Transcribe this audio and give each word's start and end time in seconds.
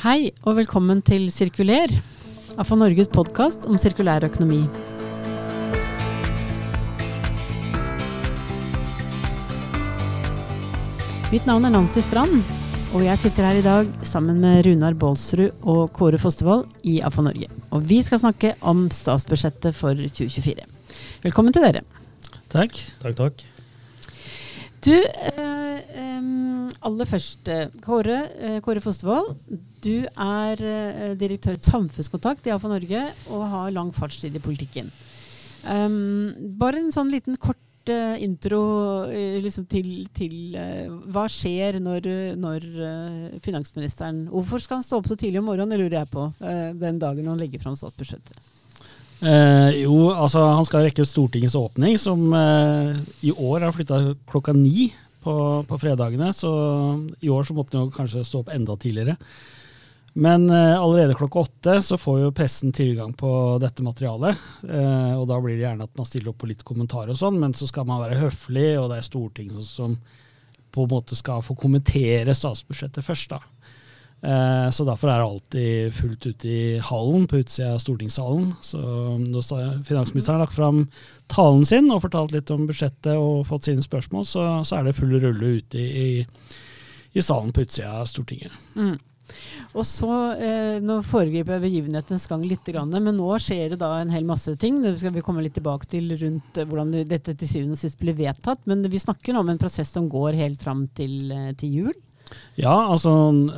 Hei 0.00 0.30
og 0.48 0.54
velkommen 0.56 1.02
til 1.04 1.26
Sirkuler, 1.28 1.90
AFA 2.56 2.76
Norges 2.80 3.10
podkast 3.12 3.66
om 3.68 3.76
sirkulær 3.76 4.24
økonomi. 4.24 4.62
Mitt 11.28 11.44
navn 11.44 11.68
er 11.68 11.74
Nancy 11.76 12.00
Strand, 12.00 12.40
og 12.96 13.04
jeg 13.04 13.20
sitter 13.20 13.50
her 13.50 13.60
i 13.60 13.66
dag 13.66 13.92
sammen 14.08 14.40
med 14.40 14.64
Runar 14.64 14.96
Baalsrud 14.96 15.60
og 15.60 15.92
Kåre 15.96 16.20
Fostervoll 16.20 16.64
i 16.88 17.02
AFA 17.04 17.28
Norge. 17.28 17.52
Og 17.76 17.84
vi 17.84 18.00
skal 18.00 18.24
snakke 18.24 18.54
om 18.64 18.86
statsbudsjettet 18.88 19.76
for 19.76 19.92
2024. 19.92 20.64
Velkommen 21.28 21.52
til 21.52 21.68
dere. 21.68 21.84
Takk. 22.48 22.80
Takk, 23.04 23.20
takk. 23.20 23.44
Du, 24.82 24.96
eh, 24.96 25.78
em, 25.94 26.51
aller 26.80 27.08
først, 27.08 27.48
eh, 27.48 27.68
Kåre, 27.82 28.20
eh, 28.38 28.60
Kåre 28.60 28.82
Fostervoll. 28.82 29.34
Du 29.82 30.06
er 30.06 30.62
eh, 30.62 31.14
direktør 31.18 31.58
samfunnskontakt 31.58 32.46
i 32.46 32.54
AFA 32.54 32.70
Norge 32.70 33.02
og 33.30 33.48
har 33.48 33.74
lang 33.74 33.92
fartstid 33.92 34.34
i 34.34 34.42
politikken. 34.42 34.90
Um, 35.62 36.32
bare 36.58 36.80
en 36.80 36.90
sånn 36.90 37.12
liten 37.12 37.36
kort 37.38 37.58
intro 38.22 39.08
liksom 39.42 39.64
til, 39.66 40.06
til 40.14 40.54
uh, 40.54 40.86
hva 41.10 41.24
skjer 41.26 41.80
når, 41.82 42.06
når 42.38 42.66
uh, 42.78 43.38
finansministeren 43.42 44.28
Hvorfor 44.30 44.62
skal 44.62 44.78
han 44.78 44.86
stå 44.86 45.00
opp 45.00 45.08
så 45.10 45.16
tidlig 45.18 45.40
om 45.40 45.48
morgenen, 45.50 45.74
det 45.74 45.80
lurer 45.80 45.96
jeg 45.96 46.10
på, 46.12 46.28
uh, 46.30 46.68
den 46.78 47.00
dagen 47.02 47.26
han 47.26 47.42
legger 47.42 47.62
fram 47.62 47.74
statsbudsjettet? 47.78 48.38
Jo, 49.22 50.10
altså 50.10 50.40
han 50.42 50.66
skal 50.66 50.82
rekke 50.82 51.04
Stortingets 51.06 51.54
åpning, 51.54 51.94
som 51.94 52.24
i 53.22 53.30
år 53.30 53.62
har 53.62 53.74
flytta 53.74 54.00
klokka 54.26 54.50
ni 54.56 54.88
på, 55.22 55.34
på 55.68 55.78
fredagene. 55.80 56.32
Så 56.36 56.52
i 57.20 57.30
år 57.32 57.48
så 57.48 57.56
måtte 57.56 57.80
han 57.80 57.92
kanskje 57.94 58.24
stå 58.26 58.42
opp 58.42 58.52
enda 58.54 58.76
tidligere. 58.76 59.16
Men 60.12 60.50
eh, 60.50 60.80
allerede 60.80 61.14
klokka 61.14 61.38
åtte 61.38 61.82
så 61.82 61.96
får 61.98 62.18
jo 62.20 62.32
pressen 62.36 62.72
tilgang 62.72 63.14
på 63.16 63.30
dette 63.62 63.84
materialet. 63.84 64.36
Eh, 64.68 65.14
og 65.16 65.24
da 65.30 65.38
blir 65.40 65.56
det 65.56 65.64
gjerne 65.64 65.86
at 65.88 65.96
man 65.96 66.08
stiller 66.08 66.32
opp 66.32 66.42
på 66.42 66.50
litt 66.50 66.64
kommentarer 66.68 67.14
og 67.14 67.20
sånn, 67.20 67.38
men 67.40 67.56
så 67.56 67.68
skal 67.70 67.88
man 67.88 68.02
være 68.02 68.20
høflig, 68.20 68.74
og 68.80 68.90
det 68.92 69.00
er 69.00 69.08
Stortinget 69.08 69.64
som 69.64 69.96
på 70.72 70.84
en 70.84 70.92
måte 70.92 71.16
skal 71.16 71.44
få 71.44 71.56
kommentere 71.56 72.34
statsbudsjettet 72.36 73.04
først, 73.04 73.32
da. 73.32 73.40
Eh, 74.22 74.70
Så 74.70 74.84
derfor 74.86 75.10
er 75.10 75.18
det 75.18 75.28
alltid 75.28 75.94
fullt 75.94 76.26
ute 76.26 76.48
i 76.48 76.78
hallen, 76.78 77.26
på 77.26 77.40
utsida 77.42 77.74
av 77.74 77.80
stortingssalen. 77.82 78.52
Så 78.62 78.78
når 79.18 79.82
finansministeren 79.84 80.38
har 80.38 80.46
lagt 80.46 80.58
fram 80.58 80.84
talen 81.28 81.64
sin 81.66 81.90
og 81.90 82.04
fortalt 82.04 82.32
litt 82.32 82.50
om 82.54 82.66
budsjettet 82.68 83.16
og 83.16 83.46
fått 83.46 83.66
sine 83.66 83.82
spørsmål, 83.82 84.26
så, 84.28 84.44
så 84.64 84.78
er 84.78 84.84
det 84.84 84.98
full 84.98 85.16
rulle 85.18 85.56
ute 85.58 85.78
i, 85.78 86.26
i 87.12 87.24
salen 87.24 87.52
på 87.52 87.66
utsida 87.66 87.98
av 88.02 88.06
Stortinget. 88.06 88.54
Mm. 88.76 88.94
Og 89.72 89.86
så, 89.88 90.10
eh, 90.36 90.78
Nå 90.84 90.98
foregriper 91.06 91.56
jeg 91.56 91.64
begivenhetens 91.64 92.26
gang 92.28 92.44
litt, 92.44 92.68
men 92.68 93.16
nå 93.16 93.30
skjer 93.40 93.72
det 93.72 93.80
da 93.80 93.94
en 94.00 94.12
hel 94.12 94.26
masse 94.28 94.54
ting. 94.60 94.80
Det 94.82 94.98
skal 95.00 95.14
vi 95.14 95.24
komme 95.24 95.42
litt 95.42 95.56
tilbake 95.56 95.88
til 95.88 96.12
rundt 96.20 96.58
eh, 96.58 96.68
hvordan 96.68 96.92
dette 97.08 97.34
til 97.34 97.48
syvende 97.48 97.78
og 97.78 97.82
sist 97.82 97.98
blir 97.98 98.14
vedtatt. 98.18 98.66
Men 98.66 98.84
vi 98.84 99.00
snakker 99.00 99.32
nå 99.32 99.40
om 99.40 99.52
en 99.52 99.58
prosess 99.62 99.90
som 99.94 100.10
går 100.12 100.36
helt 100.38 100.62
fram 100.62 100.86
til, 100.94 101.32
eh, 101.32 101.52
til 101.58 101.78
jul. 101.80 101.94
Ja, 102.60 102.74
altså, 102.92 103.12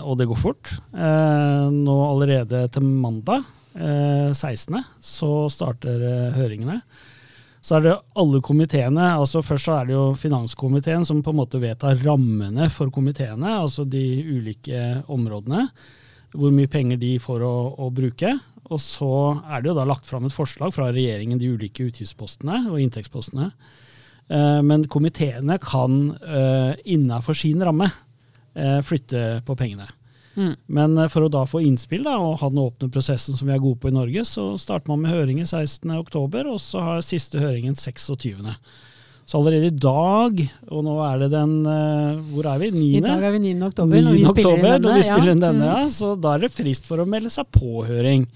og 0.05 0.19
det 0.20 0.28
går 0.30 0.41
fort. 0.41 0.77
Eh, 0.94 1.67
nå 1.75 1.97
allerede 2.06 2.67
til 2.75 2.86
mandag, 2.86 3.44
eh, 3.75 4.31
16., 4.31 4.78
så 5.03 5.33
starter 5.53 6.06
eh, 6.11 6.39
høringene. 6.39 6.81
Så 7.64 7.78
er 7.78 7.84
det 7.86 7.94
alle 8.20 8.42
komiteene. 8.44 9.14
altså 9.16 9.41
Først 9.41 9.70
så 9.70 9.78
er 9.78 9.86
det 9.89 9.94
jo 9.97 10.12
finanskomiteen 10.20 11.05
som 11.08 11.22
på 11.25 11.33
en 11.33 11.41
måte 11.41 11.61
vedtar 11.62 11.97
rammene 12.05 12.69
for 12.69 12.92
komiteene, 12.92 13.56
altså 13.56 13.86
de 13.89 14.05
ulike 14.20 15.03
områdene. 15.09 15.69
Hvor 16.34 16.53
mye 16.53 16.69
penger 16.69 17.00
de 17.00 17.14
får 17.22 17.41
å, 17.47 17.55
å 17.81 17.88
bruke. 17.94 18.34
Og 18.72 18.81
så 18.81 19.14
er 19.48 19.62
det 19.62 19.70
jo 19.70 19.78
da 19.78 19.86
lagt 19.88 20.09
fram 20.09 20.28
et 20.28 20.34
forslag 20.34 20.75
fra 20.77 20.91
regjeringen, 20.92 21.41
de 21.41 21.55
ulike 21.56 21.86
utgiftspostene 21.88 22.66
og 22.69 22.81
inntektspostene. 22.83 23.48
Eh, 24.28 24.60
men 24.65 24.87
komiteene 24.88 25.59
kan 25.60 25.98
eh, 26.21 26.72
innafor 26.97 27.37
sin 27.37 27.65
ramme 27.65 27.91
flytte 28.87 29.42
på 29.47 29.56
pengene. 29.59 29.88
Mm. 30.37 30.54
Men 30.66 30.98
eh, 30.98 31.10
for 31.12 31.26
å 31.26 31.32
da 31.32 31.44
få 31.48 31.62
innspill 31.65 32.06
da, 32.06 32.16
og 32.22 32.41
ha 32.42 32.50
den 32.50 32.62
åpne 32.62 32.91
prosessen 32.92 33.38
som 33.38 33.48
vi 33.48 33.54
er 33.54 33.62
gode 33.62 33.81
på 33.82 33.91
i 33.91 33.94
Norge, 33.94 34.25
så 34.28 34.54
starter 34.60 34.91
man 34.91 35.04
med 35.04 35.15
høringer 35.15 35.47
16.10, 35.47 36.50
og 36.50 36.60
så 36.62 36.82
har 36.82 37.06
siste 37.06 37.42
høringen 37.42 37.76
26. 37.78 38.50
Så 39.25 39.41
allerede 39.41 39.70
i 39.70 39.76
dag, 39.81 40.41
og 40.69 40.84
nå 40.84 40.94
er 41.06 41.22
det 41.22 41.31
den 41.32 41.53
eh, 41.65 42.25
Hvor 42.34 42.50
er 42.50 42.59
vi? 42.60 42.72
9. 42.75 42.88
I 42.98 43.04
dag 43.06 43.22
er 43.25 43.32
vi 43.32 43.44
9. 43.47 43.54
oktober, 43.70 43.97
9. 43.97 44.03
når 44.04 44.16
vi 44.19 44.25
spiller 44.28 44.50
oktober, 44.50 44.65
inn 44.66 44.75
denne. 44.75 44.97
vi 44.97 45.06
spiller 45.06 45.32
ja. 45.32 45.36
denne, 45.47 45.69
ja. 45.71 45.92
Så 45.94 46.15
da 46.21 46.34
er 46.34 46.44
det 46.44 46.53
frist 46.53 46.91
for 46.91 47.00
å 47.00 47.09
melde 47.09 47.32
seg 47.32 47.48
på 47.54 47.86
høring. 47.88 48.26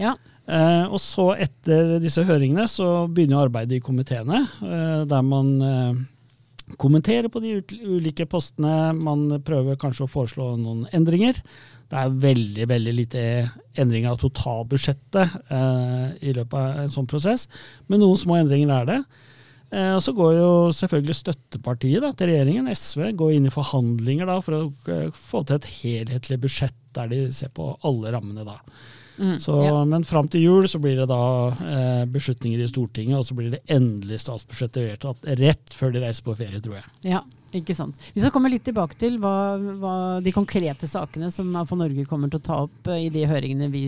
Ja. 0.00 0.16
Eh, 0.44 0.86
og 0.90 0.98
så 1.00 1.30
etter 1.40 1.94
disse 2.02 2.24
høringene 2.26 2.66
så 2.68 3.06
begynner 3.06 3.46
arbeidet 3.46 3.78
i 3.78 3.84
komiteene, 3.84 4.42
eh, 4.64 5.04
der 5.08 5.22
man 5.24 5.54
eh, 5.62 6.02
kommenterer 6.80 7.28
på 7.28 7.42
de 7.44 7.58
ulike 7.84 8.26
postene. 8.30 8.94
Man 8.96 9.26
prøver 9.44 9.78
kanskje 9.80 10.06
å 10.06 10.10
foreslå 10.10 10.54
noen 10.60 10.86
endringer. 10.96 11.38
Det 11.90 12.00
er 12.00 12.16
veldig 12.24 12.66
veldig 12.70 12.94
lite 12.96 13.22
endringer 13.78 14.14
av 14.14 14.22
totalbudsjettet 14.22 15.36
eh, 15.52 16.08
i 16.24 16.32
løpet 16.34 16.56
av 16.58 16.82
en 16.84 16.94
sånn 16.94 17.08
prosess, 17.10 17.46
men 17.86 18.00
noen 18.02 18.18
små 18.18 18.38
endringer 18.40 18.72
er 18.80 18.88
det. 18.88 18.98
Eh, 19.74 19.92
og 19.92 20.00
så 20.02 20.14
går 20.16 20.34
jo 20.38 20.50
selvfølgelig 20.76 21.18
støttepartiet 21.20 22.04
da, 22.04 22.12
til 22.16 22.32
regjeringen, 22.32 22.70
SV, 22.72 23.10
går 23.18 23.36
inn 23.36 23.48
i 23.50 23.54
forhandlinger 23.54 24.30
da, 24.30 24.40
for 24.44 24.58
å 24.58 24.64
eh, 24.92 25.08
få 25.30 25.44
til 25.44 25.60
et 25.60 25.70
helhetlig 25.80 26.40
budsjett 26.46 26.78
der 26.96 27.10
de 27.10 27.24
ser 27.34 27.52
på 27.54 27.72
alle 27.84 28.14
rammene. 28.14 28.46
da. 28.46 28.58
Mm. 29.18 29.38
Så, 29.42 29.56
ja. 29.62 29.76
Men 29.88 30.04
fram 30.08 30.28
til 30.28 30.42
jul 30.46 30.68
så 30.70 30.80
blir 30.82 30.98
det 30.98 31.06
da 31.10 31.22
eh, 31.52 32.04
beslutninger 32.10 32.64
i 32.64 32.68
Stortinget, 32.70 33.18
og 33.20 33.28
så 33.28 33.36
blir 33.38 33.54
det 33.54 33.62
endelig 33.72 34.20
statsbudsjettet 34.24 34.88
vedtatt 34.88 35.28
rett 35.40 35.76
før 35.76 35.94
de 35.94 36.04
reiser 36.04 36.26
på 36.26 36.36
ferie, 36.38 36.62
tror 36.64 36.80
jeg. 36.80 36.92
Ja, 37.14 37.22
ikke 37.60 37.76
sant. 37.76 37.98
Vi 38.14 38.22
skal 38.22 38.32
komme 38.34 38.50
litt 38.52 38.64
tilbake 38.66 38.98
til 39.00 39.18
hva, 39.22 39.34
hva 39.80 39.94
de 40.24 40.32
konkrete 40.34 40.88
sakene 40.90 41.30
som 41.34 41.52
AFA 41.60 41.78
Norge 41.78 42.06
kommer 42.08 42.32
til 42.32 42.40
å 42.40 42.46
ta 42.46 42.60
opp 42.66 42.90
eh, 42.92 43.06
i 43.06 43.12
de 43.14 43.24
høringene 43.28 43.70
vi 43.72 43.84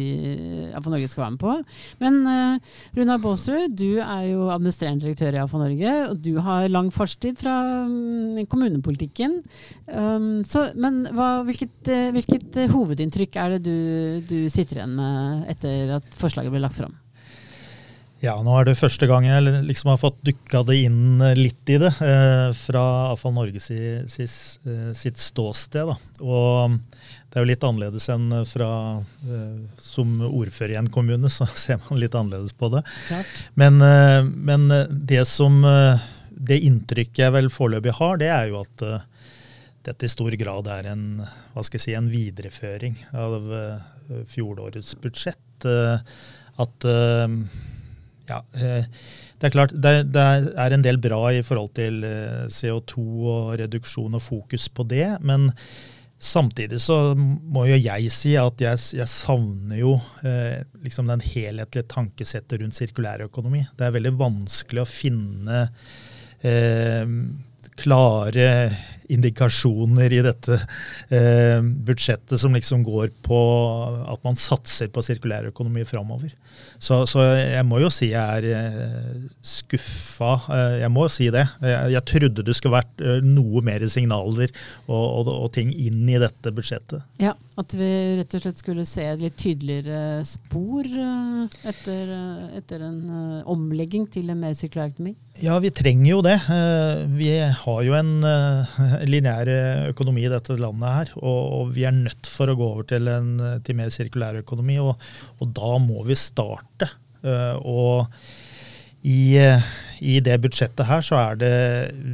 AFA 0.76 0.92
Norge 0.92 1.10
skal 1.10 1.26
være 1.26 1.36
med 1.36 1.42
på. 1.42 1.54
Men 2.02 2.20
uh, 2.26 2.76
Runar 2.96 3.22
Baasrud, 3.22 3.76
du 3.76 3.98
er 4.02 4.26
jo 4.30 4.50
administrerende 4.52 5.06
direktør 5.06 5.36
i 5.36 5.42
AFA 5.42 5.62
Norge, 5.62 5.94
og 6.10 6.20
du 6.24 6.32
har 6.44 6.68
lang 6.72 6.90
fartstid 6.94 7.40
fra 7.40 7.56
um, 7.86 8.36
kommunepolitikken. 8.50 9.40
Um, 9.86 10.44
så, 10.46 10.68
men 10.76 11.04
hva, 11.16 11.42
hvilket, 11.46 11.78
eh, 11.92 12.10
hvilket 12.14 12.60
eh, 12.62 12.70
hovedinntrykk 12.72 13.40
er 13.42 13.56
det 13.56 13.64
du, 13.66 14.22
du 14.28 14.38
sitter 14.52 14.82
igjen 14.82 14.96
med 14.98 15.50
etter 15.52 15.98
at 16.00 16.16
forslaget 16.18 16.54
ble 16.54 16.64
lagt 16.64 16.80
fram? 16.80 16.94
Ja, 18.24 18.32
nå 18.40 18.54
er 18.56 18.64
det 18.64 18.78
første 18.78 19.04
gang 19.10 19.26
jeg 19.28 19.44
liksom 19.66 19.90
har 19.92 19.98
fått 20.00 20.22
dukka 20.24 20.62
det 20.64 20.78
inn 20.86 21.20
litt 21.36 21.68
i 21.68 21.76
det, 21.82 21.90
eh, 22.00 22.48
fra 22.56 22.84
iallfall 23.10 23.34
Norge 23.36 23.60
si, 23.60 23.76
si, 24.08 24.24
eh, 24.24 24.92
sitt 24.96 25.20
ståsted. 25.20 25.90
Da. 25.90 25.96
Og 26.24 26.78
det 27.28 27.36
er 27.36 27.44
jo 27.44 27.50
litt 27.50 27.66
annerledes 27.68 28.08
enn 28.14 28.30
fra 28.48 28.70
eh, 29.04 29.58
Som 29.82 30.16
ordfører 30.24 30.72
i 30.72 30.78
en 30.80 30.88
kommune, 30.88 31.28
så 31.28 31.44
ser 31.66 31.82
man 31.84 32.00
litt 32.00 32.16
annerledes 32.16 32.56
på 32.56 32.72
det. 32.72 32.82
Men, 33.54 33.82
eh, 33.84 34.22
men 34.24 34.66
det 34.88 35.26
som 35.28 35.60
eh, 35.68 36.00
Det 36.30 36.56
inntrykket 36.64 37.20
jeg 37.26 37.36
vel 37.36 37.52
foreløpig 37.52 37.98
har, 38.00 38.16
det 38.20 38.32
er 38.32 38.48
jo 38.48 38.62
at 38.64 38.86
eh, 38.88 39.06
dette 39.86 40.08
i 40.08 40.10
stor 40.10 40.34
grad 40.40 40.66
er 40.72 40.88
en, 40.90 41.06
hva 41.52 41.62
skal 41.62 41.78
jeg 41.78 41.84
si, 41.84 41.94
en 41.94 42.10
videreføring 42.10 42.96
av 43.12 43.52
eh, 43.60 43.86
fjorårets 44.32 44.96
budsjett. 45.04 45.68
Eh, 45.68 46.00
At 46.64 46.84
eh, 46.88 47.28
ja, 48.28 48.40
eh, 48.58 48.86
det 49.36 49.48
er 49.48 49.54
klart 49.54 49.74
det, 49.74 49.94
det 50.14 50.24
er 50.56 50.74
en 50.74 50.84
del 50.84 50.98
bra 51.02 51.20
i 51.34 51.42
forhold 51.46 51.74
til 51.76 52.00
eh, 52.06 52.46
CO2 52.52 53.04
og 53.32 53.52
reduksjon 53.60 54.16
og 54.16 54.24
fokus 54.24 54.68
på 54.72 54.86
det, 54.88 55.08
men 55.26 55.50
samtidig 56.16 56.80
så 56.80 57.14
må 57.16 57.66
jo 57.68 57.76
jeg 57.76 58.10
si 58.12 58.32
at 58.40 58.62
jeg, 58.62 58.80
jeg 58.96 59.08
savner 59.10 59.80
jo 59.82 59.96
eh, 60.24 60.62
liksom 60.84 61.10
den 61.12 61.24
helhetlige 61.24 61.88
tankesettet 61.92 62.62
rundt 62.62 62.78
sirkulærøkonomi. 62.78 63.66
Det 63.76 63.86
er 63.86 63.96
veldig 63.98 64.14
vanskelig 64.16 64.82
å 64.82 64.88
finne 64.88 65.66
eh, 66.40 67.04
klare 67.76 68.48
indikasjoner 69.12 70.12
i 70.12 70.22
dette 70.24 70.58
eh, 71.10 71.60
budsjettet 71.62 72.40
som 72.40 72.54
liksom 72.56 72.84
går 72.86 73.12
på 73.26 73.40
at 74.06 74.22
man 74.26 74.38
satser 74.40 74.90
på 74.92 75.04
sirkulærøkonomi 75.04 75.84
framover. 75.88 76.34
Så, 76.78 76.98
så 77.08 77.22
jeg 77.38 77.64
må 77.68 77.80
jo 77.80 77.88
si 77.92 78.10
jeg 78.10 78.40
er 78.40 78.46
eh, 78.52 79.26
skuffa. 79.44 80.32
Eh, 80.52 80.76
jeg 80.82 80.92
må 80.92 81.06
si 81.12 81.28
det. 81.32 81.44
Jeg, 81.64 81.92
jeg 81.94 82.04
trodde 82.12 82.44
det 82.46 82.56
skulle 82.56 82.76
vært 82.76 83.04
eh, 83.04 83.24
noe 83.24 83.62
mer 83.64 83.84
signaler 83.90 84.52
og, 84.86 85.04
og, 85.04 85.30
og 85.32 85.50
ting 85.56 85.72
inn 85.72 86.04
i 86.08 86.20
dette 86.20 86.52
budsjettet. 86.56 87.04
Ja, 87.22 87.34
at 87.56 87.76
vi 87.76 87.90
rett 88.20 88.36
og 88.36 88.44
slett 88.44 88.60
skulle 88.60 88.86
se 88.88 89.06
litt 89.20 89.38
tydeligere 89.40 90.24
spor 90.28 90.86
etter, 90.86 92.12
etter 92.58 92.84
en 92.84 93.00
omlegging 93.48 94.08
til 94.12 94.32
en 94.32 94.42
mer 94.42 94.56
sirkulær 94.58 94.92
økonomi. 94.92 95.16
Ja, 95.44 95.58
vi 95.60 95.70
trenger 95.74 96.10
jo 96.10 96.22
det. 96.24 96.36
Eh, 96.48 97.04
Vi 97.18 97.30
har 97.40 97.82
jo 97.84 97.94
en, 97.98 98.24
eh, 98.24 98.76
lineær 99.12 99.50
økonomi 99.90 100.24
i 100.24 100.32
dette 100.32 100.56
landet 100.56 100.94
her, 100.94 101.12
og, 101.20 101.72
vi 101.76 101.84
er 101.84 101.92
nødt 101.92 102.26
for 102.30 102.48
å 102.48 102.56
gå 102.56 102.68
over 102.72 102.88
til 102.88 103.08
en 103.08 103.60
til 103.64 103.76
mer 103.76 103.92
sirkulær 103.92 104.40
økonomi. 104.40 104.78
Og, 104.80 104.96
og 105.40 105.52
da 105.56 105.76
må 105.82 106.04
vi 106.06 106.16
starte. 106.16 106.88
Og 107.26 108.06
i, 109.02 109.34
i, 109.98 110.20
det 110.22 110.36
budsjettet 110.44 110.86
her 110.86 111.02
så 111.02 111.18
er 111.18 111.38
det 111.40 111.56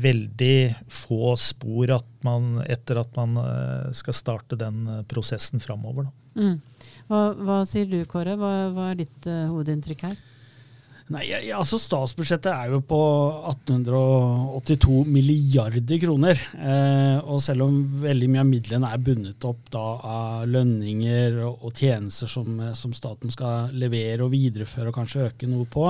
veldig 0.00 0.56
få 0.88 1.34
spor 1.36 1.92
at 1.98 2.08
man, 2.24 2.62
etter 2.64 3.02
at 3.02 3.12
man 3.18 3.36
skal 3.96 4.16
starte 4.16 4.56
den 4.56 4.86
prosessen 5.10 5.60
framover. 5.60 6.08
Mm. 6.32 6.60
Hva, 7.10 7.22
hva, 7.36 7.62
sier 7.68 7.88
du, 7.90 7.98
Kåre? 8.08 8.36
Hva, 8.40 8.52
hva 8.72 8.90
er 8.92 9.02
ditt 9.02 9.28
uh, 9.28 9.50
hovedinntrykk 9.50 10.06
her? 10.08 10.20
Nei, 11.10 11.24
altså 11.50 11.80
Statsbudsjettet 11.82 12.52
er 12.52 12.70
jo 12.72 12.78
på 12.86 12.98
1882 13.50 15.00
milliarder 15.10 15.98
kroner. 16.00 16.42
Eh, 16.54 17.18
og 17.26 17.40
selv 17.42 17.66
om 17.66 17.80
veldig 18.04 18.28
mye 18.30 18.44
av 18.44 18.48
midlene 18.48 18.90
er 18.92 19.02
bundet 19.02 19.46
opp 19.48 19.72
da, 19.74 19.82
av 19.82 20.44
lønninger 20.50 21.40
og, 21.42 21.66
og 21.66 21.74
tjenester 21.74 22.30
som, 22.30 22.60
som, 22.78 22.94
staten 22.94 23.34
skal 23.34 23.74
levere 23.74 24.22
og 24.22 24.30
videreføre 24.32 24.92
og 24.92 25.00
kanskje 25.00 25.26
øke 25.26 25.50
noe 25.50 25.66
på, 25.72 25.88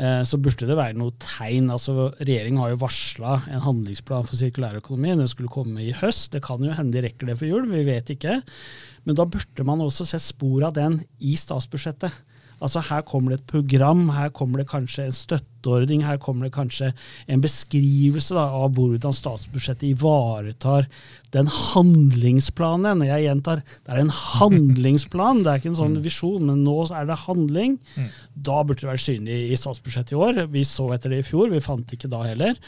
eh, 0.00 0.22
så 0.26 0.40
burde 0.40 0.70
det 0.70 0.78
være 0.78 0.96
noe 0.98 1.14
tegn. 1.20 1.68
Altså, 1.76 2.08
Regjeringen 2.22 2.62
har 2.64 2.72
jo 2.72 2.80
varsla 2.86 3.36
en 3.52 3.66
handlingsplan 3.66 4.26
for 4.30 4.40
sirkulærøkonomi. 4.40 5.18
Den 5.20 5.30
skulle 5.30 5.52
komme 5.52 5.84
i 5.84 5.92
høst. 6.00 6.32
Det 6.32 6.42
kan 6.48 6.64
jo 6.64 6.74
hende 6.74 6.96
de 6.96 7.04
rekker 7.06 7.28
det 7.28 7.36
for 7.42 7.50
jul, 7.50 7.68
vi 7.70 7.84
vet 7.92 8.16
ikke. 8.16 8.40
Men 9.04 9.20
da 9.20 9.28
burde 9.28 9.68
man 9.68 9.84
også 9.84 10.08
se 10.08 10.22
spor 10.30 10.70
av 10.70 10.74
den 10.80 11.02
i 11.20 11.36
statsbudsjettet. 11.38 12.24
Altså 12.60 12.82
Her 12.84 13.04
kommer 13.08 13.32
det 13.32 13.40
et 13.40 13.50
program, 13.50 14.08
her 14.12 14.28
kommer 14.36 14.60
det 14.60 14.68
kanskje 14.68 15.06
en 15.08 15.16
støtteordning, 15.16 16.04
her 16.04 16.18
kommer 16.20 16.46
det 16.46 16.54
kanskje 16.54 16.90
en 17.28 17.40
beskrivelse 17.40 18.36
da, 18.36 18.46
av 18.60 18.74
hvordan 18.76 19.16
statsbudsjettet 19.16 19.88
ivaretar 19.94 20.88
den 21.32 21.48
handlingsplanen. 21.48 23.04
Jeg 23.06 23.24
gjentar, 23.24 23.64
det 23.86 23.94
er 23.94 24.02
en 24.02 24.12
handlingsplan, 24.12 25.44
det 25.44 25.52
er 25.52 25.62
ikke 25.62 25.72
en 25.72 25.80
sånn 25.80 25.96
mm. 25.98 26.04
visjon, 26.04 26.46
men 26.50 26.64
nå 26.66 26.76
er 26.92 27.08
det 27.08 27.20
handling. 27.24 27.78
Mm. 27.96 28.10
Da 28.50 28.60
burde 28.60 28.84
det 28.84 28.90
være 28.92 29.04
synlig 29.08 29.40
i 29.48 29.60
statsbudsjettet 29.60 30.16
i 30.16 30.20
år. 30.20 30.44
Vi 30.52 30.66
så 30.68 30.90
etter 30.96 31.14
det 31.14 31.22
i 31.24 31.28
fjor, 31.30 31.48
vi 31.54 31.64
fant 31.64 31.96
ikke 31.96 32.12
da 32.12 32.26
heller. 32.28 32.60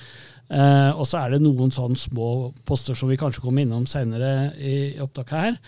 Uh, 0.53 0.93
og 1.01 1.07
så 1.09 1.23
er 1.23 1.33
det 1.33 1.45
noen 1.45 1.71
sånne 1.73 1.97
små 1.97 2.53
poster 2.69 2.97
som 2.99 3.09
vi 3.09 3.17
kanskje 3.21 3.45
kommer 3.45 3.65
innom 3.65 3.87
senere 3.89 4.53
i 4.61 4.75
opptaket 5.01 5.39
her. 5.39 5.63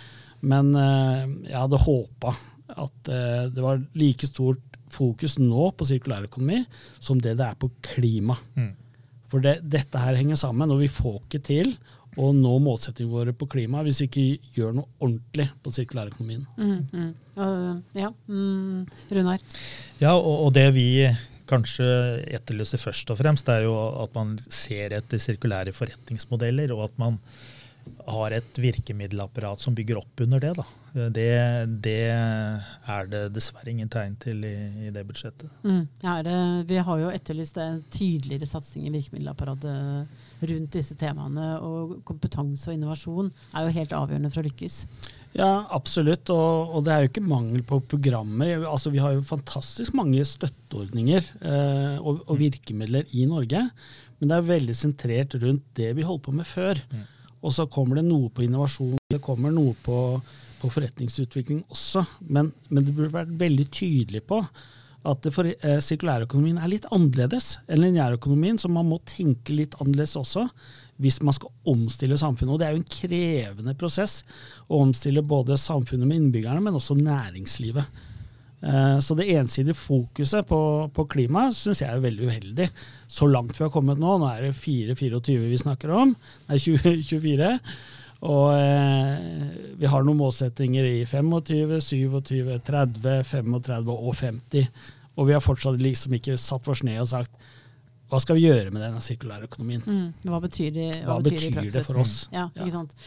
Men 0.44 0.74
uh, 0.76 1.24
jeg 1.44 1.56
hadde 1.56 1.84
håpa 1.86 2.34
at 2.72 3.10
eh, 3.12 3.50
det 3.52 3.64
var 3.64 3.82
like 3.98 4.28
stort 4.28 4.62
fokus 4.94 5.38
nå 5.40 5.70
på 5.74 5.86
sirkulærøkonomi 5.88 6.62
som 7.02 7.20
det 7.20 7.36
det 7.40 7.46
er 7.48 7.58
på 7.58 7.70
klima. 7.84 8.36
Mm. 8.54 8.72
For 9.32 9.42
det, 9.42 9.58
dette 9.66 9.98
her 9.98 10.16
henger 10.18 10.38
sammen, 10.38 10.70
og 10.70 10.82
vi 10.82 10.90
får 10.92 11.18
ikke 11.24 11.42
til 11.44 11.74
å 12.20 12.30
nå 12.36 12.52
målsettingene 12.62 13.10
våre 13.10 13.34
på 13.34 13.48
klima 13.50 13.82
hvis 13.82 14.04
vi 14.04 14.06
ikke 14.06 14.50
gjør 14.60 14.76
noe 14.76 14.90
ordentlig 15.02 15.48
på 15.64 15.72
sirkulærøkonomien. 15.74 16.44
Mm, 16.54 16.76
mm. 16.92 17.08
Uh, 17.34 17.72
ja, 17.98 18.12
mm, 18.30 18.84
Runar? 19.16 19.42
Ja, 19.98 20.14
og, 20.14 20.46
og, 20.46 20.52
det 20.54 20.68
vi 20.76 20.86
kanskje 21.50 21.88
etterlyser 22.38 22.80
først 22.80 23.10
og 23.10 23.18
fremst, 23.18 23.48
det 23.48 23.58
er 23.58 23.66
jo 23.66 23.74
at 24.04 24.14
man 24.16 24.36
ser 24.46 24.94
etter 24.96 25.20
sirkulære 25.20 25.74
forretningsmodeller, 25.76 26.72
og 26.76 26.86
at 26.86 27.02
man 27.02 27.18
har 28.06 28.34
et 28.36 28.58
virkemiddelapparat 28.60 29.60
som 29.60 29.74
bygger 29.76 30.00
opp 30.00 30.24
under 30.24 30.42
det. 30.42 30.52
Da. 30.58 30.64
Det, 30.94 31.30
det 31.82 31.96
er 32.14 33.08
det 33.10 33.22
dessverre 33.34 33.72
ingen 33.72 33.90
tegn 33.90 34.14
til 34.20 34.44
i, 34.46 34.54
i 34.86 34.92
det 34.94 35.02
budsjettet. 35.08 35.50
Mm. 35.64 35.86
Ja, 36.04 36.20
det, 36.22 36.36
vi 36.70 36.78
har 36.86 37.00
jo 37.00 37.10
etterlyst 37.10 37.58
en 37.58 37.80
tydeligere 37.90 38.46
satsing 38.46 38.86
i 38.86 38.94
virkemiddelapparatet 38.94 40.44
rundt 40.44 40.76
disse 40.76 40.96
temaene. 41.00 41.48
Og 41.64 41.98
kompetanse 42.06 42.70
og 42.70 42.78
innovasjon 42.78 43.32
er 43.54 43.66
jo 43.66 43.76
helt 43.78 43.96
avgjørende 43.98 44.32
for 44.32 44.44
å 44.44 44.48
lykkes. 44.48 44.80
Ja, 45.34 45.64
absolutt. 45.74 46.30
Og, 46.30 46.76
og, 46.76 46.84
det 46.86 46.94
er 46.94 47.02
jo 47.02 47.10
ikke 47.10 47.26
mangel 47.26 47.64
på 47.66 47.80
programmer. 47.90 48.68
Altså, 48.70 48.92
vi 48.94 49.02
har 49.02 49.16
jo 49.16 49.26
fantastisk 49.26 49.96
mange 49.98 50.22
støtteordninger 50.28 51.32
eh, 51.42 51.96
og, 51.98 52.22
og, 52.28 52.36
virkemidler 52.38 53.10
i 53.10 53.26
Norge. 53.30 53.64
Men 54.20 54.30
det 54.30 54.38
er 54.38 54.52
veldig 54.52 54.78
sentrert 54.78 55.34
rundt 55.42 55.66
det 55.74 55.90
vi 55.98 56.06
holdt 56.06 56.28
på 56.28 56.36
med 56.36 56.46
før. 56.46 56.78
Mm. 56.92 57.02
Og 57.44 57.52
så 57.52 57.66
kommer 57.70 58.00
det 58.00 58.06
noe 58.08 58.30
på 58.32 58.46
innovasjon, 58.46 58.96
det 59.12 59.20
kommer 59.24 59.52
noe 59.52 59.74
på, 59.84 59.98
på 60.60 60.70
forretningsutvikling 60.72 61.64
også. 61.68 62.04
Men, 62.24 62.52
men, 62.70 62.86
det 62.86 62.94
burde 62.94 63.12
vært 63.12 63.34
veldig 63.44 63.68
tydelig 63.74 64.24
på 64.28 64.40
at 65.04 65.26
for, 65.36 65.50
eh, 65.52 65.80
sirkulærøkonomien 65.84 66.56
er 66.56 66.70
litt 66.72 66.86
annerledes 66.94 67.58
enn 67.68 67.82
lineærøkonomien, 67.82 68.56
så 68.56 68.70
man 68.72 68.88
må 68.88 69.02
tenke 69.04 69.52
litt 69.52 69.76
annerledes 69.76 70.16
også 70.16 70.46
hvis 71.04 71.20
man 71.26 71.36
skal 71.36 71.52
omstille 71.68 72.16
samfunnet. 72.16 72.54
Og 72.54 72.62
det 72.62 72.68
er 72.68 72.72
jo 72.72 72.80
en 72.80 72.94
krevende 72.96 73.76
prosess 73.76 74.22
å 74.70 74.80
omstille 74.86 75.24
både 75.26 75.58
samfunnet 75.60 76.08
med 76.08 76.22
innbyggerne, 76.22 76.62
men 76.64 76.78
også 76.78 76.96
næringslivet. 76.96 77.84
Eh, 78.62 78.98
så 79.04 79.16
det 79.18 79.26
ensidige 79.34 79.76
fokuset 79.76 80.46
på, 80.48 80.60
på 80.94 81.06
klima 81.10 81.48
syns 81.52 81.82
jeg 81.82 81.90
er 81.90 82.04
veldig 82.04 82.30
uheldig. 82.30 82.68
Så 83.10 83.28
langt 83.28 83.58
vi 83.58 83.66
har 83.66 83.72
kommet 83.74 84.00
nå, 84.00 84.16
nå 84.20 84.30
er 84.30 84.48
det 84.48 84.54
4-24 84.56 85.50
vi 85.50 85.60
snakker 85.60 85.92
om, 85.94 86.14
nei 86.48 86.60
2024. 86.60 87.52
Og 88.24 88.54
eh, 88.56 89.24
vi 89.80 89.88
har 89.90 90.04
noen 90.04 90.22
målsettinger 90.22 90.86
i 90.88 90.98
25, 91.04 91.76
27, 91.84 92.54
30, 92.64 93.18
35 93.28 93.92
og 93.94 94.14
50. 94.16 94.70
Og 95.14 95.28
vi 95.28 95.36
har 95.36 95.44
fortsatt 95.44 95.82
liksom 95.82 96.16
ikke 96.16 96.38
satt 96.40 96.70
oss 96.72 96.82
ned 96.86 97.02
og 97.02 97.10
sagt 97.10 97.52
hva 98.12 98.20
skal 98.20 98.36
vi 98.36 98.44
gjøre 98.44 98.70
med 98.70 98.82
denne 98.84 99.00
sirkulære 99.02 99.48
økonomien? 99.48 99.82
Mm. 99.82 100.28
Hva 100.28 100.40
betyr, 100.44 100.70
det, 100.74 100.88
hva 101.02 101.16
hva 101.16 101.24
betyr, 101.24 101.54
betyr 101.56 101.70
det, 101.78 101.84
for 101.86 102.02
oss? 102.02 102.16
Ja. 102.34 102.44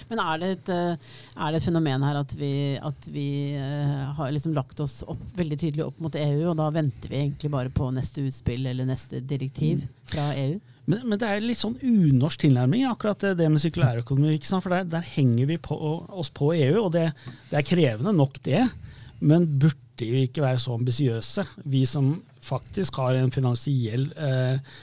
Men 0.10 0.22
er 0.24 0.40
det, 0.42 0.50
et, 0.56 0.72
eh, 0.74 1.12
er 1.38 1.54
det, 1.54 1.62
et, 1.62 1.68
fenomen 1.68 2.06
her 2.08 2.18
at 2.24 2.34
vi, 2.38 2.54
at 2.82 3.10
vi 3.14 3.28
uh, 3.62 4.10
har 4.18 4.34
liksom 4.34 4.56
lagt 4.58 4.82
oss 4.84 5.00
opp, 5.08 5.22
veldig 5.38 5.60
tydelig 5.62 5.86
opp 5.86 6.02
mot 6.04 6.18
EU, 6.18 6.42
og 6.50 6.58
da 6.60 6.72
venter 6.74 7.14
vi 7.14 7.22
egentlig 7.22 7.54
bare 7.54 7.74
på 7.74 7.92
neste 7.94 8.26
utspill 8.26 8.66
eller 8.74 8.90
neste 8.90 9.22
direktiv 9.22 9.86
mm. 9.86 9.94
fra 10.16 10.32
EU? 10.34 10.58
Men, 10.88 11.04
men, 11.04 11.20
det 11.20 11.30
er 11.30 11.44
litt 11.44 11.60
sånn 11.60 11.78
unorsk 11.84 12.46
tilnærming, 12.46 12.86
akkurat 12.88 13.30
det 13.38 13.48
med 13.52 13.62
sirkulærøkonomi. 13.62 14.38
For 14.48 14.72
der, 14.72 14.88
der, 14.88 15.08
henger 15.14 15.50
vi 15.50 15.60
på, 15.62 15.78
oss 16.10 16.32
på 16.34 16.54
EU, 16.56 16.86
og 16.86 16.94
det, 16.96 17.10
det 17.52 17.60
er 17.60 17.68
krevende 17.68 18.16
nok, 18.16 18.40
det. 18.48 18.64
Men 19.20 19.46
burde 19.60 20.08
vi 20.08 20.24
ikke 20.28 20.46
være 20.46 20.62
så 20.64 20.78
ambisiøse, 20.78 21.44
vi 21.68 21.84
som 21.90 22.16
faktisk 22.48 23.02
har 23.02 23.20
en 23.20 23.34
finansiell 23.34 24.08
eh, 24.16 24.78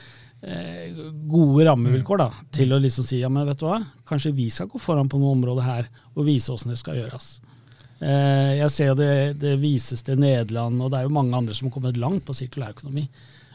Eh, 0.46 0.93
gode 1.25 1.64
rammevilkår 1.64 2.19
da, 2.20 2.26
til 2.52 2.75
å 2.76 2.78
liksom 2.82 3.05
si 3.06 3.22
ja, 3.22 3.31
men 3.32 3.46
vet 3.49 3.62
du 3.62 3.64
hva, 3.64 3.78
kanskje 4.05 4.34
vi 4.37 4.50
skal 4.52 4.69
gå 4.69 4.76
foran 4.82 5.08
på 5.08 5.16
noen 5.16 5.38
områder 5.38 5.64
her 5.64 5.87
og 6.12 6.26
vise 6.26 6.52
hvordan 6.52 6.75
det 6.75 6.81
skal 6.82 6.99
gjøres. 6.99 7.28
Eh, 8.05 8.50
jeg 8.58 8.75
ser 8.75 8.93
det, 8.99 9.14
det 9.40 9.55
vises 9.62 10.05
til 10.05 10.20
Nederland, 10.20 10.83
og 10.85 10.92
det 10.92 11.00
er 11.00 11.09
jo 11.09 11.14
mange 11.16 11.38
andre 11.38 11.56
som 11.56 11.71
har 11.71 11.76
kommet 11.78 12.00
langt 12.00 12.26
på 12.28 12.37
sirkulærøkonomi. 12.37 13.06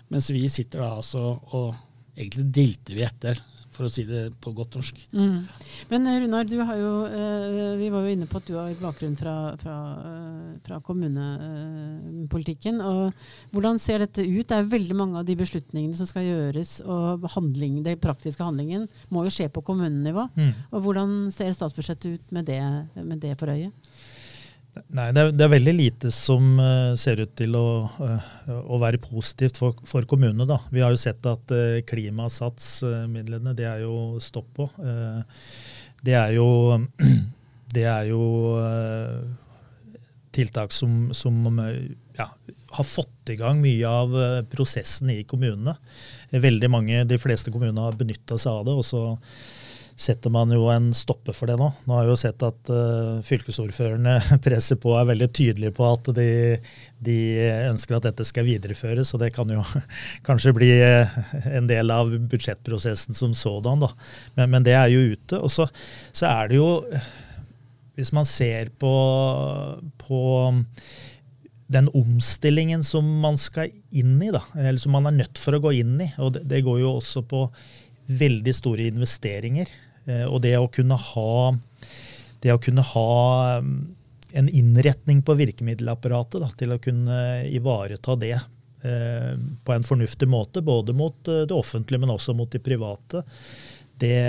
Mens 0.10 0.32
vi 0.34 0.42
sitter 0.50 0.82
da 0.82 0.90
altså 0.96 1.28
og 1.38 1.78
egentlig 2.18 2.48
dilter 2.58 2.98
vi 2.98 3.06
etter 3.06 3.44
for 3.80 3.88
å 3.88 3.92
si 3.92 4.04
det 4.04 4.26
på 4.44 4.52
godt 4.56 4.76
norsk. 4.76 5.00
Mm. 5.16 5.48
Men 5.88 6.08
eh, 6.12 6.20
Runar, 6.26 6.44
du 6.50 6.58
har 6.60 6.76
jo, 6.76 6.92
eh, 7.08 7.78
vi 7.80 7.88
var 7.94 8.04
jo 8.04 8.12
inne 8.12 8.28
på 8.28 8.42
at 8.42 8.50
du 8.50 8.58
har 8.58 8.74
bakgrunn 8.82 9.16
fra, 9.20 9.36
fra, 9.62 9.76
eh, 10.10 10.50
fra 10.66 10.80
kommunepolitikken. 10.84 12.82
og 12.84 13.14
Hvordan 13.56 13.80
ser 13.80 14.04
dette 14.04 14.26
ut? 14.26 14.48
Det 14.50 14.58
er 14.58 14.68
veldig 14.74 14.98
mange 15.00 15.22
av 15.22 15.26
de 15.28 15.36
beslutningene 15.40 15.96
som 15.96 16.10
skal 16.10 16.28
gjøres, 16.28 16.82
og 16.84 17.24
handling, 17.38 17.80
den 17.86 18.02
praktiske 18.04 18.44
handlingen 18.44 18.90
må 19.14 19.24
jo 19.28 19.32
skje 19.34 19.48
på 19.54 19.64
kommunenivå. 19.64 20.28
Mm. 20.36 20.52
og 20.74 20.80
Hvordan 20.84 21.10
ser 21.34 21.56
statsbudsjettet 21.56 22.20
ut 22.20 22.36
med 22.36 22.44
det, 22.52 22.62
med 23.00 23.24
det 23.24 23.38
for 23.40 23.48
øye? 23.54 23.72
Nei, 24.94 25.10
det 25.14 25.22
er, 25.22 25.32
det 25.34 25.44
er, 25.46 25.52
veldig 25.52 25.74
lite 25.74 26.12
som 26.14 26.60
uh, 26.62 26.94
ser 27.00 27.24
ut 27.24 27.32
til 27.38 27.56
å, 27.58 27.66
uh, 27.90 28.30
å 28.70 28.80
være 28.82 29.02
positivt 29.02 29.58
for, 29.60 29.78
for, 29.88 30.06
kommunene. 30.10 30.46
Da. 30.50 30.60
Vi 30.74 30.84
har 30.84 30.94
jo 30.94 31.02
sett 31.02 31.26
at 31.30 31.54
uh, 31.54 31.82
klimasatsmidlene, 31.90 33.56
det 33.58 33.68
er 33.70 33.84
jo 33.86 34.20
stopp 34.24 34.50
på. 34.60 34.70
det 36.06 36.16
er 36.18 36.34
jo, 36.38 36.50
det 37.76 37.86
er 37.90 38.10
jo 38.12 38.24
tiltak 40.34 40.74
som, 40.74 41.10
som 41.18 41.42
ja, 42.16 42.28
har 42.78 42.86
fått 42.86 43.34
i 43.34 43.38
gang 43.40 43.60
mye 43.64 43.90
av 43.90 44.14
prosessen 44.52 45.10
i 45.12 45.24
kommunene. 45.28 45.74
Veldig 46.30 46.70
mange, 46.72 47.02
De 47.10 47.18
fleste 47.22 47.52
kommunene 47.52 47.88
har 47.88 47.98
benytta 47.98 48.38
seg 48.38 48.62
av 48.62 48.70
det. 48.70 48.78
og 48.78 48.86
så 48.86 49.04
setter 50.00 50.32
man 50.32 50.52
jo 50.56 50.70
en 50.72 50.94
stopper 50.96 51.36
for 51.36 51.52
det 51.52 51.58
nå. 51.60 51.68
Nå 51.84 51.96
har 51.98 52.06
vi 52.08 52.14
jo 52.14 52.20
sett 52.22 52.44
at 52.46 52.72
uh, 52.72 53.20
fylkesordførerne 53.26 54.16
presser 54.46 54.80
på 54.80 54.94
er 54.96 55.10
veldig 55.10 55.28
tydelige 55.36 55.76
på 55.76 55.84
at 55.90 56.08
de, 56.16 56.30
de, 57.04 57.18
ønsker 57.68 57.98
at 57.98 58.08
dette 58.08 58.28
skal 58.28 58.48
videreføres. 58.48 59.12
Og 59.14 59.20
det 59.26 59.34
kan 59.36 59.52
jo 59.52 59.64
kanskje 60.28 60.56
bli 60.56 60.70
eh, 60.78 61.18
en 61.52 61.68
del 61.68 61.92
av 61.92 62.14
budsjettprosessen 62.32 63.18
som 63.18 63.36
sådan. 63.36 63.84
da. 63.84 63.92
Men, 64.38 64.56
men 64.56 64.68
det 64.68 64.78
er 64.80 64.88
jo 64.94 65.18
ute. 65.18 65.42
Og 65.44 65.52
så, 65.52 65.68
så, 66.14 66.30
er 66.30 66.54
det 66.54 66.62
jo, 66.62 66.70
hvis 68.00 68.14
man 68.16 68.30
ser 68.30 68.72
på, 68.80 68.94
på 70.00 70.24
den 71.76 71.92
omstillingen 71.92 72.88
som 72.88 73.04
man 73.20 73.36
skal 73.42 73.76
inn 73.92 74.16
i, 74.24 74.32
da, 74.32 74.46
eller 74.56 74.80
som 74.80 74.96
man 74.96 75.12
er 75.12 75.20
nødt 75.26 75.44
for 75.44 75.60
å 75.60 75.62
gå 75.68 75.76
inn 75.84 76.00
i, 76.08 76.10
og 76.24 76.38
det, 76.38 76.48
det 76.56 76.64
går 76.64 76.80
jo 76.86 76.96
også 77.02 77.28
på 77.28 77.44
veldig 78.10 78.56
store 78.56 78.88
investeringer. 78.90 79.70
Eh, 80.10 80.26
og 80.26 80.42
det 80.46 80.56
å 80.58 80.70
kunne 80.74 80.98
ha, 80.98 81.32
det 82.44 82.54
å 82.54 82.62
kunne 82.62 82.86
ha 82.94 83.10
mm, 83.64 83.76
en 84.40 84.50
innretning 84.50 85.22
på 85.26 85.38
virkemiddelapparatet 85.40 86.42
da, 86.44 86.50
til 86.58 86.74
å 86.74 86.82
kunne 86.82 87.20
ivareta 87.50 88.18
det 88.20 88.36
eh, 88.36 89.34
på 89.66 89.76
en 89.76 89.86
fornuftig 89.86 90.30
måte, 90.30 90.66
både 90.66 90.96
mot 90.98 91.32
eh, 91.32 91.46
det 91.50 91.56
offentlige, 91.56 92.02
men 92.02 92.16
også 92.16 92.36
mot 92.38 92.52
de 92.52 92.62
private, 92.64 93.24
det 94.00 94.20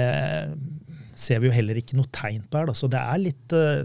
ser 1.20 1.40
vi 1.40 1.50
jo 1.50 1.54
heller 1.54 1.78
ikke 1.78 1.98
noe 1.98 2.10
tegn 2.14 2.42
på 2.48 2.58
her. 2.58 2.70
Da. 2.70 2.76
Så 2.76 2.88
det 2.90 3.00
er 3.00 3.20
litt 3.22 3.54
eh, 3.56 3.84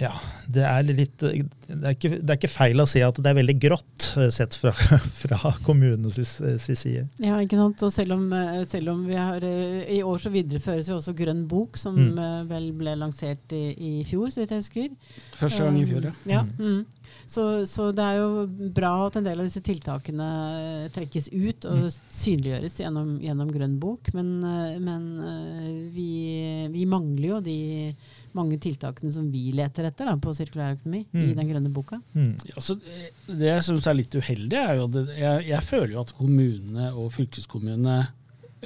ja, 0.00 0.12
det 0.50 0.62
er, 0.66 0.88
litt, 0.88 1.14
det, 1.20 1.30
er 1.76 1.94
ikke, 1.94 2.10
det 2.18 2.32
er 2.32 2.38
ikke, 2.38 2.50
feil 2.50 2.82
å 2.82 2.86
si 2.88 3.02
at 3.04 3.18
det 3.22 3.30
er 3.30 3.36
veldig 3.38 3.54
grått 3.62 4.06
eh, 4.18 4.30
sett 4.34 4.56
fra, 4.58 4.72
fra 5.22 5.52
kommunens 5.66 6.18
side. 6.18 7.06
Ja, 7.22 7.38
ikke 7.38 7.58
sant. 7.60 7.82
Og 7.86 7.94
selv 7.94 8.16
om, 8.16 8.26
eh, 8.34 8.62
selv 8.70 8.94
om 8.94 9.04
vi 9.06 9.18
har 9.18 9.44
eh, 9.46 9.84
I 9.98 10.02
år 10.06 10.22
så 10.22 10.32
videreføres 10.34 10.90
jo 10.90 10.98
også 10.98 11.14
Grønn 11.18 11.44
bok, 11.50 11.78
som 11.80 11.98
mm. 11.98 12.48
vel 12.50 12.70
ble 12.76 12.96
lansert 12.98 13.54
i, 13.54 13.64
i 13.74 13.92
fjor, 14.08 14.30
så 14.32 14.42
vidt 14.42 14.56
jeg 14.56 14.64
husker. 14.64 15.20
Første 15.38 15.66
gang 15.66 15.78
i 15.78 15.86
fjor, 15.88 16.10
ja. 16.10 16.16
ja 16.38 16.46
mm. 16.46 16.80
Så, 17.30 17.44
så, 17.66 17.90
det 17.94 18.02
er 18.02 18.20
jo 18.20 18.70
bra 18.74 18.92
at 19.06 19.18
en 19.18 19.26
del 19.26 19.38
av 19.42 19.46
disse 19.46 19.62
tiltakene 19.66 20.30
trekkes 20.94 21.28
ut 21.30 21.66
og 21.70 21.84
mm. 21.84 21.98
synliggjøres 22.10 22.78
gjennom, 22.82 23.12
gjennom 23.22 23.50
Grønn 23.54 23.76
bok, 23.82 24.10
men, 24.16 24.38
men 24.82 25.04
vi, 25.94 26.08
vi 26.74 26.86
mangler 26.90 27.36
jo 27.36 27.44
de 27.46 27.60
mange 28.36 28.58
tiltakene 28.62 29.12
som 29.12 29.26
vi 29.32 29.50
leter 29.56 29.88
etter 29.88 30.08
da, 30.10 30.16
på 30.20 30.34
sirkulærøkonomi 30.36 31.02
mm. 31.10 31.22
i 31.22 31.36
den 31.38 31.50
grønne 31.50 31.72
boka. 31.74 32.00
Mm. 32.14 32.34
Altså, 32.54 32.76
det 33.26 33.48
jeg 33.48 33.66
syns 33.66 33.88
er 33.90 33.98
litt 33.98 34.16
uheldig, 34.16 34.60
er 34.60 34.78
jo 34.78 34.86
at 34.88 35.16
jeg, 35.16 35.46
jeg, 35.50 35.66
føler 35.66 35.94
jo 35.96 36.04
at 36.04 36.14
kommunene 36.18 36.92
og 36.92 37.10
fylkeskommunene 37.16 37.98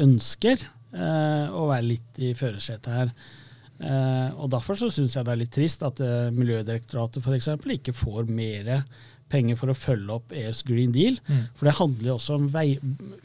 ønsker 0.04 0.66
eh, 0.66 1.46
å 1.54 1.68
være 1.70 1.88
litt 1.88 2.22
i 2.22 2.34
førersetet 2.38 2.92
her. 2.98 3.14
Eh, 3.84 4.28
og 4.38 4.52
Derfor 4.54 4.78
så 4.78 4.90
syns 4.92 5.16
jeg 5.16 5.26
det 5.26 5.34
er 5.34 5.40
litt 5.40 5.54
trist 5.54 5.82
at 5.86 6.02
eh, 6.04 6.30
Miljødirektoratet 6.34 7.24
f.eks. 7.24 7.50
ikke 7.78 7.96
får 7.96 8.30
mer 8.30 8.76
penger 9.32 9.58
for 9.58 9.72
å 9.72 9.76
følge 9.76 10.18
opp 10.18 10.34
EUs 10.36 10.62
Green 10.66 10.92
Deal. 10.94 11.16
Mm. 11.28 11.46
For 11.56 11.68
det 11.68 11.78
handler 11.78 12.10
jo 12.10 12.18
også 12.18 12.38
om 12.38 12.46
å 12.50 12.64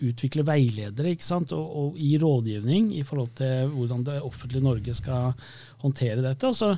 utvikle 0.09 0.47
veiledere 0.47 1.13
ikke 1.15 1.27
sant? 1.27 1.53
Og, 1.55 1.75
og, 1.81 1.99
i 1.99 2.15
rådgivning 2.21 2.93
i 2.97 3.05
forhold 3.07 3.35
til 3.39 3.69
hvordan 3.75 4.07
det 4.07 4.17
offentlige 4.25 4.65
Norge 4.65 4.97
skal 4.97 5.31
håndtere 5.83 6.25
dette. 6.25 6.49
Og 6.49 6.57
så 6.57 6.73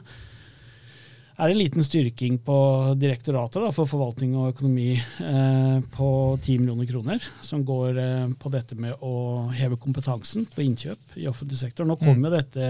er 1.42 1.48
det 1.48 1.56
en 1.56 1.62
liten 1.62 1.86
styrking 1.86 2.38
på 2.46 2.58
direktoratet 3.02 3.64
da, 3.64 3.72
for 3.74 3.90
forvaltning 3.90 4.36
og 4.38 4.52
økonomi 4.52 4.92
eh, 4.94 5.78
på 5.96 6.10
10 6.38 6.62
millioner 6.62 6.90
kroner, 6.90 7.24
som 7.42 7.64
går 7.66 7.98
eh, 7.98 8.28
på 8.38 8.52
dette 8.54 8.78
med 8.78 9.02
å 9.02 9.48
heve 9.56 9.80
kompetansen 9.82 10.46
på 10.52 10.66
innkjøp 10.68 11.18
i 11.18 11.26
offentlig 11.32 11.58
sektor. 11.64 11.88
Nå 11.88 11.98
kommer 12.02 12.30
mm. 12.30 12.38
dette 12.38 12.68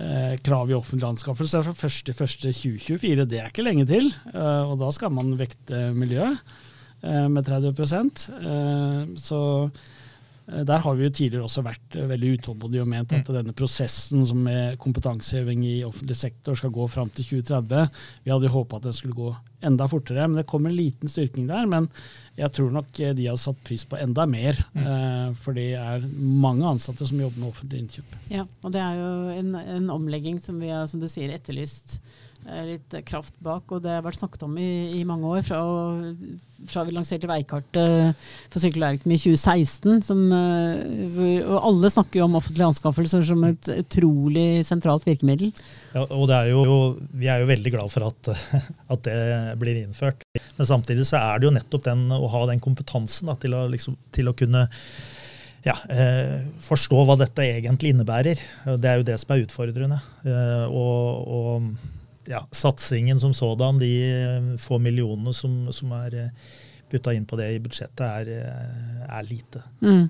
eh, 0.00 0.34
krav 0.44 0.70
i 0.70 0.76
offentlig 0.76 1.08
anskaffelse 1.10 1.62
fra 1.66 1.74
1.1.2024. 1.74 3.26
Det 3.28 3.40
er 3.40 3.50
ikke 3.50 3.66
lenge 3.66 3.86
til, 3.90 4.12
eh, 4.32 4.62
og 4.66 4.78
da 4.82 4.92
skal 4.94 5.14
man 5.14 5.34
vekte 5.40 5.88
miljøet 5.96 6.38
eh, 7.02 7.26
med 7.28 7.48
30 7.48 7.74
eh, 7.76 9.16
Så 9.20 9.42
Eh, 10.50 10.64
der 10.66 10.78
har 10.78 10.94
vi 10.94 11.06
jo 11.06 11.12
tidligere 11.14 11.46
også 11.46 11.64
vært 11.64 11.96
eh, 11.96 12.08
veldig 12.10 12.34
utålmodige 12.38 12.82
og 12.82 12.90
ment 12.90 13.14
at 13.14 13.28
mm. 13.28 13.36
denne 13.36 13.54
prosessen 13.56 14.26
som 14.26 14.42
med 14.46 14.78
kompetanseheving 14.82 15.64
i 15.68 15.76
offentlig 15.86 16.18
sektor 16.18 16.58
skal 16.58 16.74
gå 16.74 16.86
fram 16.90 17.12
til 17.14 17.42
2030. 17.42 18.04
Vi 18.24 18.34
hadde 18.34 18.48
jo 18.48 18.56
håpa 18.56 18.80
at 18.80 18.88
den 18.88 18.96
skulle 18.96 19.18
gå 19.18 19.32
enda 19.66 19.88
fortere, 19.90 20.26
men 20.28 20.40
det 20.40 20.48
kom 20.50 20.66
en 20.68 20.76
liten 20.76 21.10
styrking 21.10 21.46
der. 21.50 21.68
Men 21.70 21.88
jeg 22.38 22.52
tror 22.56 22.72
nok 22.74 23.00
eh, 23.00 23.14
de 23.18 23.28
har 23.30 23.38
satt 23.40 23.60
pris 23.66 23.84
på 23.88 23.98
enda 24.00 24.26
mer, 24.30 24.58
mm. 24.72 25.36
for 25.42 25.56
det 25.56 25.72
er 25.78 26.06
mange 26.16 26.66
ansatte 26.68 27.06
som 27.08 27.20
jobber 27.20 27.42
med 27.42 27.52
offentlige 27.52 27.84
innkjøp. 27.84 28.18
Ja, 28.32 28.46
og 28.64 28.74
det 28.74 28.82
er 28.82 28.98
jo 29.00 29.12
en, 29.36 29.54
en 29.78 29.92
omlegging 29.92 30.40
som 30.42 30.60
vi 30.62 30.72
har, 30.72 30.86
som 30.90 31.02
du 31.02 31.08
sier, 31.10 31.34
etterlyst 31.34 32.00
litt 32.66 32.94
kraft 33.06 33.34
bak, 33.42 33.70
og 33.70 33.82
det 33.84 33.92
har 33.94 34.02
vært 34.04 34.18
snakket 34.18 34.42
om 34.46 34.56
i, 34.58 34.88
i 34.98 35.02
mange 35.06 35.28
år. 35.30 35.44
Fra, 35.46 35.60
fra, 36.70 36.82
vi 36.88 36.94
lanserte 36.94 37.30
veikartet 37.30 38.18
for 38.50 38.62
sirkulærøkonomi 38.62 39.18
i 39.18 39.22
2016. 39.22 40.02
Som, 40.06 40.24
eh, 40.34 41.44
og 41.46 41.68
alle 41.70 41.92
snakker 41.94 42.20
jo 42.20 42.26
om 42.26 42.38
offentlige 42.40 42.72
anskaffelser 42.72 43.24
som 43.28 43.46
et 43.46 43.70
utrolig 43.76 44.64
sentralt 44.66 45.06
virkemiddel. 45.06 45.54
Ja, 45.94 46.04
og 46.08 46.34
er 46.34 46.50
jo, 46.50 46.66
Vi 47.12 47.30
er 47.30 47.42
jo 47.42 47.50
veldig 47.52 47.74
glad 47.76 47.94
for 47.94 48.10
at, 48.10 48.34
at, 48.96 49.06
det 49.06 49.56
blir 49.62 49.84
innført. 49.84 50.26
Men 50.58 50.68
samtidig 50.68 51.06
så 51.08 51.22
er 51.22 51.40
det 51.40 51.50
jo 51.50 51.56
nettopp 51.56 51.86
den 51.86 52.08
å 52.16 52.26
ha 52.32 52.44
den 52.50 52.62
kompetansen 52.62 53.30
da, 53.30 53.38
til, 53.38 53.54
å, 53.54 53.66
liksom, 53.70 53.98
til 54.14 54.30
å 54.30 54.36
kunne 54.36 54.66
ja, 55.62 55.76
eh, 55.94 56.42
forstå 56.62 57.06
hva 57.06 57.16
dette 57.20 57.46
egentlig 57.46 57.92
innebærer. 57.94 58.40
Det 58.82 58.88
er 58.88 58.98
jo 58.98 59.06
det 59.06 59.18
som 59.22 59.34
er 59.34 59.44
utfordrende. 59.44 59.98
Eh, 60.26 60.64
og, 60.66 61.28
og 61.38 62.00
ja, 62.30 62.46
satsingen 62.50 63.20
som 63.20 63.34
sådan, 63.34 63.78
de 63.78 63.92
eh, 64.10 64.58
få 64.58 64.78
millionene 64.78 65.34
som, 65.34 65.72
som 65.72 65.92
er 65.96 66.18
eh, 66.18 66.50
putta 66.90 67.14
inn 67.16 67.26
på 67.26 67.38
det 67.40 67.48
i 67.54 67.60
budsjettet, 67.62 68.04
er, 68.06 68.32
eh, 68.36 69.06
er 69.08 69.28
lite. 69.28 69.62
Mm. 69.80 70.08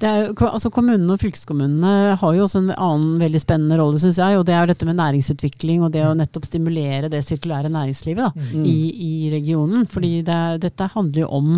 Er, 0.00 0.30
altså 0.48 0.70
kommunene 0.72 1.14
og 1.14 1.22
fylkeskommunene 1.22 2.16
har 2.20 2.36
jo 2.36 2.46
også 2.46 2.62
en 2.62 2.72
annen 2.74 3.20
veldig 3.22 3.42
spennende 3.42 3.78
rolle, 3.80 4.00
syns 4.02 4.20
jeg. 4.22 4.38
Og 4.38 4.46
det 4.48 4.56
er 4.56 4.70
dette 4.70 4.88
med 4.88 4.98
næringsutvikling 5.00 5.84
og 5.86 5.92
det 5.94 6.04
å 6.06 6.14
nettopp 6.16 6.48
stimulere 6.48 7.10
det 7.12 7.22
sirkulære 7.26 7.72
næringslivet 7.72 8.24
da, 8.28 8.32
mm. 8.34 8.66
i, 8.66 8.78
i, 9.08 9.12
regionen. 9.34 9.86
Fordi 9.90 10.20
det, 10.26 10.40
dette 10.66 10.90
handler 10.94 11.24
jo 11.24 11.30
om 11.40 11.54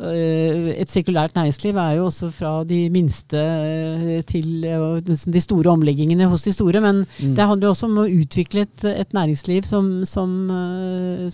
Eh, 0.00 0.70
et 0.80 0.88
sirkulært 0.88 1.34
næringsliv 1.36 1.76
er 1.76 1.98
jo 1.98 2.06
også 2.08 2.30
fra 2.32 2.52
de 2.64 2.78
minste 2.92 3.36
eh, 3.36 4.22
til 4.24 4.62
liksom 4.64 5.34
de 5.34 5.42
store 5.44 5.74
omleggingene 5.74 6.28
hos 6.30 6.46
de 6.46 6.54
store. 6.56 6.80
Men 6.80 7.02
mm. 7.04 7.34
det 7.36 7.46
handler 7.46 7.68
jo 7.68 7.72
også 7.74 7.88
om 7.90 7.98
å 8.00 8.08
utvikle 8.08 8.64
et, 8.64 8.86
et 8.88 9.12
næringsliv 9.16 9.68
som, 9.68 9.90
som, 10.08 10.32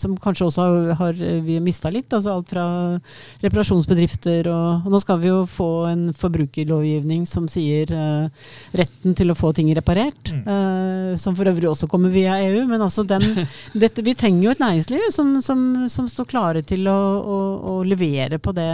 som, 0.01 0.17
kanskje 0.23 0.49
også 0.49 0.67
har, 0.67 0.91
har 0.99 1.23
vi 1.47 1.61
mista 1.63 1.93
litt. 1.95 2.11
altså 2.11 2.35
Alt 2.35 2.51
fra 2.55 2.67
reparasjonsbedrifter 3.45 4.51
og, 4.51 4.67
og, 4.83 4.91
Nå 4.97 5.03
skal 5.03 5.23
vi 5.23 5.31
jo 5.31 5.41
få 5.51 5.71
en 5.93 6.06
forbrukerlovgivning 6.15 7.25
som 7.27 7.49
sier 7.51 7.91
uh, 7.91 8.29
retten 8.77 9.17
til 9.19 9.33
å 9.33 9.37
få 9.39 9.53
ting 9.57 9.73
reparert. 9.77 10.33
Mm. 10.33 10.45
Uh, 10.47 11.13
som 11.21 11.37
for 11.39 11.51
øvrig 11.51 11.71
også 11.71 11.89
kommer 11.91 12.15
via 12.15 12.39
EU. 12.47 12.65
Men 12.71 12.85
altså 12.87 13.07
den, 13.09 13.47
dette, 13.85 14.05
vi 14.07 14.17
trenger 14.19 14.49
jo 14.49 14.55
et 14.55 14.65
næringsliv 14.65 15.11
som, 15.15 15.37
som 15.43 16.11
står 16.11 16.31
klare 16.31 16.65
til 16.67 16.87
å, 16.91 16.97
å, 17.21 17.39
å 17.73 17.77
levere 17.87 18.41
på 18.43 18.55
det, 18.57 18.71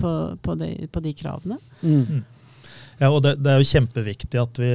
på, 0.00 0.14
på, 0.42 0.60
de, 0.60 0.70
på 0.90 1.04
de, 1.04 1.16
kravene. 1.18 1.60
Mm. 1.82 1.98
mm. 2.04 2.22
Ja, 3.00 3.08
og 3.10 3.24
det, 3.24 3.40
det, 3.42 3.50
er 3.50 3.58
jo 3.58 3.72
kjempeviktig 3.72 4.38
at 4.38 4.58
vi 4.62 4.70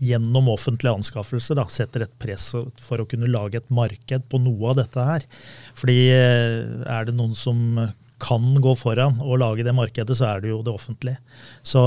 gjennom 0.00 0.48
offentlige 0.48 0.96
anskaffelser 0.96 1.58
da, 1.58 1.66
setter 1.72 2.06
et 2.06 2.12
press 2.20 2.50
for 2.80 3.02
å 3.02 3.06
kunne 3.08 3.28
lage 3.28 3.60
et 3.60 3.72
marked 3.72 4.24
på 4.32 4.40
noe 4.40 4.72
av 4.72 4.78
dette 4.80 5.04
her. 5.04 5.26
Fordi 5.76 5.98
eh, 6.14 6.60
er 6.88 7.08
det 7.08 7.16
noen 7.16 7.36
som 7.36 7.58
kan 8.20 8.52
gå 8.62 8.74
foran 8.78 9.18
og 9.24 9.40
lage 9.42 9.64
det 9.66 9.74
markedet, 9.76 10.16
så 10.16 10.28
er 10.30 10.44
det 10.44 10.52
jo 10.52 10.60
det 10.66 10.74
offentlige. 10.74 11.18
Så, 11.62 11.82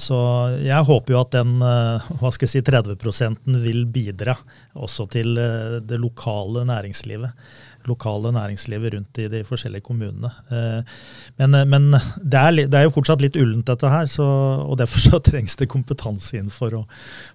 så 0.00 0.18
jeg 0.62 0.88
håper 0.88 1.14
jo 1.14 1.22
at 1.22 1.32
den 1.36 1.56
eh, 1.64 2.10
hva 2.20 2.32
skal 2.34 2.48
jeg 2.48 2.58
si, 2.58 2.64
30 2.66 3.58
vil 3.62 3.84
bidra 3.92 4.36
også 4.78 5.08
til 5.12 5.38
eh, 5.38 5.80
det 5.84 6.00
lokale 6.02 6.66
næringslivet 6.68 7.34
lokale 7.88 8.32
næringslivet 8.34 8.94
rundt 8.94 9.18
i 9.18 9.28
de 9.32 9.42
forskjellige 9.46 9.84
kommunene. 9.86 10.30
Eh, 10.52 10.82
men, 11.38 11.56
men 11.70 11.90
det, 11.92 12.38
er, 12.38 12.50
det, 12.58 12.74
er, 12.74 12.86
jo 12.86 12.94
fortsatt 12.94 13.22
litt 13.24 13.38
ullent, 13.38 13.66
dette 13.68 13.90
her, 13.92 14.08
så, 14.10 14.26
og 14.64 14.78
derfor 14.80 15.04
så 15.04 15.20
trengs 15.28 15.56
det 15.60 15.70
kompetanse 15.72 16.38
inn 16.38 16.50
for 16.52 16.80
å, 16.80 16.82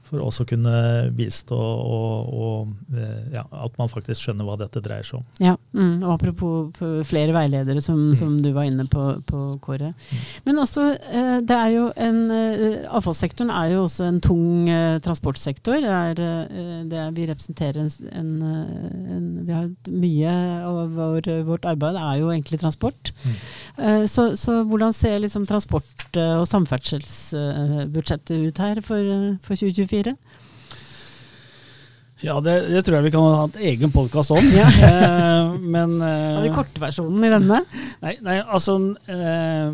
for 0.07 0.23
også 0.23 0.45
kunne 0.50 0.75
bistå 1.17 1.57
og, 1.57 2.33
og 2.33 2.97
ja, 3.33 3.45
at 3.65 3.79
man 3.79 3.91
faktisk 3.91 4.25
skjønner 4.25 4.47
hva 4.47 4.57
dette 4.62 4.83
dreier 4.83 5.07
seg 5.07 5.21
om. 5.21 5.27
Ja, 5.43 5.55
mm, 5.73 5.95
og 6.03 6.12
Apropos 6.13 6.83
flere 7.09 7.33
veiledere, 7.35 7.81
som, 7.83 8.12
mm. 8.12 8.17
Som 8.33 8.41
du 8.41 8.49
var 8.55 8.63
inne 8.67 8.85
på, 8.89 9.03
på 9.29 9.41
Kåre. 9.63 9.93
Men 10.45 10.59
altså, 10.59 10.97
det 11.43 11.57
er 11.57 11.69
jo 11.73 11.91
en 12.01 12.19
Avfallssektoren 12.93 13.51
er 13.53 13.73
jo 13.73 13.83
også 13.85 14.03
en 14.07 14.21
tung 14.23 14.69
transportsektor. 15.05 15.77
Det 15.83 15.93
er, 15.93 16.13
det 16.89 16.99
er, 16.99 17.11
vi 17.15 17.27
representerer 17.29 17.81
en, 17.83 17.91
en, 18.11 18.31
en, 19.13 19.27
Vi 19.47 19.53
har 19.53 19.69
mye 19.89 20.33
av 20.65 20.95
vår, 20.97 21.29
vårt 21.47 21.65
arbeid 21.69 21.95
er 21.99 22.15
jo 22.21 22.31
egentlig 22.33 22.59
transport. 22.61 23.13
Mm. 23.23 23.35
Så, 24.09 24.23
så, 24.39 24.51
hvordan 24.67 24.93
ser 24.95 25.21
liksom 25.23 25.47
transport- 25.49 25.89
og 26.13 26.45
samferdselsbudsjettet 26.47 28.47
ut 28.47 28.57
her 28.61 28.81
for, 28.85 29.01
for 29.45 29.55
2024? 29.57 30.15
Ja, 32.24 32.38
det, 32.39 32.53
det, 32.72 32.86
tror 32.88 32.96
jeg 32.98 33.10
vi 33.10 33.12
kan 33.12 33.25
ha 33.27 33.48
en 33.50 33.58
egen 33.68 33.92
podkast 33.92 34.32
om. 34.32 34.51
Ja. 34.56 34.70
Eh, 35.34 35.53
men 35.60 35.96
eh, 36.01 36.36
Har 36.36 36.44
vi 36.44 36.51
kortversjonen 36.53 37.24
i 37.25 37.30
denne? 37.32 37.60
Nei, 38.03 38.13
nei 38.24 38.36
altså 38.42 38.75
eh, 39.12 39.74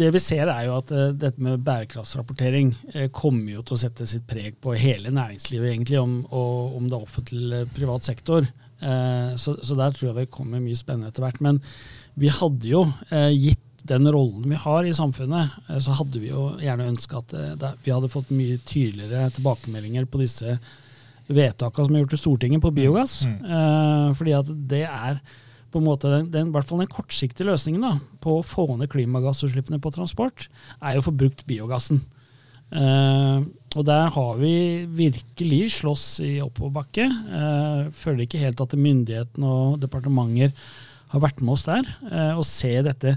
Det 0.00 0.08
vi 0.14 0.20
ser, 0.22 0.50
er 0.50 0.66
jo 0.66 0.74
at 0.78 0.90
eh, 0.94 1.12
dette 1.16 1.42
med 1.44 1.62
bærekraftsrapportering 1.66 2.72
eh, 2.92 3.06
kommer 3.14 3.52
jo 3.54 3.62
til 3.66 3.76
å 3.76 3.80
sette 3.80 4.06
sitt 4.08 4.26
preg 4.28 4.58
på 4.62 4.74
hele 4.78 5.12
næringslivet, 5.14 5.70
egentlig, 5.72 6.00
om, 6.00 6.18
og, 6.26 6.74
om 6.78 6.88
det 6.88 6.98
er 6.98 7.06
offentlig 7.06 7.40
eller 7.44 7.70
privat 7.76 8.08
sektor. 8.08 8.48
Eh, 8.80 9.30
så, 9.40 9.54
så, 9.62 9.78
der 9.78 9.94
tror 9.96 10.10
jeg 10.10 10.16
det 10.18 10.34
kommer 10.34 10.64
mye 10.64 10.78
spennende 10.78 11.12
etter 11.12 11.24
hvert. 11.26 11.40
Men 11.44 11.62
vi 12.18 12.32
hadde 12.34 12.72
jo 12.72 12.84
gitt 13.36 13.86
den 13.88 14.10
rollen 14.12 14.48
vi 14.50 14.58
har 14.58 14.84
i 14.84 14.96
samfunnet, 14.96 15.62
eh, 15.68 15.80
så 15.84 15.96
hadde 16.00 16.20
vi 16.24 16.32
jo 16.32 16.50
gjerne 16.60 16.90
ønska 16.92 17.22
at 17.22 17.38
det, 17.62 17.72
vi 17.86 17.94
hadde 17.94 18.12
fått 18.12 18.34
mye 18.34 18.60
tydeligere 18.68 19.30
tilbakemeldinger 19.38 20.10
på 20.10 20.20
disse 20.24 20.58
vedtakene 21.28 21.88
som 21.88 21.96
er 21.96 22.04
gjort 22.04 22.16
i 22.16 22.20
Stortinget 22.22 22.64
på 22.64 22.72
biogass. 22.76 23.20
Mm. 23.28 23.38
Eh, 23.44 24.08
fordi 24.18 24.34
at 24.38 24.52
det 24.70 24.84
er 24.88 25.20
på 25.68 25.80
en 25.82 25.88
måte 25.88 26.08
den, 26.08 26.28
den, 26.32 26.48
i 26.48 26.54
hvert 26.54 26.68
fall 26.68 26.80
den 26.80 26.90
kortsiktige 26.90 27.48
løsningen 27.50 27.84
da, 27.84 27.94
på 28.24 28.38
å 28.38 28.46
få 28.46 28.70
ned 28.78 28.88
klimagassutslippene 28.92 29.80
på 29.84 29.92
transport, 29.92 30.46
er 30.80 30.96
jo 30.96 31.02
å 31.02 31.08
få 31.10 31.16
brukt 31.24 31.44
biogassen. 31.48 32.00
Eh, 32.68 33.40
og 33.76 33.84
der 33.88 34.08
har 34.12 34.40
vi 34.40 34.86
virkelig 34.96 35.74
slåss 35.78 36.06
i 36.24 36.38
oppoverbakke. 36.44 37.04
Eh, 37.08 37.82
føler 37.96 38.24
ikke 38.24 38.40
helt 38.42 38.60
at 38.64 38.76
myndighetene 38.76 39.52
og 39.52 39.78
departementer 39.82 40.56
har 41.12 41.22
vært 41.24 41.42
med 41.42 41.54
oss 41.56 41.66
der. 41.68 41.92
Eh, 42.08 42.32
og 42.36 42.46
se 42.48 42.72
dette 42.84 43.16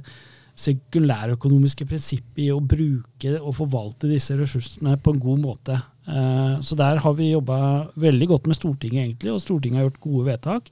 sirkulærøkonomiske 0.61 1.87
prinsippet 1.87 2.43
i 2.45 2.51
å 2.53 2.59
bruke 2.59 3.37
og 3.39 3.55
forvalte 3.57 4.09
disse 4.11 4.35
ressursene 4.37 4.97
på 5.01 5.15
en 5.15 5.23
god 5.23 5.43
måte. 5.43 5.79
Eh, 6.07 6.59
så 6.61 6.75
der 6.75 7.01
har 7.03 7.13
vi 7.17 7.31
jobba 7.31 7.87
veldig 7.99 8.27
godt 8.33 8.49
med 8.49 8.57
Stortinget, 8.57 9.05
egentlig, 9.05 9.33
og 9.33 9.41
Stortinget 9.43 9.81
har 9.81 9.89
gjort 9.89 10.05
gode 10.07 10.27
vedtak. 10.31 10.71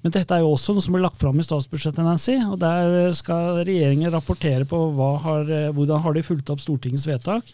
Men 0.00 0.14
dette 0.14 0.32
er 0.32 0.44
jo 0.44 0.54
også 0.54 0.72
noe 0.72 0.84
som 0.84 0.96
ble 0.96 1.02
lagt 1.04 1.20
fram 1.20 1.40
i 1.40 1.44
statsbudsjettet, 1.44 2.00
Nancy. 2.04 2.38
Og 2.48 2.56
der 2.60 3.10
skal 3.16 3.60
regjeringen 3.66 4.12
rapportere 4.12 4.64
på 4.68 4.78
har, 5.26 5.50
hvordan 5.76 6.00
har 6.06 6.16
de 6.16 6.24
fulgt 6.24 6.52
opp 6.52 6.62
Stortingets 6.64 7.04
vedtak. 7.04 7.50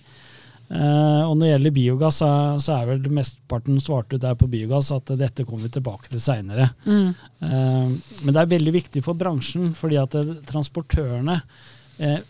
Og 0.67 1.33
når 1.33 1.43
det 1.43 1.49
gjelder 1.51 1.75
biogass, 1.75 2.21
så, 2.23 2.29
så 2.63 2.77
er 2.77 2.87
vel 2.93 3.11
mesteparten 3.19 3.83
svart 3.83 4.15
ut 4.15 4.23
der 4.23 4.39
på 4.39 4.47
biogass 4.51 4.93
at 4.95 5.11
dette 5.19 5.43
kommer 5.47 5.67
vi 5.67 5.75
tilbake 5.75 6.07
til 6.13 6.23
seinere. 6.23 6.69
Mm. 6.87 7.11
Men 7.43 8.31
det 8.31 8.41
er 8.45 8.55
veldig 8.55 8.77
viktig 8.79 9.03
for 9.03 9.19
bransjen, 9.19 9.73
fordi 9.79 9.99
at 9.99 10.15
transportørene 10.47 11.41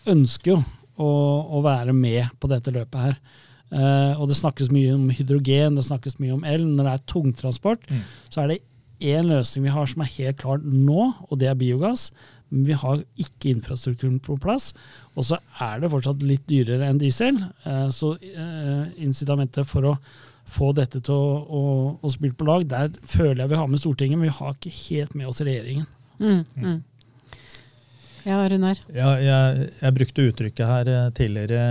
ønsker 0.09 0.55
jo 0.55 0.59
å, 0.97 1.09
å, 1.57 1.61
være 1.65 1.93
med 1.93 2.25
på 2.41 2.49
dette 2.49 2.73
løpet 2.73 3.03
her. 3.03 3.21
Og 3.67 4.29
det 4.29 4.37
snakkes 4.39 4.69
mye 4.71 4.93
om 4.95 5.09
hydrogen, 5.11 5.75
det 5.75 5.83
snakkes 5.83 6.19
mye 6.23 6.37
om 6.37 6.45
el. 6.47 6.63
Når 6.63 6.87
det 6.87 6.93
er 6.93 7.05
tungtransport, 7.11 7.83
mm. 7.89 8.03
så 8.31 8.43
er 8.43 8.53
det 8.53 8.61
én 9.03 9.27
løsning 9.29 9.67
vi 9.67 9.73
har 9.73 9.89
som 9.89 10.01
er 10.01 10.13
helt 10.15 10.39
klar 10.41 10.63
nå, 10.63 11.11
og 11.27 11.39
det 11.41 11.49
er 11.51 11.59
biogass. 11.59 12.09
Men 12.49 12.63
vi 12.69 12.77
har 12.79 13.03
ikke 13.19 13.51
infrastrukturen 13.51 14.19
på 14.23 14.37
plass. 14.41 14.71
Og 15.15 15.27
så 15.27 15.39
er 15.63 15.81
det 15.81 15.91
fortsatt 15.91 16.23
litt 16.23 16.45
dyrere 16.49 16.87
enn 16.87 17.01
diesel. 17.01 17.41
Eh, 17.67 17.87
så 17.93 18.15
eh, 18.23 18.87
incitamentet 19.03 19.67
for 19.67 19.91
å 19.91 19.95
få 20.47 20.71
dette 20.75 21.01
til 21.03 21.13
å, 21.13 21.39
å, 21.43 21.63
å 21.99 22.11
spille 22.11 22.37
på 22.37 22.47
lag, 22.47 22.63
der 22.71 22.93
føler 23.03 23.43
jeg 23.43 23.51
vi 23.51 23.59
har 23.59 23.67
med 23.67 23.81
Stortinget, 23.81 24.19
men 24.19 24.29
vi 24.29 24.37
har 24.37 24.53
ikke 24.55 24.77
helt 24.77 25.17
med 25.19 25.27
oss 25.27 25.43
regjeringen. 25.43 25.89
Mm, 26.21 26.45
mm. 26.55 26.77
Ja, 28.27 28.41
Runar? 28.51 28.79
Ja, 28.91 29.13
jeg, 29.23 29.67
jeg, 29.79 29.93
brukte 29.95 30.25
uttrykket 30.27 30.67
her 30.67 30.89
eh, 30.91 31.05
tidligere 31.15 31.61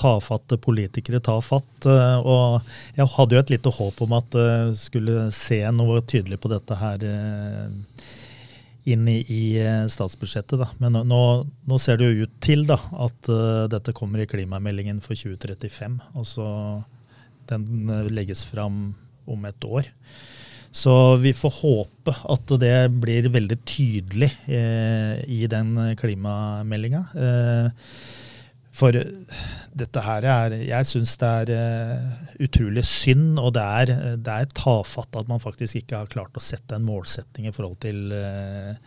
'tafatte 0.00 0.56
politikere 0.56 1.20
ta 1.20 1.34
fatt'. 1.44 1.84
Eh, 1.84 2.24
og 2.24 2.64
jeg 2.96 3.10
hadde 3.16 3.36
jo 3.36 3.42
et 3.42 3.52
lite 3.52 3.72
håp 3.76 4.00
om 4.06 4.14
at 4.16 4.38
jeg 4.40 4.78
skulle 4.80 5.26
se 5.36 5.60
noe 5.76 6.00
tydelig 6.00 6.40
på 6.40 6.52
dette 6.54 6.78
her 6.80 7.04
eh, 7.04 8.08
inn 8.88 9.04
i, 9.12 9.18
i 9.28 9.42
statsbudsjettet. 9.92 10.56
Da. 10.62 10.70
Men 10.80 11.02
nå, 11.04 11.20
nå, 11.68 11.78
ser 11.78 12.00
det 12.00 12.08
jo 12.08 12.24
ut 12.24 12.40
til 12.40 12.64
da, 12.70 12.80
at 13.04 13.28
dette 13.70 13.92
kommer 13.92 14.24
i 14.24 14.28
klimameldingen 14.30 15.04
for 15.04 15.12
2035. 15.12 16.00
og 16.16 16.26
så 16.26 16.48
Den 17.50 17.92
legges 18.08 18.46
fram 18.48 18.94
om 19.28 19.44
et 19.44 19.68
år. 19.68 19.92
Så 20.70 20.94
vi 21.18 21.32
får 21.34 21.56
håpe 21.64 22.14
at 22.30 22.52
det 22.62 22.76
blir 23.02 23.26
veldig 23.34 23.58
tydelig 23.66 24.30
eh, 24.46 25.18
i 25.26 25.42
den 25.50 25.74
klimameldinga. 25.98 27.04
Eh, 27.18 27.92
for 28.80 28.94
dette 28.94 30.02
her 30.04 30.26
er 30.30 30.54
Jeg 30.62 30.88
syns 30.88 31.16
det 31.20 31.28
er 31.28 31.50
uh, 31.52 32.26
utrolig 32.42 32.84
synd, 32.86 33.38
og 33.42 33.54
det 33.56 33.64
er, 33.82 33.92
det 34.16 34.34
er, 34.34 34.52
tafatt 34.56 35.18
at 35.18 35.30
man 35.30 35.42
faktisk 35.42 35.82
ikke 35.82 36.04
har 36.04 36.12
klart 36.12 36.38
å 36.38 36.44
sette 36.44 36.78
en 36.78 36.86
målsetting 36.86 37.48
i 37.50 37.54
forhold 37.54 37.80
til 37.82 38.14
uh, 38.14 38.78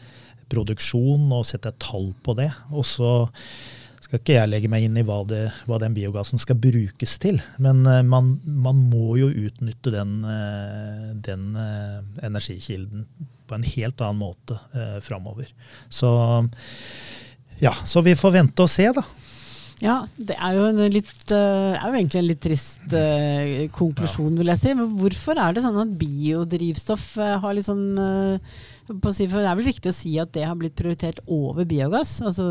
produksjon 0.52 1.28
og 1.36 1.46
sette 1.48 1.74
et 1.74 1.82
tall 1.84 2.14
på 2.24 2.36
det. 2.40 2.50
Og 2.72 2.88
så 2.88 3.12
skal 4.04 4.20
ikke 4.20 4.36
jeg 4.36 4.52
legge 4.52 4.70
meg 4.72 4.86
inn 4.86 4.98
i 5.00 5.06
hva, 5.08 5.22
det, 5.28 5.46
hva 5.70 5.80
den 5.82 5.96
biogassen 5.96 6.42
skal 6.42 6.60
brukes 6.60 7.16
til. 7.24 7.40
Men 7.64 7.84
uh, 7.88 8.02
man, 8.06 8.36
man, 8.44 8.82
må 8.92 9.16
jo 9.22 9.32
utnytte 9.32 9.94
den, 9.94 10.18
uh, 10.28 11.14
den 11.26 11.54
uh, 11.56 12.02
energikilden 12.26 13.08
på 13.48 13.58
en 13.58 13.68
helt 13.68 14.04
annen 14.04 14.22
måte 14.22 14.60
uh, 14.76 15.00
framover. 15.04 15.50
Så 15.92 16.12
ja, 17.64 17.74
så 17.86 18.04
vi 18.04 18.16
får 18.20 18.36
vente 18.42 18.66
og 18.66 18.72
se, 18.72 18.90
da. 18.96 19.06
Ja, 19.84 19.98
det 20.16 20.36
er 20.40 20.56
jo, 20.56 20.68
litt, 20.94 21.32
er 21.36 21.82
jo 21.82 21.98
egentlig 21.98 22.20
en 22.22 22.30
litt 22.30 22.44
trist 22.44 22.94
uh, 22.96 23.66
konklusjon, 23.76 24.38
vil 24.40 24.52
jeg 24.54 24.62
si. 24.62 24.76
Men 24.80 24.94
hvorfor 24.96 25.42
er 25.44 25.56
det 25.56 25.66
sånn 25.66 25.82
at 25.82 25.98
biodrivstoff 26.00 27.10
uh, 27.20 27.34
har 27.44 27.58
liksom 27.58 27.84
uh, 28.00 28.62
Si, 28.84 29.30
for 29.32 29.40
det 29.40 29.48
er 29.48 29.56
vel 29.56 29.70
riktig 29.70 29.94
å 29.94 29.96
si 29.96 30.10
at 30.20 30.34
det 30.36 30.42
har 30.44 30.58
blitt 30.60 30.74
prioritert 30.76 31.22
over 31.32 31.64
biogass? 31.64 32.18
Altså, 32.20 32.44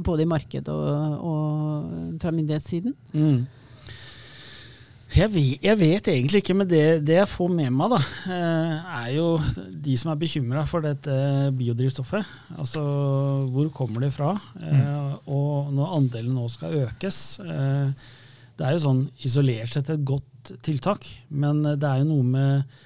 både 0.00 0.24
i 0.24 0.28
marked 0.30 0.70
og, 0.72 1.18
og 1.28 2.22
fra 2.22 2.32
myndighetssiden? 2.32 2.94
Mm. 3.12 3.42
Jeg 5.12 5.28
vet, 5.28 5.60
jeg 5.60 5.76
vet, 5.76 6.08
egentlig 6.08 6.40
ikke, 6.40 6.54
men 6.56 6.68
det, 6.68 7.02
det, 7.04 7.18
jeg 7.18 7.28
får 7.28 7.50
med 7.52 7.74
meg, 7.76 7.92
da, 7.92 7.98
eh, 8.32 8.92
er 9.02 9.10
jo 9.12 9.26
de 9.84 9.96
som 10.00 10.08
er 10.12 10.20
bekymra 10.22 10.62
for 10.68 10.84
dette 10.84 11.16
biodrivstoffet. 11.58 12.30
Altså 12.56 12.80
hvor 13.52 13.68
kommer 13.76 14.06
det 14.06 14.12
fra? 14.14 14.30
Mm. 14.56 14.70
Eh, 14.70 15.12
og 15.36 15.68
når 15.76 15.92
andelen 15.98 16.32
nå 16.38 16.46
skal 16.52 16.78
økes. 16.86 17.18
Eh, 17.44 17.92
det 18.56 18.64
er 18.64 18.72
jo 18.78 18.84
sånn 18.86 19.04
isolert 19.26 19.74
sett 19.74 19.92
et 19.92 20.06
godt 20.06 20.54
tiltak, 20.64 21.04
men 21.28 21.60
det 21.60 21.88
er 21.88 22.00
jo 22.00 22.08
noe 22.08 22.30
med 22.32 22.80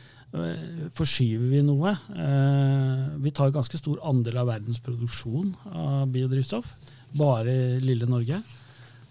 forskyver 0.98 1.46
vi 1.48 1.62
noe. 1.64 1.94
Vi 3.22 3.30
tar 3.32 3.54
ganske 3.54 3.78
stor 3.78 4.02
andel 4.04 4.42
av 4.42 4.50
verdens 4.50 4.82
produksjon 4.84 5.54
av 5.70 6.10
biodrivstoff, 6.12 6.66
bare 7.16 7.54
lille 7.80 8.08
Norge. 8.10 8.42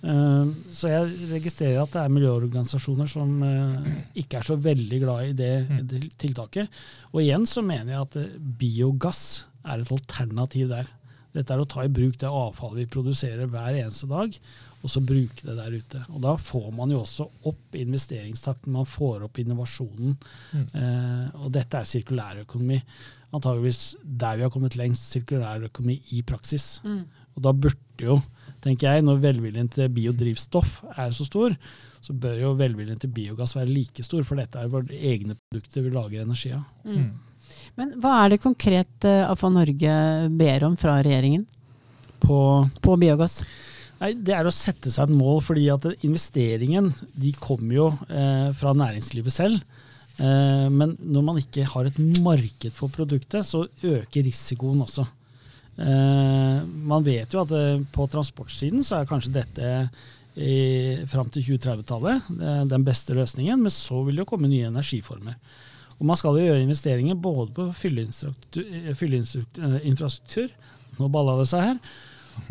Så 0.05 0.89
jeg 0.91 1.31
registrerer 1.31 1.79
at 1.81 1.93
det 1.95 2.01
er 2.03 2.11
miljøorganisasjoner 2.13 3.09
som 3.09 3.31
ikke 4.13 4.37
er 4.37 4.45
så 4.45 4.57
veldig 4.61 4.99
glad 5.01 5.31
i 5.31 5.33
det 5.39 5.53
mm. 5.65 6.11
tiltaket. 6.21 6.77
Og 7.13 7.23
igjen 7.23 7.47
så 7.49 7.63
mener 7.65 7.95
jeg 7.95 8.03
at 8.03 8.37
biogass 8.59 9.23
er 9.65 9.81
et 9.81 9.91
alternativ 9.95 10.69
der. 10.69 10.91
Dette 11.35 11.51
er 11.51 11.61
å 11.61 11.67
ta 11.67 11.83
i 11.83 11.91
bruk 11.91 12.15
det 12.21 12.29
avfallet 12.31 12.85
vi 12.85 12.91
produserer 12.93 13.49
hver 13.51 13.75
eneste 13.75 14.07
dag, 14.07 14.37
og 14.85 14.91
så 14.91 15.01
bruke 15.03 15.43
det 15.43 15.55
der 15.57 15.75
ute. 15.75 16.01
Og 16.13 16.21
Da 16.23 16.35
får 16.39 16.69
man 16.77 16.93
jo 16.93 17.01
også 17.01 17.27
opp 17.49 17.75
investeringstakten, 17.75 18.75
man 18.75 18.87
får 18.87 19.25
opp 19.27 19.39
innovasjonen. 19.41 20.15
Mm. 20.53 20.65
Eh, 20.79 21.27
og 21.41 21.51
dette 21.55 21.81
er 21.81 21.89
sirkulærøkonomi. 21.89 22.79
Antageligvis 23.35 23.97
der 24.03 24.37
vi 24.37 24.45
har 24.45 24.53
kommet 24.53 24.77
lengst, 24.79 25.09
sirkulærøkonomi 25.11 25.97
i 26.15 26.21
praksis. 26.27 26.79
Mm. 26.85 27.03
Og 27.35 27.43
da 27.43 27.51
burde 27.51 28.07
jo, 28.11 28.19
tenker 28.65 28.89
jeg, 28.89 29.05
når 29.05 29.21
velviljen 29.23 29.69
til 29.71 29.91
biodrivstoff 29.93 30.81
er 30.95 31.13
så 31.15 31.27
stor, 31.27 31.55
så 32.03 32.15
bør 32.17 32.41
jo 32.41 32.55
velviljen 32.59 32.99
til 33.01 33.13
biogass 33.13 33.55
være 33.57 33.71
like 33.71 34.05
stor, 34.05 34.25
for 34.27 34.41
dette 34.41 34.59
er 34.61 34.71
våre 34.71 34.97
egne 34.97 35.37
produkter 35.37 35.85
vi 35.85 35.93
lager 35.93 36.25
energi 36.25 36.51
av. 36.57 36.65
Mm. 36.83 36.99
mm. 36.99 37.13
Men 37.77 37.91
hva 38.01 38.15
er 38.23 38.33
det 38.33 38.41
konkret 38.41 39.05
uh, 39.05 39.29
AFA 39.29 39.51
Norge 39.53 39.95
ber 40.33 40.63
om 40.65 40.75
fra 40.79 40.95
regjeringen 41.05 41.43
på, 42.23 42.37
på 42.81 42.95
biogass? 42.99 43.41
Nei, 44.01 44.11
Det 44.17 44.33
er 44.35 44.47
å 44.47 44.53
sette 44.53 44.91
seg 44.91 45.07
et 45.07 45.15
mål, 45.15 45.41
fordi 45.45 45.67
at 45.71 45.85
investeringen 46.03 46.89
de 47.15 47.31
kommer 47.39 47.77
jo 47.77 47.89
eh, 48.09 48.49
fra 48.57 48.73
næringslivet 48.75 49.33
selv. 49.33 49.61
Eh, 50.19 50.65
men 50.71 50.95
når 50.99 51.25
man 51.29 51.39
ikke 51.39 51.67
har 51.71 51.87
et 51.87 51.99
marked 52.23 52.75
for 52.75 52.91
produktet, 52.91 53.47
så 53.47 53.65
øker 53.83 54.25
risikoen 54.27 54.83
også. 54.85 55.07
Eh, 55.77 56.63
man 56.63 57.03
vet 57.03 57.33
jo 57.33 57.41
at 57.43 57.51
eh, 57.55 57.81
på 57.91 58.07
transportsiden 58.11 58.83
så 58.85 58.95
er 58.99 59.09
kanskje 59.09 59.35
dette 59.41 59.89
fram 61.07 61.29
til 61.31 61.55
2030-tallet 61.55 62.25
den 62.67 62.83
beste 62.83 63.15
løsningen, 63.15 63.61
men 63.63 63.71
så 63.71 64.01
vil 64.03 64.19
det 64.19 64.25
komme 64.27 64.51
nye 64.51 64.67
energiformer. 64.67 65.37
Og 65.95 66.03
man 66.09 66.17
skal 66.19 66.35
jo 66.35 66.43
gjøre 66.49 66.65
investeringer 66.65 67.15
både 67.15 67.55
på 67.55 67.71
fylleinfrastruktur, 67.79 70.49
nå 70.97 71.07
balla 71.13 71.37
det 71.39 71.47
seg 71.47 71.61
her, 71.69 71.77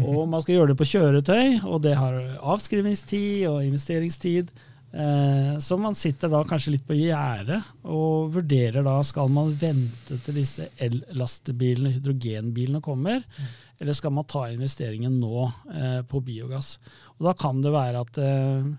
og 0.00 0.24
man 0.32 0.40
skal 0.40 0.56
gjøre 0.56 0.70
det 0.72 0.80
på 0.80 0.88
kjøretøy, 0.94 1.46
og 1.68 1.84
det 1.84 1.92
har 2.00 2.16
avskrivningstid 2.54 3.44
og 3.50 3.60
investeringstid. 3.66 4.48
Eh, 4.94 5.58
så 5.58 5.76
man 5.76 5.96
sitter 5.98 6.30
da 6.30 6.44
kanskje 6.46 6.76
litt 6.76 6.84
på 6.86 6.94
gjerdet 6.94 7.58
og 7.82 8.28
vurderer 8.36 8.84
da 8.86 9.00
skal 9.02 9.32
man 9.32 9.50
vente 9.58 10.20
til 10.22 10.36
disse 10.38 10.68
el-lastebilene, 10.86 11.96
hydrogenbilene, 11.96 12.82
kommer, 12.84 13.24
mm. 13.24 13.48
eller 13.82 13.98
skal 13.98 14.14
man 14.14 14.28
ta 14.30 14.44
investeringen 14.52 15.16
nå 15.18 15.48
eh, 15.74 15.98
på 16.06 16.22
biogass. 16.22 16.76
Og 17.16 17.26
da 17.26 17.34
kan 17.38 17.58
det 17.64 17.74
være 17.74 18.04
at 18.06 18.22
eh, 18.22 18.70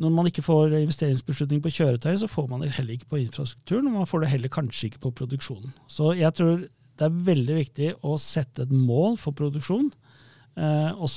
når 0.00 0.14
man 0.18 0.28
ikke 0.28 0.44
får 0.44 0.76
investeringsbeslutning 0.82 1.64
på 1.64 1.72
kjøretøy, 1.78 2.12
så 2.20 2.28
får 2.28 2.52
man 2.52 2.64
det 2.64 2.74
heller 2.76 2.98
ikke 2.98 3.10
på 3.14 3.22
infrastrukturen, 3.24 3.88
og 3.88 4.02
man 4.02 4.10
får 4.10 4.24
det 4.24 4.34
heller 4.34 4.52
kanskje 4.52 4.90
ikke 4.90 5.04
på 5.06 5.16
produksjonen. 5.22 5.72
Så 5.88 6.12
jeg 6.18 6.36
tror 6.36 6.66
det 7.00 7.08
er 7.08 7.20
veldig 7.32 7.56
viktig 7.56 7.92
å 8.04 8.18
sette 8.20 8.66
et 8.66 8.72
mål 8.76 9.16
for 9.20 9.32
produksjon. 9.36 9.88
Eh, 10.60 10.90
og 10.92 11.08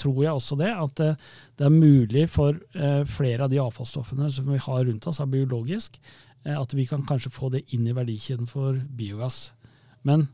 tror 0.00 0.18
jeg 0.24 0.32
også 0.32 0.58
det, 0.60 0.72
at 0.72 0.96
det, 1.00 1.12
det 1.60 1.68
er 1.68 1.76
mulig 1.76 2.26
for 2.32 2.58
eh, 2.74 3.04
flere 3.08 3.46
av 3.46 3.52
de 3.52 3.60
avfallsstoffene 3.62 4.30
som 4.32 4.50
vi 4.50 4.60
har 4.60 4.84
rundt 4.88 5.08
oss, 5.10 5.20
er 5.22 5.30
biologisk, 5.30 6.00
eh, 6.44 6.56
at 6.56 6.74
vi 6.76 6.88
kan 6.88 7.06
kanskje 7.08 7.32
få 7.34 7.52
det 7.54 7.66
inn 7.74 7.86
i 7.88 7.96
verdikjeden 7.96 8.50
for 8.50 8.80
biogass. 8.98 9.50
Men 10.06 10.28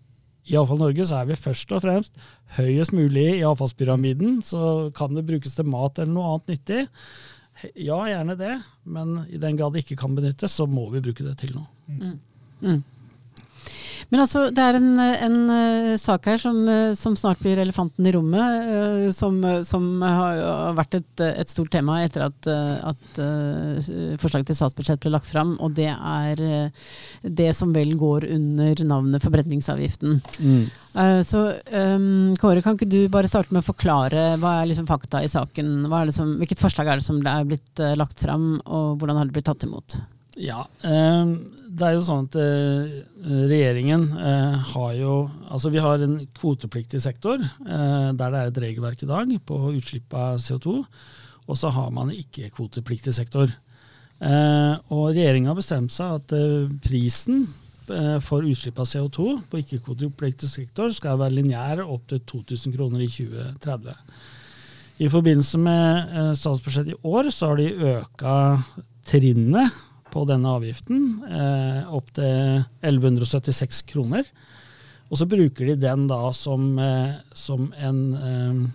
i 0.46 0.54
Avfall 0.58 0.78
Norge 0.78 1.06
så 1.08 1.20
er 1.20 1.30
vi 1.30 1.38
først 1.38 1.72
og 1.74 1.82
fremst 1.82 2.20
høyest 2.54 2.94
mulig 2.94 3.26
i 3.40 3.46
avfallspyramiden. 3.46 4.38
Så 4.46 4.92
kan 4.96 5.16
det 5.16 5.26
brukes 5.26 5.56
til 5.56 5.66
mat 5.66 5.98
eller 5.98 6.14
noe 6.14 6.34
annet 6.36 6.52
nyttig. 6.54 6.84
Ja, 7.74 7.98
gjerne 8.06 8.36
det, 8.38 8.52
men 8.84 9.22
i 9.32 9.40
den 9.42 9.56
grad 9.58 9.74
det 9.74 9.82
ikke 9.82 9.98
kan 10.04 10.14
benyttes, 10.14 10.54
så 10.54 10.68
må 10.70 10.86
vi 10.92 11.02
bruke 11.02 11.24
det 11.24 11.38
til 11.40 11.56
noe. 11.56 11.66
Mm. 11.88 12.18
Mm. 12.60 12.82
Men 14.12 14.22
altså, 14.22 14.46
det 14.54 14.62
er 14.62 14.78
en, 14.78 14.90
en 15.00 15.36
uh, 15.50 15.94
sak 15.98 16.28
her 16.30 16.38
som, 16.38 16.60
uh, 16.68 16.94
som, 16.98 17.16
snart 17.18 17.40
blir 17.42 17.58
elefanten 17.58 18.06
i 18.06 18.12
rommet, 18.14 18.68
uh, 18.70 19.06
som, 19.14 19.40
som, 19.66 19.88
har 20.02 20.76
vært 20.78 21.00
et, 21.00 21.24
et, 21.26 21.50
stort 21.50 21.72
tema 21.74 21.98
etter 22.04 22.26
at, 22.26 22.48
at 22.86 23.18
forslaget 24.20 24.50
til 24.50 24.58
statsbudsjett 24.58 25.00
ble 25.02 25.12
lagt 25.14 25.28
fram. 25.30 25.54
Og 25.62 25.74
det 25.76 25.90
er 25.90 26.42
det 27.22 27.50
som 27.56 27.72
vel 27.74 27.94
går 27.98 28.28
under 28.36 28.82
navnet 28.86 29.24
forbrenningsavgiften. 29.24 30.18
Mm. 30.38 30.64
så 31.26 31.42
um, 31.72 32.34
Kåre, 32.40 32.62
kan 32.64 32.76
ikke 32.76 32.90
du 32.90 33.00
bare 33.12 33.30
starte 33.30 33.54
med 33.54 33.64
å 33.64 33.68
forklare 33.70 34.26
hva 34.42 34.58
er 34.60 34.70
liksom 34.70 34.88
fakta 34.90 35.22
i 35.24 35.30
saken? 35.32 35.88
Som, 36.14 36.36
hvilket 36.40 36.62
forslag 36.62 36.90
er 36.90 37.00
det 37.00 37.06
som 37.06 37.22
er 37.22 37.48
blitt 37.48 37.86
lagt 37.98 38.20
fram, 38.22 38.56
og 38.66 39.00
hvordan 39.00 39.20
har 39.20 39.28
det 39.30 39.38
blitt 39.38 39.48
tatt 39.48 39.66
imot? 39.66 39.98
Ja, 40.36 40.66
eh, 40.84 41.28
det 41.66 41.86
er 41.86 41.94
jo 41.96 42.04
sånn 42.04 42.26
at 42.28 42.36
eh, 42.36 42.96
regjeringen 43.24 44.04
eh, 44.20 44.56
har 44.74 44.90
jo 44.98 45.14
Altså 45.48 45.70
vi 45.72 45.80
har 45.80 46.02
en 46.04 46.18
kvotepliktig 46.36 47.00
sektor 47.00 47.40
der 47.40 48.12
det 48.12 48.26
er 48.26 48.50
et 48.50 48.58
regelverk 48.60 49.04
i 49.04 49.08
dag 49.08 49.30
på 49.48 49.60
utslipp 49.70 50.12
av 50.12 50.40
CO2. 50.42 50.82
Og 51.46 51.56
så 51.56 51.70
har 51.72 51.92
man 51.94 52.10
ikke-kvotepliktig 52.10 53.14
sektor. 53.14 53.52
Og 54.18 55.04
regjeringa 55.14 55.52
har 55.52 55.58
bestemt 55.60 55.94
seg 55.94 56.16
at 56.18 56.34
prisen 56.82 57.46
for 58.26 58.42
utslipp 58.42 58.82
av 58.82 58.90
CO2 58.90 59.28
på 59.48 59.62
ikke-kvotepliktig 59.62 60.50
sektor 60.50 60.90
skal 60.92 61.20
være 61.22 61.38
lineær 61.38 61.84
opp 61.86 62.08
til 62.10 62.24
2000 62.26 62.74
kroner 62.74 63.06
i 63.06 63.08
2030. 63.12 63.96
I 65.06 65.12
forbindelse 65.12 65.62
med 65.62 66.36
statsbudsjettet 66.42 66.96
i 66.96 67.00
år 67.06 67.30
så 67.30 67.52
har 67.52 67.62
de 67.62 67.94
øka 67.94 68.36
trinnet 69.06 69.85
på 70.16 70.24
denne 70.28 70.56
avgiften 70.56 71.02
eh, 71.28 71.84
opp 71.92 72.08
til 72.16 72.64
1176 72.80 73.84
kroner. 73.92 74.24
Og 75.06 75.20
så 75.20 75.28
bruker 75.28 75.68
de 75.68 75.76
den 75.78 76.08
da 76.10 76.24
som, 76.34 76.72
eh, 76.80 77.20
som 77.36 77.68
en 77.76 78.02
eh, 78.16 78.66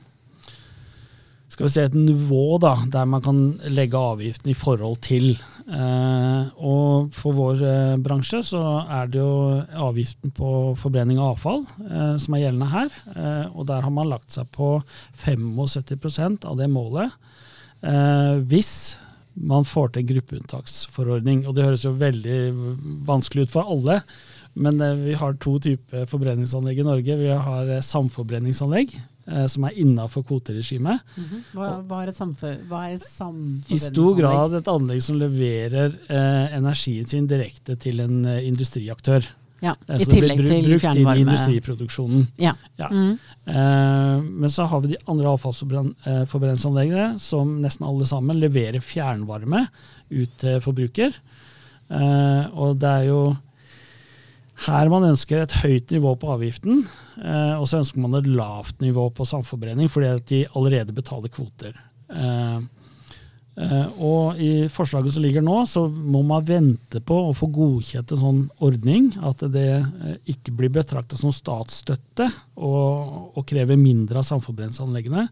skal 1.51 1.67
vi 1.67 1.71
si 1.73 1.81
et 1.83 1.95
nivå 1.97 2.57
da, 2.63 2.77
der 2.87 3.07
man 3.11 3.23
kan 3.23 3.39
legge 3.75 3.99
avgiften 3.99 4.53
i 4.53 4.55
forhold 4.55 5.01
til. 5.03 5.33
Eh, 5.67 6.47
og 6.63 7.11
for 7.15 7.35
vår 7.35 7.63
eh, 7.67 7.97
bransje 8.01 8.39
så 8.47 8.61
er 8.87 9.11
det 9.11 9.19
jo 9.19 9.59
avgiften 9.89 10.31
på 10.35 10.71
forbrenning 10.79 11.19
av 11.19 11.35
avfall 11.35 11.65
eh, 11.85 12.15
som 12.23 12.37
er 12.37 12.45
gjeldende 12.45 12.71
her. 12.71 12.95
Og 13.51 13.67
der 13.67 13.83
har 13.83 13.93
man 13.93 14.09
lagt 14.13 14.31
seg 14.31 14.47
på 14.55 14.77
75% 15.25 16.47
av 16.47 16.57
det 16.59 16.69
målet. 16.71 17.11
hvis 18.47 18.97
man 19.33 19.65
får 19.67 19.93
til 19.93 20.03
en 20.03 20.11
gruppeunntaksforordning. 20.15 21.45
Og 21.47 21.55
det 21.55 21.65
høres 21.67 21.85
jo 21.87 21.95
veldig 21.97 22.39
vanskelig 23.07 23.47
ut 23.47 23.55
for 23.55 23.73
alle. 23.75 24.01
Men 24.53 24.81
eh, 24.83 24.97
vi 25.07 25.15
har 25.15 25.37
to 25.39 25.57
typer 25.63 26.05
forbrenningsanlegg 26.11 26.81
i 26.81 26.87
Norge. 26.87 27.17
Vi 27.21 27.31
har 27.47 27.71
eh, 27.71 27.83
samforbrenningsanlegg, 27.85 28.95
eh, 29.27 29.45
som 29.51 29.67
er 29.67 29.77
innafor 29.79 30.25
kvoteregimet. 30.27 30.99
Mm 31.15 31.23
-hmm. 31.23 31.43
hva, 31.53 31.69
hva, 31.87 32.01
er 32.03 32.09
et 32.09 32.19
samforbrenningsanlegg? 32.19 33.71
I 33.71 33.77
stor 33.77 34.15
grad 34.15 34.53
et 34.53 34.67
anlegg 34.67 35.03
som 35.03 35.19
leverer 35.19 35.95
eh, 36.09 36.57
energien 36.57 37.05
sin 37.05 37.27
direkte 37.27 37.75
til 37.75 37.99
en 37.99 38.25
industriaktør. 38.25 39.23
Ja, 39.61 39.75
I 39.93 40.05
tillegg 40.09 40.39
til 40.41 40.47
fjernvarme. 40.47 40.71
Brukt 40.73 40.97
inn 40.97 41.09
i 41.11 41.21
industriproduksjonen. 41.21 42.23
Ja. 42.41 42.55
ja. 42.81 42.89
Mm. 42.89 43.11
Eh, 43.45 44.23
men 44.41 44.49
så 44.49 44.65
har 44.71 44.81
vi 44.81 44.95
de 44.95 44.99
andre 45.11 45.35
avfallsforbrenningsanleggene 45.35 47.11
som 47.21 47.53
nesten 47.61 47.85
alle 47.85 48.07
sammen 48.09 48.41
leverer 48.41 48.81
fjernvarme 48.81 49.67
ut 50.09 50.33
til 50.41 50.57
forbruker. 50.65 51.13
Eh, 51.93 52.43
og 52.57 52.81
det 52.81 52.89
er 52.89 53.07
jo 53.11 53.21
her 54.65 54.91
man 54.93 55.07
ønsker 55.07 55.41
et 55.41 55.55
høyt 55.63 55.93
nivå 55.93 56.13
på 56.21 56.33
avgiften, 56.35 56.83
eh, 57.21 57.55
og 57.57 57.65
så 57.69 57.79
ønsker 57.81 58.01
man 58.03 58.19
et 58.19 58.29
lavt 58.29 58.81
nivå 58.83 59.07
på 59.17 59.25
samforbrenning 59.25 59.89
fordi 59.89 60.11
at 60.11 60.27
de 60.29 60.43
allerede 60.57 60.93
betaler 60.93 61.33
kvoter. 61.33 61.77
Eh, 62.09 62.59
og 63.99 64.39
i 64.39 64.67
forslaget 64.71 65.11
som 65.13 65.23
ligger 65.25 65.43
nå, 65.43 65.57
så 65.67 65.83
må 65.87 66.21
man 66.23 66.45
vente 66.47 67.01
på 67.03 67.17
å 67.27 67.33
få 67.35 67.49
godkjent 67.51 68.13
en 68.13 68.21
sånn 68.21 68.39
ordning. 68.63 69.09
At 69.27 69.43
det 69.51 69.81
uh, 69.83 70.13
ikke 70.31 70.53
blir 70.55 70.71
betraktet 70.73 71.19
som 71.19 71.33
statsstøtte 71.35 72.29
og, 72.55 73.35
og 73.35 73.43
krever 73.49 73.79
mindre 73.79 74.21
av 74.21 74.27
samforbrenningsanleggene, 74.29 75.27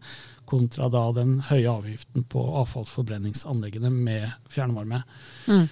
kontra 0.50 0.90
da 0.92 1.06
den 1.16 1.38
høye 1.48 1.70
avgiften 1.70 2.26
på 2.28 2.42
avfallsforbrenningsanleggene 2.64 3.92
med 3.94 4.28
fjernvarme. 4.52 5.00
Mm. 5.46 5.66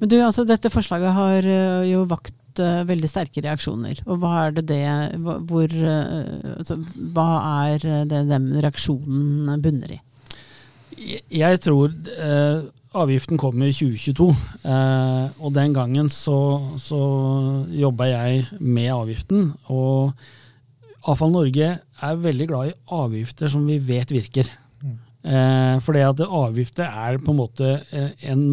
Men 0.00 0.12
du, 0.12 0.16
altså 0.22 0.44
Dette 0.48 0.72
forslaget 0.72 1.16
har 1.16 1.48
uh, 1.52 1.86
jo 1.88 2.06
vakt 2.08 2.34
veldig 2.56 3.08
sterke 3.10 3.42
reaksjoner. 3.44 3.98
Og 4.08 4.22
hva 4.22 4.46
er 4.46 4.54
det 4.56 4.62
det 4.70 4.84
hvor, 5.20 5.74
altså, 5.76 6.78
Hva 7.12 7.26
er 7.66 7.82
det 8.08 8.22
den 8.30 8.46
reaksjonen 8.64 9.60
bunner 9.60 9.92
i? 9.92 9.98
Jeg 10.96 11.60
tror 11.60 11.92
eh, 11.92 12.64
avgiften 12.96 13.38
kom 13.40 13.62
i 13.62 13.72
2022. 13.74 14.28
Eh, 14.64 15.24
og 15.44 15.54
den 15.56 15.74
gangen 15.76 16.08
så, 16.12 16.38
så 16.80 17.00
jobba 17.72 18.08
jeg 18.10 18.46
med 18.60 18.92
avgiften. 18.94 19.50
Og 19.72 20.14
Avfall 21.06 21.34
Norge 21.34 21.72
er 21.78 22.22
veldig 22.22 22.46
glad 22.50 22.70
i 22.70 22.78
avgifter 22.96 23.52
som 23.52 23.66
vi 23.68 23.78
vet 23.82 24.14
virker. 24.14 24.48
Mm. 24.82 24.96
Eh, 25.22 25.74
for 25.84 25.96
det 25.96 26.06
at 26.06 26.24
avgifter 26.26 26.88
er 26.88 27.20
på 27.22 27.34
en 27.34 27.40
måte 27.42 27.76
eh, 27.90 28.12
en 28.30 28.46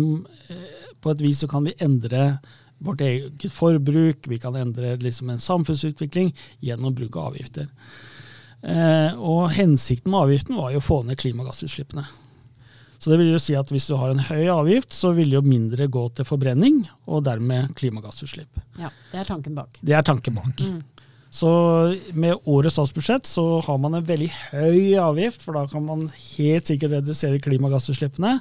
eh, 0.49 0.81
På 1.03 1.11
et 1.11 1.19
vis 1.19 1.41
så 1.43 1.49
kan 1.51 1.65
vi 1.67 1.73
endre 1.83 2.37
vårt 2.83 3.01
eget 3.03 3.51
forbruk, 3.51 4.27
vi 4.27 4.37
kan 4.39 4.55
endre 4.55 4.93
liksom 4.99 5.29
en 5.29 5.39
samfunnsutvikling 5.39 6.29
gjennom 6.63 6.95
bruk 6.95 7.17
av 7.19 7.33
avgifter. 7.33 7.67
Eh, 8.63 9.19
og 9.19 9.51
hensikten 9.51 10.11
med 10.11 10.21
avgiften 10.21 10.55
var 10.55 10.71
jo 10.71 10.79
å 10.79 10.85
få 10.85 11.01
ned 11.03 11.19
klimagassutslippene. 11.19 12.05
Så 13.03 13.11
det 13.11 13.17
vil 13.19 13.33
jo 13.33 13.41
si 13.41 13.55
at 13.59 13.67
hvis 13.73 13.89
du 13.89 13.97
har 13.99 14.13
en 14.13 14.21
høy 14.29 14.45
avgift, 14.47 14.93
så 14.95 15.11
vil 15.17 15.33
jo 15.35 15.41
mindre 15.43 15.89
gå 15.91 16.05
til 16.15 16.27
forbrenning, 16.27 16.85
og 17.03 17.25
dermed 17.27 17.73
klimagassutslipp. 17.75 18.61
Ja, 18.79 18.93
Det 19.11 19.19
er 19.19 19.27
tanken 19.27 19.57
bak. 19.57 19.75
Det 19.83 19.97
er 19.97 20.05
tanken 20.07 20.37
bak. 20.39 20.63
Mm. 20.63 20.79
Så 21.33 21.49
med 22.13 22.37
årets 22.45 22.77
statsbudsjett 22.77 23.27
så 23.27 23.43
har 23.65 23.79
man 23.81 23.97
en 23.97 24.05
veldig 24.07 24.29
høy 24.53 24.93
avgift, 25.01 25.43
for 25.43 25.57
da 25.57 25.65
kan 25.67 25.83
man 25.83 26.05
helt 26.13 26.69
sikkert 26.69 26.93
redusere 26.99 27.41
klimagassutslippene. 27.43 28.37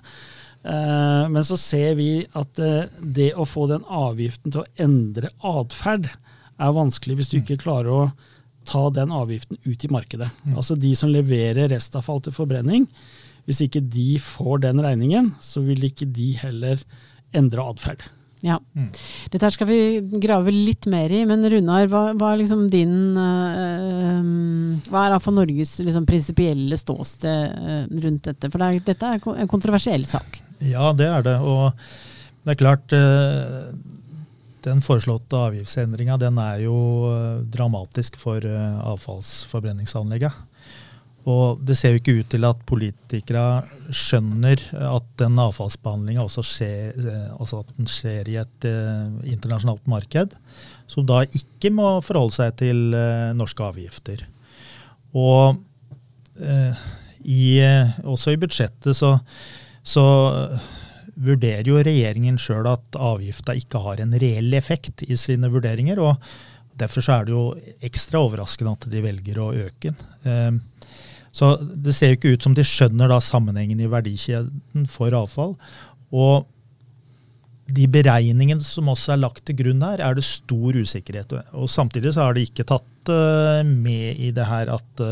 Eh, 0.63 1.25
men 1.33 1.43
så 1.49 1.57
ser 1.59 1.97
vi 1.99 2.11
at 2.39 2.61
eh, 2.63 2.93
det 3.01 3.33
å 3.35 3.49
få 3.49 3.67
den 3.73 3.83
avgiften 3.89 4.53
til 4.53 4.63
å 4.63 4.69
endre 4.85 5.33
atferd 5.43 6.07
er 6.13 6.77
vanskelig 6.77 7.19
hvis 7.19 7.33
du 7.33 7.41
ikke 7.41 7.59
klarer 7.65 7.91
å 7.91 8.05
ta 8.69 8.85
den 8.95 9.11
avgiften 9.11 9.59
ut 9.65 9.85
i 9.89 9.91
markedet. 9.91 10.31
Mm. 10.45 10.55
Altså 10.55 10.77
de 10.79 10.93
som 10.95 11.11
leverer 11.11 11.73
restavfall 11.73 12.23
til 12.23 12.37
forbrenning, 12.37 12.87
hvis 13.49 13.63
ikke 13.67 13.83
de 13.83 14.17
får 14.23 14.63
den 14.67 14.83
regningen, 14.85 15.33
så 15.43 15.63
vil 15.65 15.89
ikke 15.89 16.07
de 16.07 16.33
heller 16.43 16.83
endre 17.35 17.65
atferd. 17.73 18.05
Ja. 18.43 18.57
Mm. 18.75 18.89
Dette 19.31 19.47
her 19.47 19.55
skal 19.55 19.69
vi 19.69 19.79
grave 20.23 20.51
litt 20.51 20.89
mer 20.91 21.13
i, 21.15 21.23
men 21.29 21.47
Runar, 21.47 21.87
hva, 21.91 22.01
hva 22.19 22.33
er 22.33 22.41
liksom 22.41 22.65
din 22.73 23.15
øh, 23.15 24.89
Hva 24.91 25.05
er 25.07 25.15
for 25.23 25.37
Norges 25.37 25.77
liksom, 25.79 26.09
prinsipielle 26.09 26.79
ståsted 26.79 27.55
øh, 27.55 27.85
rundt 28.03 28.27
dette? 28.27 28.51
For 28.51 28.59
det 28.59 28.67
er, 28.67 28.87
dette 28.91 29.13
er 29.13 29.31
en 29.45 29.51
kontroversiell 29.51 30.07
sak. 30.11 30.41
Ja, 30.59 30.91
det 30.99 31.07
er 31.07 31.27
det. 31.27 31.37
Og 31.39 31.71
det 32.43 32.57
er 32.57 32.59
klart 32.59 32.97
øh, 32.99 33.71
Den 34.67 34.83
foreslåtte 34.83 35.39
avgiftsendringa 35.39 36.19
den 36.23 36.39
er 36.43 36.65
jo 36.67 36.77
dramatisk 37.55 38.19
for 38.19 38.43
avfallsforbrenningsanlegget. 38.43 40.35
Og 41.31 41.61
det 41.63 41.77
ser 41.79 41.93
jo 41.95 42.01
ikke 42.01 42.17
ut 42.19 42.31
til 42.35 42.47
at 42.49 42.63
politikere 42.67 43.63
skjønner 43.95 44.59
at 44.89 45.07
den 45.21 45.39
avfallsbehandlinga 45.39 46.25
også 46.25 46.43
skjer, 46.47 46.97
eh, 46.99 47.29
altså 47.37 47.61
at 47.63 47.71
den 47.77 47.91
skjer 47.91 48.31
i 48.33 48.39
et 48.43 48.67
eh, 48.67 49.13
internasjonalt 49.31 49.87
marked, 49.91 50.35
som 50.91 51.07
da 51.07 51.21
ikke 51.23 51.71
må 51.75 51.95
forholde 52.03 52.35
seg 52.41 52.57
til 52.65 52.97
eh, 52.99 53.31
norske 53.39 53.63
avgifter. 53.63 54.25
Og 55.15 55.61
eh, 56.43 56.83
i, 57.23 57.45
også 58.03 58.35
i 58.35 58.41
budsjettet 58.43 58.99
så, 58.99 59.15
så 59.87 60.07
vurderer 61.23 61.71
jo 61.71 61.79
regjeringen 61.79 62.41
sjøl 62.41 62.67
at 62.67 62.99
avgifta 62.99 63.55
ikke 63.55 63.85
har 63.85 64.03
en 64.03 64.19
reell 64.19 64.51
effekt 64.59 65.07
i 65.07 65.15
sine 65.21 65.53
vurderinger. 65.55 66.03
og 66.03 66.19
Derfor 66.83 67.07
så 67.07 67.21
er 67.21 67.29
det 67.29 67.37
jo 67.37 67.47
ekstra 67.85 68.25
overraskende 68.27 68.75
at 68.75 68.91
de 68.91 69.07
velger 69.07 69.39
å 69.39 69.53
øke 69.69 69.95
den. 69.95 70.63
Så 71.33 71.55
det 71.63 71.95
ser 71.97 72.13
jo 72.13 72.19
ikke 72.19 72.35
ut 72.37 72.45
som 72.45 72.57
de 72.57 72.65
skjønner 72.67 73.09
da 73.09 73.19
sammenhengen 73.25 73.81
i 73.81 73.91
verdikjeden 73.91 74.89
for 74.93 75.15
avfall. 75.17 75.55
Og 76.13 76.45
de 77.73 77.87
beregningene 77.89 78.61
som 78.65 78.91
også 78.93 79.15
er 79.15 79.23
lagt 79.23 79.47
til 79.49 79.57
grunn 79.63 79.81
her, 79.87 80.03
er 80.05 80.19
det 80.19 80.27
stor 80.29 80.77
usikkerhet 80.77 81.33
ved. 81.33 81.55
Og 81.57 81.71
samtidig 81.73 82.13
så 82.13 82.27
har 82.27 82.37
de 82.37 82.45
ikke 82.45 82.69
tatt 82.69 83.13
med 83.65 84.21
i 84.21 84.29
det 84.35 84.45
her 84.45 84.75
at 84.75 85.05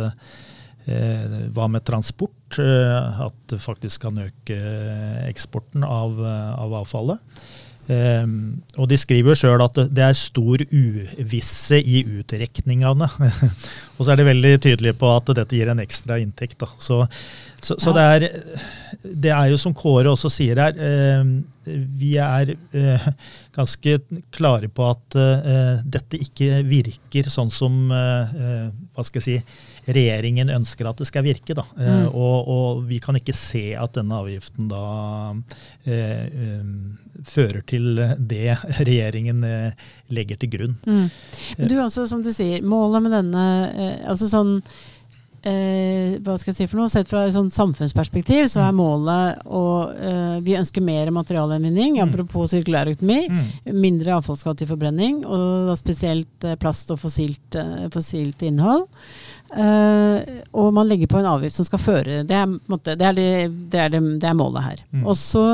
hva 1.55 1.67
med 1.71 1.85
transport? 1.87 2.59
At 2.61 3.37
det 3.53 3.63
faktisk 3.63 4.05
kan 4.05 4.21
øke 4.21 4.59
eksporten 5.29 5.87
av, 5.87 6.21
av 6.21 6.77
avfallet. 6.83 7.41
Um, 7.91 8.61
og 8.79 8.87
de 8.91 8.95
skriver 9.01 9.35
sjøl 9.35 9.63
at 9.65 9.79
det 9.91 10.03
er 10.05 10.15
stor 10.15 10.63
uvisse 10.63 11.81
i 11.81 12.05
utrekningene. 12.21 13.09
og 13.97 14.05
så 14.05 14.13
er 14.13 14.21
de 14.21 14.27
veldig 14.29 14.53
tydelige 14.63 14.99
på 15.01 15.11
at 15.11 15.33
dette 15.41 15.59
gir 15.59 15.73
en 15.73 15.83
ekstra 15.83 16.21
inntekt. 16.23 16.63
Så, 16.79 17.01
så, 17.59 17.75
så 17.81 17.95
det, 17.97 18.05
er, 18.05 18.29
det, 19.03 19.33
er, 19.33 19.49
jo 19.51 19.59
som 19.59 19.75
Kåre 19.75 20.13
også 20.13 20.31
sier 20.31 20.61
her, 20.63 20.79
uh, 20.79 21.75
vi 21.99 22.13
er 22.23 22.55
uh, 22.55 23.11
ganske 23.57 23.99
klare 24.37 24.71
på 24.71 24.87
at 24.93 25.19
uh, 25.19 25.83
dette 25.83 26.21
ikke 26.23 26.63
virker 26.69 27.33
sånn 27.33 27.51
som 27.51 27.89
hva 27.91 29.03
skal 29.07 29.19
jeg 29.19 29.27
si, 29.27 29.70
regjeringen 29.87 30.53
ønsker 30.53 30.89
at 30.91 31.01
det 31.01 31.09
skal 31.09 31.25
virke. 31.27 31.57
Da. 31.57 31.65
Mm. 31.77 32.07
Og, 32.11 32.37
og, 32.51 32.85
vi 32.91 33.01
kan 33.03 33.17
ikke 33.19 33.37
se 33.37 33.71
at 33.79 33.97
denne 33.97 34.21
avgiften 34.21 34.71
da 34.71 34.85
fører 37.31 37.65
til 37.69 38.01
det 38.19 38.55
regjeringen 38.81 39.45
legger 40.13 40.41
til 40.41 40.55
grunn. 40.55 40.79
Mm. 40.87 41.67
Du 41.69 41.77
altså, 41.81 42.07
som 42.11 42.25
du 42.25 42.33
sier, 42.35 42.65
målet 42.65 43.05
med 43.05 43.15
denne 43.19 43.45
altså 44.09 44.31
sånn 44.31 44.59
eh, 45.47 46.19
hva 46.21 46.37
skal 46.39 46.53
jeg 46.53 46.59
si 46.59 46.69
for 46.69 46.81
noe, 46.81 46.91
Sett 46.93 47.11
fra 47.11 47.25
et 47.27 47.35
sånn 47.37 47.51
samfunnsperspektiv 47.55 48.49
så 48.53 48.63
er 48.65 48.75
mm. 48.75 48.81
målet 48.81 49.43
å 49.47 49.65
eh, 49.95 50.37
Vi 50.47 50.57
ønsker 50.59 50.85
mer 50.85 51.13
materialgjenvinning, 51.15 51.99
mm. 51.99 52.03
apropos 52.05 52.53
sirkulærøkonomi. 52.55 53.21
Mm. 53.31 53.75
Mindre 53.81 54.17
avfallsskatt 54.19 54.61
til 54.61 54.71
forbrenning, 54.71 55.23
og 55.25 55.71
da 55.71 55.77
spesielt 55.79 56.49
eh, 56.49 56.59
plast 56.61 56.93
og 56.95 57.01
fossilt, 57.03 57.59
eh, 57.59 57.87
fossilt 57.95 58.45
innhold. 58.47 58.89
Uh, 59.51 60.43
og 60.55 60.69
man 60.77 60.87
legger 60.87 61.11
på 61.11 61.19
en 61.19 61.27
avgift 61.27 61.57
som 61.57 61.67
skal 61.67 61.81
føre 61.83 62.21
Det 62.23 62.37
er, 62.39 62.53
det 62.85 62.93
er, 63.03 63.17
det, 63.17 63.25
det 63.73 63.81
er, 63.83 63.97
det 63.97 64.29
er 64.29 64.37
målet 64.39 64.63
her. 64.63 64.85
Mm. 64.95 65.09
Og 65.11 65.17
så 65.19 65.47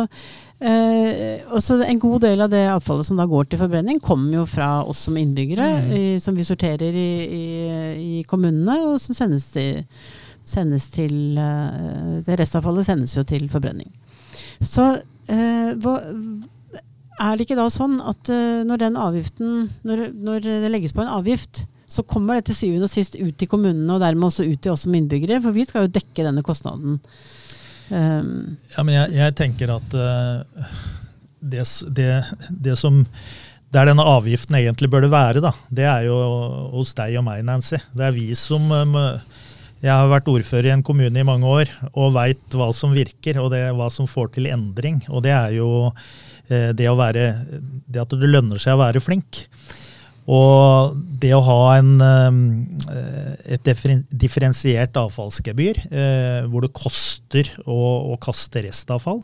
Eh, 0.56 1.42
også 1.52 1.82
en 1.84 1.98
god 2.00 2.22
del 2.24 2.40
av 2.40 2.48
det 2.48 2.62
avfallet 2.72 3.04
som 3.04 3.18
da 3.20 3.26
går 3.28 3.44
til 3.50 3.60
forbrenning, 3.60 3.98
kommer 4.00 4.38
jo 4.38 4.46
fra 4.48 4.70
oss 4.88 5.02
som 5.04 5.18
innbyggere, 5.20 5.66
mm. 5.84 5.90
i, 5.92 6.04
som 6.22 6.36
vi 6.36 6.46
sorterer 6.48 6.96
i, 6.96 7.10
i, 7.26 7.42
i, 8.00 8.22
kommunene, 8.28 8.78
og 8.88 8.96
som 9.02 9.16
sendes 9.16 9.50
til, 9.52 9.84
sendes 10.48 10.88
til 10.94 11.36
eh, 11.36 12.22
Det 12.24 12.38
restavfallet 12.40 12.88
sendes 12.88 13.16
jo 13.18 13.26
til 13.28 13.50
forbrenning. 13.52 13.90
Så 14.64 14.94
eh, 15.28 15.76
hva, 15.76 15.98
er 17.20 17.36
det 17.36 17.44
ikke 17.44 17.60
da 17.60 17.68
sånn 17.72 18.00
at 18.04 18.28
uh, 18.28 18.60
når 18.68 18.80
den 18.82 18.96
avgiften 19.00 19.52
når, 19.88 20.02
når, 20.12 20.42
det 20.44 20.68
legges 20.68 20.92
på 20.92 21.00
en 21.00 21.08
avgift, 21.08 21.62
så 21.86 22.02
kommer 22.02 22.38
det 22.38 22.48
til 22.48 22.58
syvende 22.58 22.88
og 22.88 22.92
sist 22.92 23.14
ut 23.18 23.36
til 23.38 23.48
kommunene, 23.50 23.88
og 23.94 24.02
dermed 24.02 24.28
også 24.28 24.46
ut 24.46 24.58
til 24.62 24.74
oss 24.74 24.84
som 24.86 24.94
innbyggere, 24.98 25.38
for 25.44 25.54
vi 25.54 25.66
skal 25.68 25.86
jo 25.86 25.94
dekke 25.94 26.26
denne 26.26 26.42
kostnaden. 26.46 26.98
Um, 27.86 28.56
ja, 28.74 28.82
men 28.82 28.96
jeg, 28.96 29.12
jeg 29.14 29.34
tenker 29.38 29.70
at 29.76 29.92
uh, 29.94 30.72
det, 31.38 31.62
det, 31.94 32.08
det, 32.50 32.74
som 32.74 33.04
Der 33.70 33.86
denne 33.86 34.02
avgiften 34.02 34.56
egentlig 34.58 34.90
burde 34.90 35.12
være, 35.12 35.38
da, 35.44 35.52
det 35.70 35.86
er 35.86 36.08
jo 36.08 36.16
hos 36.74 36.96
deg 36.98 37.14
og 37.20 37.26
meg, 37.28 37.44
Nancy. 37.46 37.78
Det 37.94 38.08
er 38.08 38.16
vi 38.16 38.32
som 38.34 38.66
um, 38.74 38.98
Jeg 39.78 39.92
har 39.92 40.10
vært 40.10 40.32
ordfører 40.32 40.72
i 40.72 40.74
en 40.74 40.82
kommune 40.86 41.22
i 41.22 41.26
mange 41.26 41.46
år 41.46 41.70
og 41.92 42.16
veit 42.18 42.58
hva 42.58 42.72
som 42.74 42.96
virker, 42.96 43.38
og 43.38 43.52
det, 43.54 43.62
hva 43.78 43.86
som 43.92 44.10
får 44.10 44.34
til 44.34 44.50
endring. 44.50 45.04
Og 45.06 45.22
det 45.22 45.36
er 45.36 45.54
jo 45.60 45.70
uh, 45.86 46.70
det, 46.74 46.90
være, 46.90 47.28
det 47.86 48.02
at 48.02 48.18
det 48.18 48.34
lønner 48.34 48.58
seg 48.58 48.74
å 48.74 48.82
være 48.82 49.04
flink. 49.04 49.46
Og 50.26 50.96
det 51.22 51.30
å 51.36 51.42
ha 51.46 51.60
en, 51.78 51.92
eh, 52.02 53.54
et 53.56 53.68
differensiert 54.10 54.98
avfallsgebyr, 54.98 55.78
eh, 55.86 56.46
hvor 56.50 56.66
det 56.66 56.74
koster 56.74 57.52
å, 57.62 58.12
å 58.12 58.16
kaste 58.18 58.64
restavfall, 58.64 59.20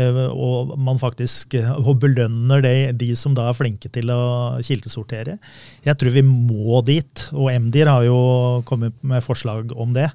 eh, 0.00 0.20
og 0.32 0.72
man 0.80 0.98
faktisk 0.98 1.58
belønner 2.00 2.64
det, 2.64 2.96
de 2.96 3.10
som 3.14 3.34
da 3.36 3.50
er 3.50 3.58
flinke 3.58 3.90
til 3.92 4.08
å 4.14 4.56
kildesortere. 4.64 5.36
Jeg 5.84 6.00
tror 6.00 6.16
vi 6.16 6.24
må 6.24 6.80
dit, 6.88 7.26
og 7.34 7.52
MDIR 7.52 7.92
har 7.92 8.08
jo 8.08 8.22
kommet 8.64 8.96
med 9.04 9.22
forslag 9.26 9.76
om 9.76 9.92
det. 9.92 10.08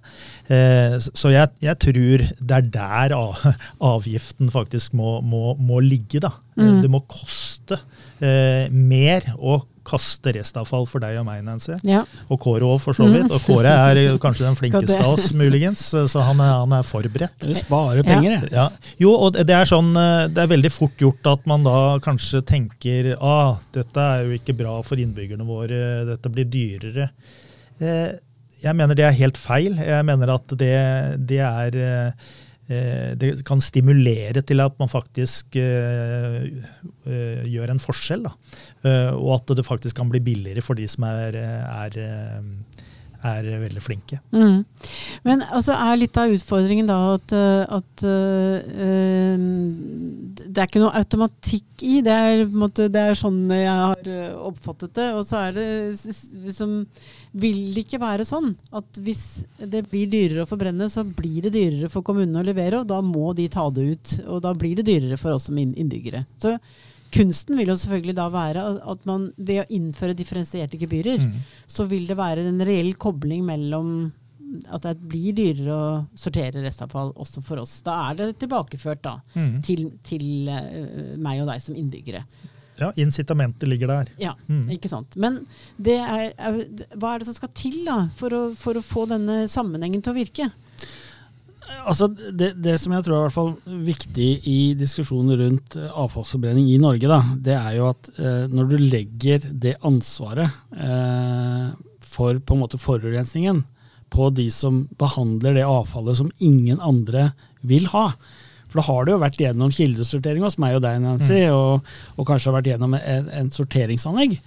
Så 0.48 1.32
jeg, 1.34 1.50
jeg 1.62 1.78
tror 1.82 2.26
det 2.40 2.58
er 2.58 2.68
der 2.74 3.16
avgiften 3.94 4.50
faktisk 4.54 4.98
må, 4.98 5.20
må, 5.22 5.54
må 5.58 5.80
ligge. 5.86 6.24
da. 6.26 6.34
Mm. 6.58 6.82
Det 6.82 6.92
må 6.92 7.04
koste 7.10 7.82
mer 8.74 9.34
å 9.38 9.62
kaste 9.86 10.34
restavfall 10.36 10.88
for 10.89 11.04
deg 11.04 11.19
og 11.21 11.26
meg, 11.28 11.43
Nancy. 11.45 11.76
Ja. 11.88 12.04
Og 12.32 12.39
Kåre 12.41 12.67
òg, 12.67 12.80
for 12.84 12.98
så 12.98 13.08
vidt. 13.12 13.30
Og 13.30 13.41
Kåre 13.45 13.71
er 13.71 14.02
kanskje 14.21 14.48
den 14.48 14.58
flinkeste 14.62 15.00
av 15.00 15.15
oss, 15.15 15.32
muligens, 15.38 15.88
så 15.93 16.26
han 16.26 16.41
er, 16.43 16.54
han 16.63 16.76
er 16.78 16.88
forberedt. 16.88 17.38
Du 17.45 17.56
sparer 17.58 18.06
penger, 18.08 18.38
jeg. 18.38 18.52
Ja. 18.56 18.67
Jo, 19.02 19.15
og 19.28 19.38
det 19.38 19.56
er 19.56 19.69
sånn, 19.69 19.93
eh, 20.00 20.28
det 20.34 20.45
er 20.45 20.54
veldig 20.56 20.74
fort 20.74 21.02
gjort 21.02 21.32
at 21.36 21.50
man 21.50 21.65
da 21.67 21.80
kanskje 22.04 22.43
tenker 22.45 23.13
ah, 23.19 23.58
dette 23.76 24.08
er 24.15 24.26
jo 24.28 24.38
ikke 24.38 24.58
bra 24.58 24.78
for 24.86 25.02
innbyggerne 25.02 25.48
våre, 25.48 25.82
dette 26.10 26.32
blir 26.34 26.50
dyrere. 26.50 27.10
Eh, 27.80 28.15
jeg 28.65 28.74
mener 28.78 28.98
det 28.98 29.06
er 29.06 29.19
helt 29.19 29.38
feil. 29.38 29.76
Jeg 29.78 30.06
mener 30.08 30.32
at 30.34 30.54
det, 30.58 30.74
det 31.30 31.43
er 31.45 31.78
eh, 31.78 31.95
Eh, 32.06 32.44
det 32.65 33.30
kan 33.45 33.60
stimulere 33.62 34.41
til 34.41 34.63
at 34.63 34.73
man 34.82 34.89
faktisk 34.89 35.54
uh, 35.62 36.39
uh, 37.06 37.43
gjør 37.45 37.73
en 37.75 37.82
forskjell. 37.82 38.25
Da. 38.25 38.32
og 39.13 39.36
at 39.36 39.54
det 39.60 39.67
faktisk 39.67 39.99
kan 39.99 40.10
bli 40.10 40.23
billigere 40.25 40.63
for 40.65 40.78
de 40.78 40.88
som 40.89 41.06
er, 41.06 41.38
er, 41.38 41.99
er 43.26 43.50
veldig 43.64 43.84
flinke. 43.84 44.20
Mm. 44.36 44.64
Men 45.26 45.44
altså, 45.50 45.74
er 45.74 46.00
litt 46.02 46.18
av 46.22 46.34
utfordringen 46.36 46.90
da 46.90 46.98
at, 47.16 47.34
at 47.80 48.06
det 50.46 50.62
er 50.62 50.70
ikke 50.70 50.84
noe 50.84 50.96
automatikk 51.00 51.86
i. 51.86 52.00
Det 52.06 52.16
er, 52.16 52.46
måte, 52.50 52.88
det 52.92 53.02
er, 53.02 53.20
sånn 53.20 53.44
jeg 53.52 53.70
har 53.70 54.10
oppfattet 54.50 54.96
det. 54.98 55.10
Og 55.18 55.26
så 55.28 55.48
er 55.48 55.58
det 55.58 55.68
liksom 56.46 56.78
vil 57.36 57.74
det 57.76 57.84
ikke 57.84 58.00
være 58.00 58.26
sånn 58.28 58.54
at 58.76 59.00
hvis 59.04 59.44
det 59.60 59.84
blir 59.92 60.08
dyrere 60.12 60.46
å 60.46 60.50
forbrenne, 60.50 60.88
så 60.92 61.04
blir 61.04 61.44
det 61.46 61.56
dyrere 61.58 61.90
for 61.92 62.06
kommunene 62.06 62.40
å 62.40 62.48
levere, 62.48 62.80
og 62.80 62.90
da 62.90 63.02
må 63.04 63.34
de 63.36 63.50
ta 63.52 63.68
det 63.74 63.88
ut. 63.92 64.14
Og 64.30 64.44
da 64.46 64.54
blir 64.56 64.80
det 64.80 64.88
dyrere 64.88 65.20
for 65.20 65.36
oss 65.36 65.50
som 65.50 65.60
innbyggere. 65.60 66.24
Så 66.40 66.56
kunsten 67.13 67.58
vil 67.60 67.72
jo 67.72 67.78
selvfølgelig 67.80 68.15
da 68.18 68.28
være 68.34 68.65
at 68.91 69.08
man 69.10 69.30
ved 69.38 69.63
å 69.63 69.70
innføre 69.78 70.18
differensierte 70.18 70.80
gebyrer, 70.82 71.26
mm. 71.26 71.41
så 71.68 71.88
vil 71.89 72.08
det 72.10 72.18
være 72.20 72.46
en 72.50 72.63
reell 72.65 72.94
kobling 73.00 73.46
mellom 73.48 73.91
at 74.72 74.86
det 74.86 74.96
blir 75.10 75.36
dyrere 75.36 75.76
å 75.76 75.86
sortere 76.20 76.63
restavfall 76.63 77.13
også 77.20 77.44
for 77.46 77.62
oss. 77.63 77.80
Da 77.86 77.96
er 78.10 78.20
det 78.20 78.28
tilbakeført 78.44 79.04
da, 79.04 79.18
mm. 79.36 79.56
til, 79.65 79.88
til 80.06 80.52
uh, 80.52 81.15
meg 81.22 81.41
og 81.44 81.50
deg 81.52 81.63
som 81.65 81.78
innbyggere. 81.78 82.24
Ja, 82.76 82.91
incitamentet 83.00 83.70
ligger 83.70 83.88
der. 83.88 84.12
Ja, 84.20 84.34
mm. 84.48 84.68
ikke 84.76 84.91
sant. 84.91 85.15
Men 85.15 85.39
er, 85.80 86.34
er, 86.36 86.58
hva 87.00 87.13
er 87.13 87.22
det 87.22 87.30
som 87.30 87.38
skal 87.38 87.52
til 87.56 87.82
da, 87.88 88.02
for 88.20 88.36
å, 88.36 88.44
for 88.60 88.76
å, 88.76 88.84
få 88.84 89.06
denne 89.12 89.46
sammenhengen 89.52 90.04
til 90.04 90.12
å 90.12 90.18
virke? 90.18 90.50
Altså, 91.86 92.08
det, 92.10 92.56
det, 92.65 92.75
som 92.82 92.95
jeg 92.95 93.06
tror 93.06 93.15
er 93.15 93.28
hvert 93.28 93.36
fall 93.36 93.51
viktig 93.86 94.30
i 94.49 94.60
diskusjonen 94.78 95.38
rundt 95.39 95.78
eh, 95.78 95.91
avfallsforbrenning 95.91 96.71
i 96.73 96.80
Norge, 96.82 97.10
da, 97.10 97.19
det 97.45 97.54
er 97.58 97.75
jo 97.78 97.89
at 97.91 98.10
eh, 98.17 98.45
når 98.49 98.71
du 98.71 98.75
legger 98.82 99.45
det 99.51 99.75
ansvaret 99.86 100.49
eh, 100.73 101.67
for 102.06 102.39
på 102.41 102.56
en 102.56 102.63
måte 102.63 102.82
forurensningen 102.82 103.62
på 104.13 104.32
de 104.34 104.47
som 104.54 104.86
behandler 104.99 105.58
det 105.58 105.67
avfallet 105.67 106.17
som 106.17 106.32
ingen 106.38 106.82
andre 106.82 107.30
vil 107.65 107.88
ha, 107.93 108.08
for 108.69 108.82
da 108.82 108.86
har 108.89 109.06
det 109.06 109.13
jo 109.13 109.23
vært 109.23 109.41
gjennom 109.41 109.73
kildesortering 109.73 110.45
hos 110.45 110.58
meg 110.62 110.78
og 110.78 110.86
deg, 110.86 111.01
Nancy, 111.04 111.45
mm. 111.45 111.56
og, 111.56 111.91
og, 112.15 112.25
kanskje 112.28 112.51
har 112.51 112.58
vært 112.60 112.71
gjennom 112.73 112.95
en, 112.97 113.30
en 113.41 113.51
sorteringsanlegg. 113.54 114.38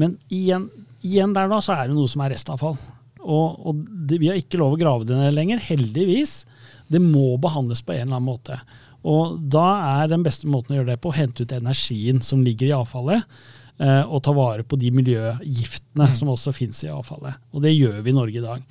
Men 0.00 0.18
igjen, 0.32 0.68
igjen, 1.02 1.34
der 1.36 1.50
da, 1.50 1.60
så 1.64 1.76
er 1.76 1.88
det 1.88 1.96
noe 1.96 2.10
som 2.10 2.24
er 2.24 2.34
restavfall. 2.34 2.76
Og, 3.24 3.60
og 3.64 3.80
det, 3.82 4.20
vi 4.22 4.30
har 4.30 4.38
ikke 4.38 4.60
lov 4.60 4.76
å 4.76 4.80
grave 4.80 5.08
det 5.08 5.18
ned 5.18 5.34
lenger, 5.36 5.62
heldigvis. 5.64 6.42
Det 6.90 7.00
må 7.02 7.34
behandles 7.42 7.82
på 7.84 7.94
en 7.94 8.06
eller 8.06 8.18
annen 8.18 8.28
måte. 8.28 8.58
Og 9.04 9.36
da 9.52 9.66
er 10.00 10.10
den 10.12 10.24
beste 10.24 10.48
måten 10.48 10.74
å 10.74 10.80
gjøre 10.80 10.94
det 10.94 11.00
på 11.04 11.12
å 11.12 11.16
hente 11.16 11.44
ut 11.44 11.52
energien 11.52 12.22
som 12.24 12.44
ligger 12.44 12.70
i 12.70 12.76
avfallet. 12.76 13.24
Eh, 13.82 14.02
og 14.04 14.22
ta 14.24 14.32
vare 14.36 14.64
på 14.64 14.78
de 14.80 14.92
miljøgiftene 14.94 16.10
mm. 16.10 16.18
som 16.18 16.30
også 16.32 16.54
finnes 16.56 16.84
i 16.86 16.92
avfallet. 16.92 17.40
Og 17.52 17.64
det 17.64 17.74
gjør 17.74 17.98
vi 18.04 18.12
i 18.12 18.16
Norge 18.16 18.40
i 18.40 18.44
dag. 18.44 18.66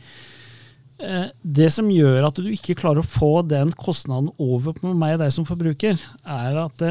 Eh, 1.03 1.25
det 1.41 1.69
som 1.75 1.91
gjør 1.91 2.29
at 2.29 2.39
du 2.39 2.47
ikke 2.49 2.77
klarer 2.79 3.03
å 3.03 3.07
få 3.07 3.33
den 3.45 3.75
kostnaden 3.77 4.31
over 4.41 4.77
på 4.77 4.93
meg 4.95 5.17
og 5.17 5.25
deg 5.25 5.35
som 5.35 5.47
forbruker, 5.49 5.99
er 6.23 6.61
at 6.63 6.87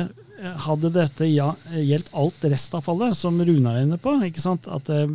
hadde 0.65 0.91
dette 0.95 1.29
ja, 1.31 1.53
gjeldt 1.71 2.11
alt 2.19 2.45
restavfallet, 2.51 3.17
som 3.17 3.39
Runar 3.39 3.79
er 3.79 3.87
inne 3.87 3.99
på, 4.01 4.15
at 4.19 4.91
eh, 4.93 5.13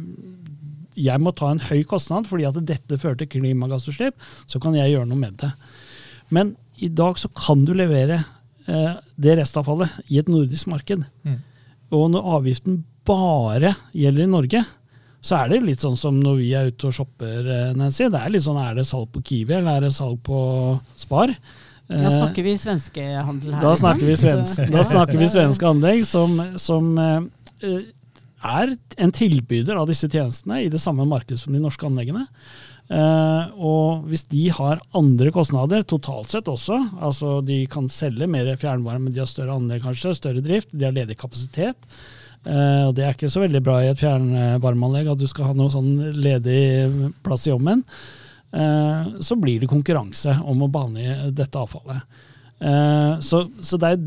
jeg 0.98 1.22
må 1.22 1.34
ta 1.36 1.52
en 1.52 1.62
høy 1.62 1.84
kostnad 1.88 2.30
fordi 2.30 2.48
at 2.48 2.60
dette 2.66 3.00
fører 3.00 3.20
til 3.20 3.30
klimagassutslipp, 3.36 4.16
så 4.50 4.62
kan 4.64 4.78
jeg 4.78 4.94
gjøre 4.94 5.10
noe 5.10 5.20
med 5.20 5.38
det. 5.42 5.52
Men 6.34 6.56
i 6.78 6.90
dag 6.94 7.18
så 7.20 7.30
kan 7.34 7.64
du 7.66 7.74
levere 7.78 8.22
eh, 8.68 8.98
det 9.16 9.38
restavfallet 9.40 10.10
i 10.12 10.20
et 10.22 10.30
nordisk 10.32 10.70
marked. 10.72 11.06
Mm. 11.26 11.40
Og 11.98 12.10
når 12.14 12.34
avgiften 12.38 12.82
bare 13.08 13.74
gjelder 13.96 14.26
i 14.26 14.32
Norge, 14.32 14.66
så 15.24 15.40
er 15.42 15.52
det 15.52 15.64
litt 15.66 15.82
sånn 15.84 15.98
som 16.00 16.20
når 16.22 16.36
vi 16.40 16.52
er 16.56 16.70
ute 16.72 16.90
og 16.90 16.98
shopper, 17.00 17.40
eh, 17.42 17.72
Nancy. 17.78 18.06
Det 18.12 18.20
er 18.20 18.36
litt 18.36 18.46
sånn, 18.46 18.60
er 18.62 18.78
det 18.78 18.86
salg 18.88 19.10
på 19.14 19.24
Kiwi, 19.24 19.58
eller 19.60 19.80
er 19.80 19.88
det 19.88 19.96
salg 19.96 20.20
på 20.26 20.40
Spar? 21.00 21.34
Da 21.88 21.96
Eh, 21.96 22.12
snakker 22.12 22.44
vi 22.44 22.58
svenskehandel 22.60 23.54
her. 23.56 23.64
da 23.68 23.76
snakker 23.80 24.10
vi 24.10 24.16
svensk, 24.20 24.66
da 24.72 24.84
snakker 24.84 25.22
vi 25.22 25.30
svenske 25.32 25.68
anlegg 25.70 26.04
som, 26.08 26.36
som 26.60 26.90
eh, 27.00 27.78
er 28.44 28.74
en 29.00 29.14
tilbyder 29.16 29.80
av 29.80 29.88
disse 29.88 30.10
tjenestene 30.12 30.66
i 30.66 30.72
det 30.74 30.82
samme 30.84 31.08
markedet 31.08 31.40
som 31.40 31.56
de 31.56 31.62
norske 31.64 31.88
anleggene. 31.88 32.26
Eh, 32.88 33.48
og 33.60 34.06
hvis 34.08 34.24
de 34.32 34.46
har 34.56 34.80
andre 34.96 35.32
kostnader, 35.36 35.84
totalt 35.84 36.32
sett 36.32 36.48
også, 36.48 36.80
altså 37.04 37.40
de 37.46 37.66
kan 37.72 37.90
selge 37.92 38.30
mer 38.32 38.54
fjernvarme, 38.60 39.08
men 39.08 39.16
de 39.16 39.24
har 39.24 39.30
større 39.30 39.58
anlegg 39.58 39.84
kanskje, 39.84 40.16
større 40.16 40.44
drift, 40.44 40.72
de 40.72 40.88
har 40.88 40.96
ledig 40.96 41.18
kapasitet. 41.20 41.90
Eh, 42.48 42.86
og 42.88 42.96
det 42.96 43.04
er 43.04 43.18
ikke 43.18 43.32
så 43.32 43.44
veldig 43.44 43.64
bra 43.66 43.82
i 43.84 43.92
et 43.92 44.00
fjernvarmeanlegg 44.00 45.12
at 45.12 45.20
du 45.20 45.28
skal 45.28 45.52
ha 45.52 45.58
noe 45.58 45.74
sånn 45.74 46.16
ledig 46.16 46.62
plass 47.26 47.50
i 47.50 47.56
ommen. 47.56 47.84
Eh, 48.56 49.12
så 49.20 49.36
blir 49.40 49.60
det 49.60 49.72
konkurranse 49.72 50.38
om 50.48 50.64
å 50.64 50.72
bane 50.72 51.28
dette 51.36 51.60
avfallet. 51.60 52.24
Så, 52.58 53.44
så 53.62 53.78
det, 53.78 53.90
er, 53.94 54.00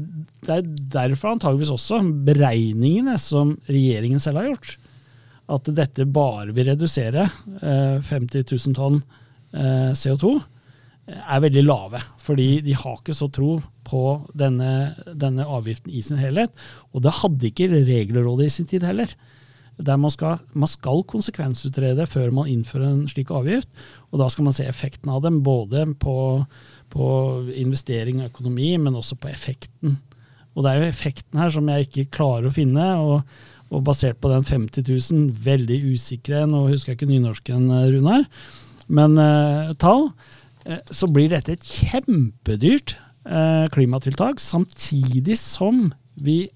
det 0.42 0.54
er 0.56 0.70
derfor 0.90 1.36
antageligvis 1.36 1.70
også 1.70 2.00
beregningene 2.26 3.12
som 3.22 3.52
regjeringen 3.68 4.18
selv 4.18 4.40
har 4.40 4.48
gjort, 4.48 4.72
at 5.50 5.70
dette 5.74 6.06
bare 6.10 6.54
vil 6.54 6.70
redusere 6.70 7.26
eh, 7.26 7.98
50 8.06 8.46
000 8.46 8.76
tonn 8.78 9.00
eh, 9.00 9.90
CO2, 9.98 10.36
eh, 11.10 11.18
er 11.20 11.42
veldig 11.44 11.64
lave. 11.66 12.02
Fordi 12.22 12.48
de 12.64 12.76
har 12.78 13.00
ikke 13.00 13.16
så 13.16 13.30
tro 13.32 13.58
på 13.86 14.04
denne, 14.38 14.94
denne 15.10 15.46
avgiften 15.46 15.92
i 15.92 16.02
sin 16.06 16.20
helhet. 16.20 16.54
Og 16.94 17.04
det 17.06 17.18
hadde 17.22 17.50
ikke 17.50 17.70
Regelrådet 17.74 18.46
i 18.48 18.56
sin 18.58 18.70
tid 18.70 18.86
heller. 18.86 19.12
Der 19.80 19.96
man 19.96 20.12
skal, 20.12 20.42
man 20.52 20.68
skal 20.68 21.02
konsekvensutrede 21.08 22.04
før 22.10 22.34
man 22.36 22.50
innfører 22.52 22.90
en 22.90 23.06
slik 23.08 23.32
avgift. 23.32 23.70
Og 24.12 24.20
da 24.20 24.28
skal 24.30 24.46
man 24.46 24.56
se 24.56 24.68
effekten 24.68 25.10
av 25.10 25.24
dem, 25.24 25.40
både 25.42 25.86
på, 25.98 26.16
på 26.92 27.06
investering 27.56 28.20
og 28.20 28.30
økonomi, 28.34 28.74
men 28.76 28.98
også 28.98 29.16
på 29.18 29.32
effekten. 29.32 29.96
Og 30.54 30.66
det 30.66 30.72
er 30.72 30.82
jo 30.82 30.90
effekten 30.90 31.40
her 31.40 31.52
som 31.54 31.68
jeg 31.70 31.86
ikke 31.86 32.10
klarer 32.18 32.50
å 32.50 32.54
finne. 32.54 32.86
og, 33.00 33.40
og 33.70 33.84
basert 33.86 34.18
på 34.22 34.30
den 34.32 34.44
50 34.46 34.82
000, 34.86 35.30
veldig 35.44 35.78
usikre, 35.94 36.38
nå 36.50 36.58
husker 36.68 36.92
jeg 36.92 36.98
ikke 36.98 37.12
nynorsken, 37.12 37.62
Runar, 37.94 38.22
men 38.90 39.10
eh, 39.22 39.70
tall, 39.80 40.02
eh, 40.66 40.80
så 40.90 41.06
blir 41.10 41.28
dette 41.30 41.52
et 41.54 41.66
kjempedyrt 41.66 42.90
eh, 43.24 43.66
klimatiltak, 43.74 44.40
samtidig 44.42 45.36
som 45.38 45.92
vi 46.20 46.50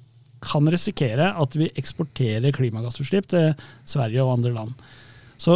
kan 0.44 0.68
risikere 0.68 1.32
at 1.40 1.56
vi 1.56 1.70
eksporterer 1.78 2.52
klimagassutslipp 2.52 3.26
til 3.32 3.54
Sverige 3.88 4.22
og 4.24 4.32
andre 4.34 4.52
land. 4.58 4.72
Så 5.40 5.52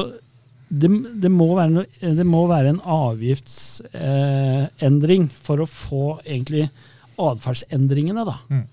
det, 0.69 0.89
det, 1.21 1.31
må, 1.33 1.55
være 1.57 1.71
noe, 1.75 1.87
det 2.01 2.27
må 2.29 2.47
være 2.49 2.69
en 2.75 2.81
avgiftsendring 2.85 5.31
for 5.45 5.61
å 5.61 5.67
få 5.69 6.21
egentlig 6.23 6.71
atferdsendringene, 7.19 8.25
da. 8.29 8.37
Mm. 8.53 8.67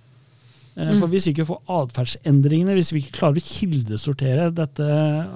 Eh, 0.76 0.96
For 1.00 1.12
hvis 1.12 1.28
vi 1.28 1.36
ikke 1.36 1.48
får 1.52 1.62
atferdsendringene, 1.82 2.76
hvis 2.78 2.92
vi 2.94 3.04
ikke 3.04 3.20
klarer 3.20 3.40
å 3.40 3.46
kildesortere 3.46 4.50
dette 4.56 4.88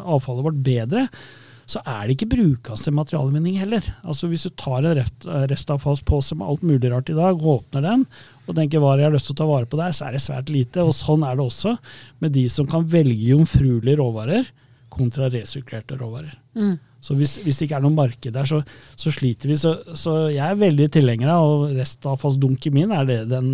avfallet 0.04 0.47
vårt 0.49 0.63
bedre, 0.65 1.06
så 1.69 1.84
er 1.86 2.08
det 2.08 2.15
ikke 2.15 2.32
brukende 2.32 2.82
til 2.82 2.95
materialvinning 2.97 3.60
heller. 3.62 3.86
Altså 4.02 4.28
Hvis 4.32 4.47
du 4.47 4.56
tar 4.58 4.82
en 4.82 4.97
rest, 4.97 5.28
restavfallspose 5.52 6.39
med 6.39 6.49
alt 6.49 6.63
mulig 6.65 6.89
rart 6.89 7.12
i 7.13 7.17
dag, 7.17 7.38
og 7.38 7.60
åpner 7.60 7.86
den 7.86 8.06
og 8.49 8.56
tenker 8.58 8.82
hva 8.82 8.95
har 8.97 9.13
lyst 9.13 9.30
til 9.30 9.36
å 9.38 9.41
ta 9.43 9.45
vare 9.45 9.69
på 9.69 9.78
der, 9.78 9.93
så 9.93 10.08
er 10.08 10.17
det 10.17 10.23
svært 10.23 10.49
lite. 10.49 10.82
Og 10.82 10.95
sånn 10.97 11.21
er 11.28 11.38
det 11.38 11.45
også 11.45 11.75
med 12.23 12.34
de 12.34 12.47
som 12.49 12.65
kan 12.69 12.88
velge 12.89 13.30
jomfruelige 13.30 13.99
råvarer 14.02 14.49
kontra 14.89 15.30
resirkulerte 15.30 15.99
råvarer. 15.99 16.34
Mm. 16.58 16.80
Så 17.00 17.16
hvis, 17.16 17.38
hvis 17.46 17.60
det 17.60 17.68
ikke 17.68 17.78
er 17.80 17.84
noe 17.86 17.96
marked 17.96 18.34
der, 18.36 18.48
så, 18.48 18.60
så 19.00 19.12
sliter 19.14 19.52
vi. 19.52 19.56
Så, 19.60 19.72
så 19.96 20.16
jeg 20.34 20.44
er 20.44 20.60
veldig 20.60 20.90
tilhenger 20.92 21.32
av, 21.32 21.48
og 21.48 21.78
restavfallsdunken 21.78 22.76
min 22.76 22.92
er 22.96 23.08
det, 23.08 23.20
den, 23.32 23.50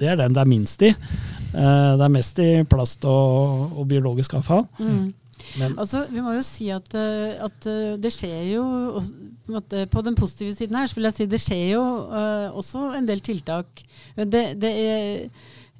det 0.00 0.12
er 0.12 0.20
den 0.22 0.36
det 0.36 0.42
er 0.42 0.48
minst 0.48 0.84
i. 0.86 0.92
Eh, 0.92 1.92
det 2.00 2.06
er 2.06 2.14
mest 2.14 2.40
i 2.42 2.50
plast 2.68 3.04
og, 3.08 3.76
og 3.76 3.88
biologisk 3.90 4.38
avfall. 4.40 4.64
Mm. 4.80 5.12
Men 5.60 5.76
Altså, 5.78 6.06
vi 6.08 6.22
må 6.24 6.32
jo 6.38 6.44
si 6.46 6.70
at, 6.72 6.88
eh, 6.96 7.36
at 7.44 7.68
eh, 7.68 7.98
det 8.00 8.14
skjer 8.14 8.54
jo 8.54 8.64
på, 9.46 10.02
den 10.02 10.16
positive 10.16 10.56
siden 10.56 10.80
her, 10.80 10.88
så 10.88 10.96
vil 10.96 11.10
jeg 11.10 11.18
si 11.18 11.28
det 11.30 11.42
skjer 11.42 11.66
jo 11.76 11.84
også 12.56 12.88
en 12.96 13.06
del 13.06 13.20
tiltak. 13.22 13.84
Det, 14.16 14.46
det 14.58 14.72
er 14.72 15.28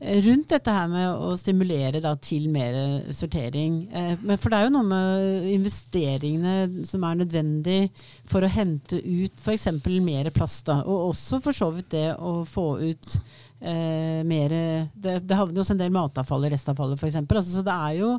rundt 0.01 0.51
dette 0.53 0.73
her 0.73 0.91
med 0.93 1.23
å 1.25 1.31
stimulere 1.41 2.03
da, 2.05 2.13
til 2.21 2.51
mer 2.53 2.77
sortering. 3.17 3.87
Eh, 3.89 4.13
men 4.21 4.37
for 4.41 4.53
det 4.53 4.59
er 4.59 4.69
jo 4.69 4.75
noe 4.75 4.91
med 4.91 5.49
investeringene 5.55 6.85
som 6.89 7.07
er 7.09 7.23
nødvendig 7.23 7.81
for 8.29 8.45
å 8.45 8.53
hente 8.53 9.01
ut 9.01 9.41
f.eks. 9.41 9.71
mer 10.05 10.31
plast. 10.37 10.67
Da, 10.69 10.83
og 10.85 11.15
også 11.15 11.41
for 11.45 11.57
så 11.57 11.71
vidt 11.73 11.95
det 11.97 12.11
å 12.21 12.43
få 12.45 12.67
ut 12.83 13.19
eh, 13.61 14.21
mer 14.29 14.53
det, 14.93 15.19
det 15.25 15.39
havner 15.39 15.57
jo 15.57 15.65
også 15.65 15.79
en 15.79 15.81
del 15.81 15.97
matavfall 15.97 16.45
i 16.45 16.53
restavfallet 16.53 17.01
f.eks. 17.01 17.21
Altså, 17.25 17.57
så 17.57 17.65
det 17.65 17.81
er 17.89 17.99
jo 18.03 18.15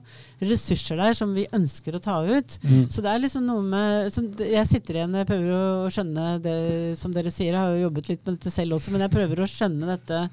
ressurser 0.50 0.98
der 1.04 1.18
som 1.22 1.38
vi 1.38 1.46
ønsker 1.54 1.94
å 1.94 2.04
ta 2.04 2.20
ut. 2.26 2.58
Mm. 2.66 2.88
Så 2.90 3.06
det 3.06 3.14
er 3.14 3.22
liksom 3.22 3.46
noe 3.46 3.62
med 3.62 4.10
så 4.14 4.26
Jeg 4.42 4.66
sitter 4.70 5.04
igjen 5.04 5.20
og 5.22 5.30
prøver 5.30 5.54
å 5.54 5.92
skjønne 5.94 6.30
det 6.42 6.62
som 6.98 7.14
dere 7.14 7.34
sier. 7.34 7.54
Jeg 7.54 7.62
har 7.62 7.76
jo 7.76 7.86
jobbet 7.86 8.16
litt 8.16 8.24
med 8.26 8.40
dette 8.40 8.54
selv 8.54 8.80
også, 8.80 8.94
men 8.96 9.06
jeg 9.06 9.14
prøver 9.14 9.44
å 9.44 9.52
skjønne 9.52 9.94
dette 9.94 10.26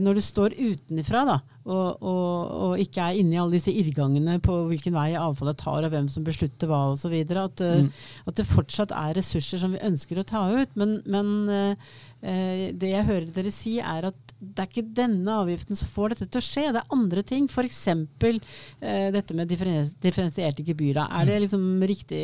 når 0.00 0.14
du 0.16 0.20
står 0.24 0.54
utenfra 0.56 1.24
da, 1.28 1.34
og, 1.66 1.98
og, 2.00 2.50
og 2.66 2.78
ikke 2.80 3.02
er 3.10 3.18
inne 3.20 3.34
i 3.34 3.38
alle 3.42 3.58
disse 3.58 3.72
irrgangene 3.74 4.38
på 4.40 4.54
hvilken 4.70 4.94
vei 4.96 5.10
avfallet 5.18 5.58
tar, 5.60 5.84
og 5.84 5.90
hvem 5.92 6.06
som 6.08 6.24
beslutter 6.24 6.70
hva 6.70 6.82
osv. 6.94 7.12
At, 7.36 7.60
eh, 7.60 7.82
Mm. 7.82 7.90
at 8.30 8.36
det 8.38 8.46
fortsatt 8.48 8.92
er 8.96 9.16
ressurser 9.18 9.58
som 9.60 9.72
vi 9.74 9.82
ønsker 9.84 10.20
å 10.22 10.24
ta 10.24 10.44
ut. 10.54 10.70
Men, 10.78 11.02
men 11.04 11.32
eh, 11.52 11.90
eh, 12.22 12.62
det 12.72 12.92
jeg 12.94 13.08
hører 13.10 13.26
dere 13.34 13.52
si, 13.52 13.76
er 13.80 14.08
at 14.12 14.22
det 14.40 14.62
er 14.62 14.68
ikke 14.70 14.94
denne 14.96 15.32
avgiften 15.42 15.76
som 15.76 15.88
får 15.88 16.14
dette 16.14 16.28
til 16.30 16.40
å 16.40 16.46
skje. 16.46 16.64
Det 16.76 16.80
er 16.82 16.94
andre 16.96 17.22
ting. 17.26 17.46
F.eks. 17.50 17.82
Eh, 17.90 19.10
dette 19.12 19.34
med 19.36 19.48
differensierte 19.50 20.64
gebyrer. 20.64 21.08
Er 21.10 21.26
det 21.28 21.38
liksom 21.46 21.64
riktig 21.88 22.22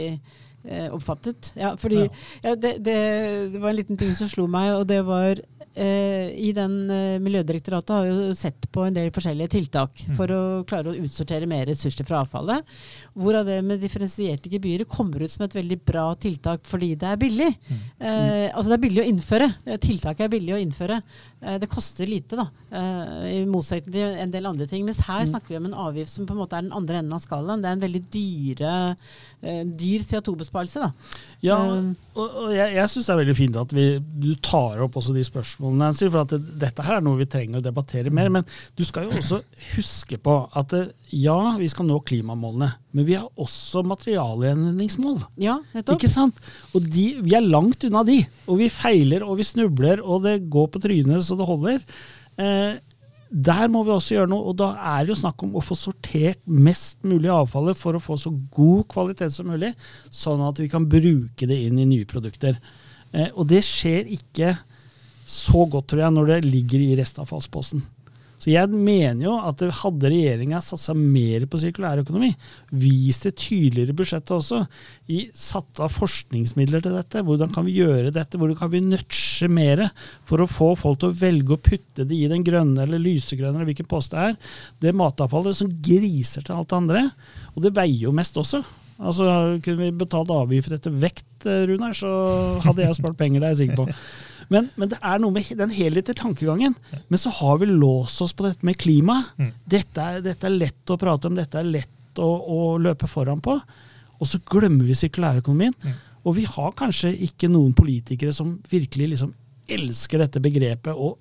eh, 0.65 0.89
oppfattet? 0.93 1.53
Ja, 1.59 1.75
fordi 1.81 2.05
ja, 2.45 2.55
det, 2.55 2.77
det, 2.85 2.97
det 3.55 3.61
var 3.63 3.73
en 3.73 3.81
liten 3.81 3.99
ting 4.01 4.13
som 4.19 4.29
slo 4.31 4.47
meg, 4.51 4.73
og 4.77 4.87
det 4.93 5.01
var 5.09 5.41
eh, 5.41 5.45
i 5.81 6.53
den 6.57 6.91
eh, 6.91 7.21
Miljødirektoratet 7.23 7.95
har 7.95 8.09
jo 8.09 8.35
sett 8.37 8.69
på 8.73 8.85
en 8.87 8.97
del 8.97 9.13
forskjellige 9.15 9.55
tiltak 9.55 10.03
for 10.19 10.33
å 10.35 10.43
klare 10.69 10.93
å 10.93 10.99
utsortere 11.07 11.49
mer 11.49 11.65
ressurser 11.71 12.07
fra 12.09 12.21
avfallet. 12.23 12.67
Hvorav 13.15 13.45
det 13.49 13.59
med 13.65 13.81
differensierte 13.83 14.49
gebyrer 14.53 14.87
kommer 14.89 15.23
ut 15.25 15.31
som 15.33 15.45
et 15.45 15.55
veldig 15.57 15.79
bra 15.85 16.05
tiltak 16.17 16.63
fordi 16.69 16.95
det 16.97 17.09
er 17.11 17.19
billig. 17.21 17.49
Eh, 18.01 18.49
altså 18.53 18.71
det 18.73 18.77
er 18.79 18.85
billig 18.87 19.03
å 19.03 19.09
innføre. 19.11 19.49
Eh, 19.67 19.77
Tiltaket 19.83 20.25
er 20.27 20.33
billig 20.33 20.55
å 20.57 20.61
innføre. 20.63 21.01
Eh, 21.43 21.59
det 21.61 21.69
koster 21.73 22.09
lite, 22.09 22.39
da. 22.41 22.47
Eh, 22.73 23.27
I 23.43 23.45
motsetning 23.51 23.93
til 23.93 24.17
en 24.25 24.33
del 24.33 24.49
andre 24.49 24.67
ting. 24.71 24.85
Mens 24.89 25.03
her 25.07 25.27
snakker 25.29 25.53
vi 25.53 25.61
om 25.61 25.69
en 25.69 25.77
avgift 25.89 26.13
som 26.15 26.27
på 26.29 26.33
en 26.37 26.41
måte 26.41 26.57
er 26.57 26.65
den 26.67 26.73
andre 26.77 27.03
enden 27.03 27.17
av 27.19 27.23
skalaen. 27.25 27.61
Det 27.63 27.69
er 27.69 27.77
en 27.77 27.85
veldig 27.85 28.03
dyre, 28.17 28.73
eh, 29.43 29.63
dyr 29.83 30.07
CO2-besparelse, 30.09 30.81
da. 30.87 30.93
Ja, 31.43 31.59
Um, 31.73 31.93
og, 32.19 32.35
og 32.43 32.49
jeg, 32.53 32.75
jeg 32.77 32.91
syns 32.91 33.07
det 33.09 33.13
er 33.15 33.19
veldig 33.23 33.35
fint 33.39 33.57
at 33.61 33.73
vi, 33.77 33.85
du 34.23 34.33
tar 34.45 34.81
opp 34.85 34.97
også 34.99 35.15
de 35.17 35.23
spørsmålene, 35.25 35.79
Nancy, 35.85 36.09
for 36.11 36.25
at 36.25 36.33
det, 36.35 36.41
dette 36.63 36.85
her 36.85 36.99
er 36.99 37.05
noe 37.05 37.19
vi 37.21 37.27
trenger 37.31 37.61
å 37.61 37.65
debattere 37.65 38.13
mer. 38.15 38.29
Men 38.33 38.47
du 38.79 38.83
skal 38.87 39.07
jo 39.09 39.17
også 39.21 39.41
huske 39.75 40.19
på 40.23 40.37
at 40.59 40.75
det, 40.75 40.83
ja, 41.13 41.57
vi 41.61 41.69
skal 41.69 41.85
nå 41.85 41.99
klimamålene, 42.09 42.71
men 42.97 43.05
vi 43.05 43.19
har 43.19 43.27
også 43.37 43.83
materialgjenvinningsmål. 43.85 45.19
ja, 45.37 45.59
nettopp. 45.75 45.99
Ikke 45.99 46.09
sant? 46.09 46.39
Og 46.73 46.87
de, 46.87 47.05
vi 47.21 47.35
er 47.37 47.45
langt 47.45 47.85
unna 47.85 48.01
de. 48.09 48.23
Og 48.49 48.63
vi 48.63 48.71
feiler 48.73 49.27
og 49.27 49.37
vi 49.41 49.45
snubler, 49.45 50.01
og 50.01 50.25
det 50.25 50.39
går 50.53 50.71
på 50.73 50.81
trynet 50.81 51.27
så 51.27 51.37
det 51.37 51.49
holder. 51.51 51.85
Eh, 52.41 52.81
der 53.33 53.69
må 53.73 53.85
vi 53.85 53.93
også 53.93 54.17
gjøre 54.17 54.33
noe, 54.33 54.49
og 54.49 54.57
da 54.61 54.71
er 54.95 55.05
det 55.05 55.13
jo 55.13 55.21
snakk 55.23 55.45
om 55.45 55.55
å 55.57 55.65
få 55.65 55.77
sortert 55.77 56.41
mest 56.49 57.05
mulig 57.05 57.31
avfallet 57.33 57.77
for 57.77 57.97
å 57.97 58.03
få 58.03 58.17
så 58.21 58.33
god 58.53 58.89
kvalitet 58.93 59.37
som 59.37 59.53
mulig, 59.53 59.75
sånn 60.09 60.41
at 60.49 60.61
vi 60.65 60.69
kan 60.73 60.89
bruke 60.89 61.49
det 61.49 61.61
inn 61.67 61.81
i 61.81 61.89
nye 61.89 62.09
produkter. 62.09 62.57
Eh, 63.13 63.29
og 63.37 63.49
det 63.53 63.61
skjer 63.69 64.09
ikke 64.17 64.57
så 65.29 65.67
godt, 65.69 65.93
tror 65.93 66.07
jeg, 66.07 66.17
når 66.17 66.33
det 66.33 66.45
ligger 66.49 66.85
i 66.85 66.95
restavfallsposen. 66.97 67.85
Så 68.43 68.51
jeg 68.51 68.75
mener 68.75 69.23
jo 69.23 69.37
at 69.39 69.61
hadde 69.79 70.11
regjeringa 70.11 70.59
satsa 70.65 70.97
mer 70.99 71.45
på 71.47 71.61
sirkulærøkonomi, 71.63 72.33
vist 72.75 73.29
det 73.29 73.37
tydeligere 73.39 73.95
i 73.95 73.99
budsjettet 74.01 74.35
også, 74.35 74.65
i 75.15 75.21
satt 75.31 75.79
av 75.83 75.93
forskningsmidler 75.95 76.83
til 76.83 76.97
dette, 76.99 77.23
hvordan 77.23 77.55
kan 77.55 77.69
vi 77.69 77.77
gjøre 77.79 78.11
dette, 78.11 78.41
hvordan 78.41 78.59
kan 78.59 78.73
vi 78.73 78.83
nudge 78.83 79.47
mer 79.47 79.85
for 80.27 80.43
å 80.43 80.51
få 80.51 80.73
folk 80.81 80.99
til 81.05 81.13
å 81.13 81.19
velge 81.23 81.55
å 81.55 81.63
putte 81.63 82.09
det 82.09 82.19
i 82.19 82.31
den 82.33 82.43
grønne 82.47 82.83
eller 82.83 83.03
lysegrønne 83.03 83.61
eller 83.61 83.71
hvilken 83.71 83.91
post 83.91 84.17
det 84.17 84.27
er, 84.33 84.39
det 84.83 84.97
matavfallet 84.99 85.63
som 85.63 85.71
griser 85.79 86.43
til 86.43 86.59
alt 86.59 86.73
det 86.73 86.81
andre, 86.83 87.09
og 87.55 87.63
det 87.63 87.77
veier 87.79 88.09
jo 88.09 88.17
mest 88.17 88.43
også. 88.43 88.65
Altså, 88.99 89.27
Kunne 89.65 89.79
vi 89.79 89.95
betalt 90.03 90.31
avgift 90.33 90.73
etter 90.75 90.93
vekt, 90.93 91.47
eh, 91.47 91.65
Runar, 91.71 91.95
så 91.97 92.11
hadde 92.65 92.85
jeg 92.85 92.99
spart 92.99 93.19
penger, 93.19 93.41
det 93.41 93.49
er 93.49 93.55
jeg 93.57 93.63
sikker 93.65 93.83
på. 93.83 93.89
Men, 94.53 94.69
men, 94.77 94.91
det 94.93 94.99
er 95.01 95.21
noe 95.23 95.33
med 95.33 95.49
den 95.57 95.73
helhetlige 95.73 96.19
tankegangen. 96.19 96.77
Men 97.09 97.21
så 97.21 97.33
har 97.33 97.59
vi 97.63 97.71
låst 97.71 98.21
oss 98.25 98.35
på 98.37 98.45
dette 98.45 98.67
med 98.67 98.77
klima. 98.81 99.21
Mm. 99.39 99.53
Dette 99.65 100.07
er, 100.09 100.23
dette 100.25 100.49
er 100.49 100.57
lett 100.59 100.93
å 100.93 100.99
prate 101.01 101.31
om, 101.31 101.39
dette 101.39 101.61
er 101.61 101.69
lett 101.69 102.21
å, 102.21 102.29
å 102.29 102.61
løpe 102.83 103.09
foran 103.09 103.41
på. 103.45 103.57
Og 104.21 104.29
så 104.29 104.41
glemmer 104.53 104.87
vi 104.87 104.99
sirkulærøkonomien. 104.99 105.75
Mm. 105.83 106.01
Og 106.29 106.37
vi 106.37 106.47
har 106.47 106.75
kanskje 106.79 107.15
ikke 107.27 107.51
noen 107.51 107.73
politikere 107.75 108.35
som 108.35 108.59
virkelig 108.71 109.15
liksom 109.15 109.33
elsker 109.73 110.23
dette 110.23 110.43
begrepet 110.43 110.93
og 110.93 111.17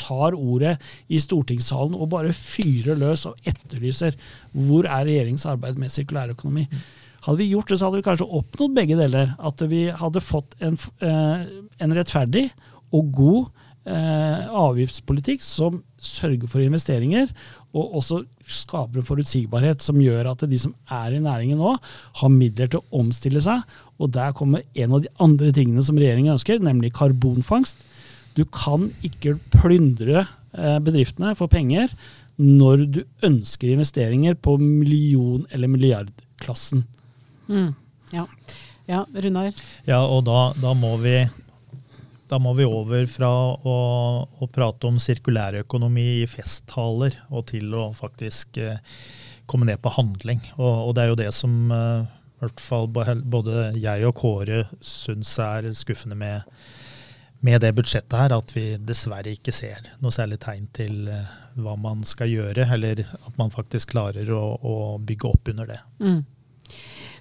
tar 0.00 0.36
ordet 0.36 0.76
i 1.08 1.18
stortingssalen 1.20 1.96
og 1.96 2.10
bare 2.12 2.34
fyrer 2.36 2.98
løs 3.00 3.24
og 3.28 3.48
etterlyser 3.48 4.16
hvor 4.52 4.84
er 4.84 5.08
regjeringens 5.08 5.46
arbeid 5.48 5.80
med 5.80 5.92
sirkulærøkonomi. 5.92 6.66
Mm. 6.70 6.86
Hadde 7.26 7.42
vi 7.42 7.50
gjort 7.50 7.70
det, 7.70 7.80
så 7.80 7.88
hadde 7.88 7.98
vi 7.98 8.06
kanskje 8.06 8.28
oppnådd 8.38 8.74
begge 8.76 8.96
deler. 8.98 9.34
At 9.42 9.62
vi 9.66 9.86
hadde 9.90 10.22
fått 10.22 10.54
en, 10.62 10.78
eh, 11.02 11.46
en 11.82 11.94
rettferdig 11.96 12.48
og 12.94 13.10
god 13.12 13.48
eh, 13.86 14.46
avgiftspolitikk 14.46 15.42
som 15.42 15.80
sørger 15.98 16.46
for 16.50 16.62
investeringer, 16.62 17.30
og 17.76 17.98
også 18.00 18.20
skaper 18.46 19.04
forutsigbarhet 19.04 19.82
som 19.82 19.98
gjør 20.00 20.32
at 20.32 20.44
de 20.48 20.58
som 20.58 20.74
er 20.92 21.16
i 21.16 21.22
næringen 21.22 21.58
nå, 21.60 21.74
har 22.20 22.32
midler 22.32 22.70
til 22.70 22.80
å 22.80 23.02
omstille 23.02 23.42
seg. 23.42 23.62
Og 23.98 24.12
der 24.14 24.34
kommer 24.36 24.64
en 24.74 24.96
av 24.96 25.02
de 25.04 25.12
andre 25.22 25.52
tingene 25.54 25.84
som 25.86 25.98
regjeringen 25.98 26.34
ønsker, 26.36 26.62
nemlig 26.62 26.94
karbonfangst. 26.96 27.82
Du 28.36 28.44
kan 28.52 28.90
ikke 29.06 29.38
plyndre 29.54 30.26
eh, 30.54 30.78
bedriftene 30.84 31.34
for 31.38 31.50
penger 31.50 31.90
når 32.36 32.84
du 32.92 33.00
ønsker 33.24 33.72
investeringer 33.72 34.36
på 34.36 34.58
million- 34.60 35.46
eller 35.50 35.72
milliardklassen. 35.72 36.84
Mm. 37.48 37.74
Ja. 38.12 38.26
ja, 38.86 39.02
Runar? 39.14 39.52
Ja, 39.88 40.00
og 40.04 40.24
da, 40.28 40.50
da, 40.62 40.74
må 40.78 40.94
vi, 41.02 41.16
da, 42.30 42.40
må 42.42 42.54
vi 42.58 42.66
over 42.68 43.06
fra 43.10 43.30
å, 43.56 43.78
å 44.26 44.50
prate 44.52 44.90
om 44.90 45.00
sirkulærøkonomi 45.02 46.06
i 46.20 46.28
festtaler 46.30 47.18
og 47.30 47.48
til 47.52 47.74
å 47.74 47.88
faktisk 47.96 48.60
eh, 48.62 48.78
komme 49.46 49.68
ned 49.70 49.82
på 49.82 49.94
handling. 49.98 50.42
Og, 50.58 50.70
og, 50.88 50.94
det 50.96 51.04
er 51.04 51.12
jo 51.12 51.20
det 51.22 51.32
som 51.34 51.58
eh, 51.74 52.14
hvert 52.42 52.60
fall 52.60 52.88
både 52.90 53.70
jeg 53.80 54.04
og 54.08 54.16
Kåre 54.18 54.66
syns 54.84 55.32
er 55.42 55.68
skuffende 55.76 56.18
med, 56.18 56.44
med 57.44 57.62
det 57.64 57.72
budsjettet 57.76 58.16
her, 58.18 58.36
at 58.36 58.52
vi 58.56 58.66
dessverre 58.76 59.34
ikke 59.36 59.54
ser 59.54 59.90
noe 60.02 60.14
særlig 60.14 60.40
tegn 60.44 60.68
til 60.76 61.08
eh, 61.12 61.34
hva 61.62 61.76
man 61.80 62.04
skal 62.04 62.30
gjøre, 62.32 62.68
eller 62.76 63.04
at 63.06 63.38
man 63.40 63.52
faktisk 63.54 63.94
klarer 63.94 64.30
å, 64.34 64.42
å 64.60 64.76
bygge 64.98 65.30
opp 65.30 65.52
under 65.52 65.72
det. 65.72 65.80
Mm. 66.02 66.24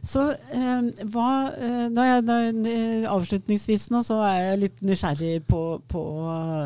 Så 0.06 0.22
eh, 0.54 1.06
hva 1.10 1.30
eh, 1.50 1.86
da 1.94 2.04
jeg, 2.06 2.24
da, 2.28 2.36
eh, 2.70 3.06
Avslutningsvis 3.10 3.88
nå 3.90 4.04
så 4.06 4.20
er 4.28 4.38
jeg 4.52 4.60
litt 4.62 4.84
nysgjerrig 4.86 5.40
på, 5.50 5.62
på 5.90 6.04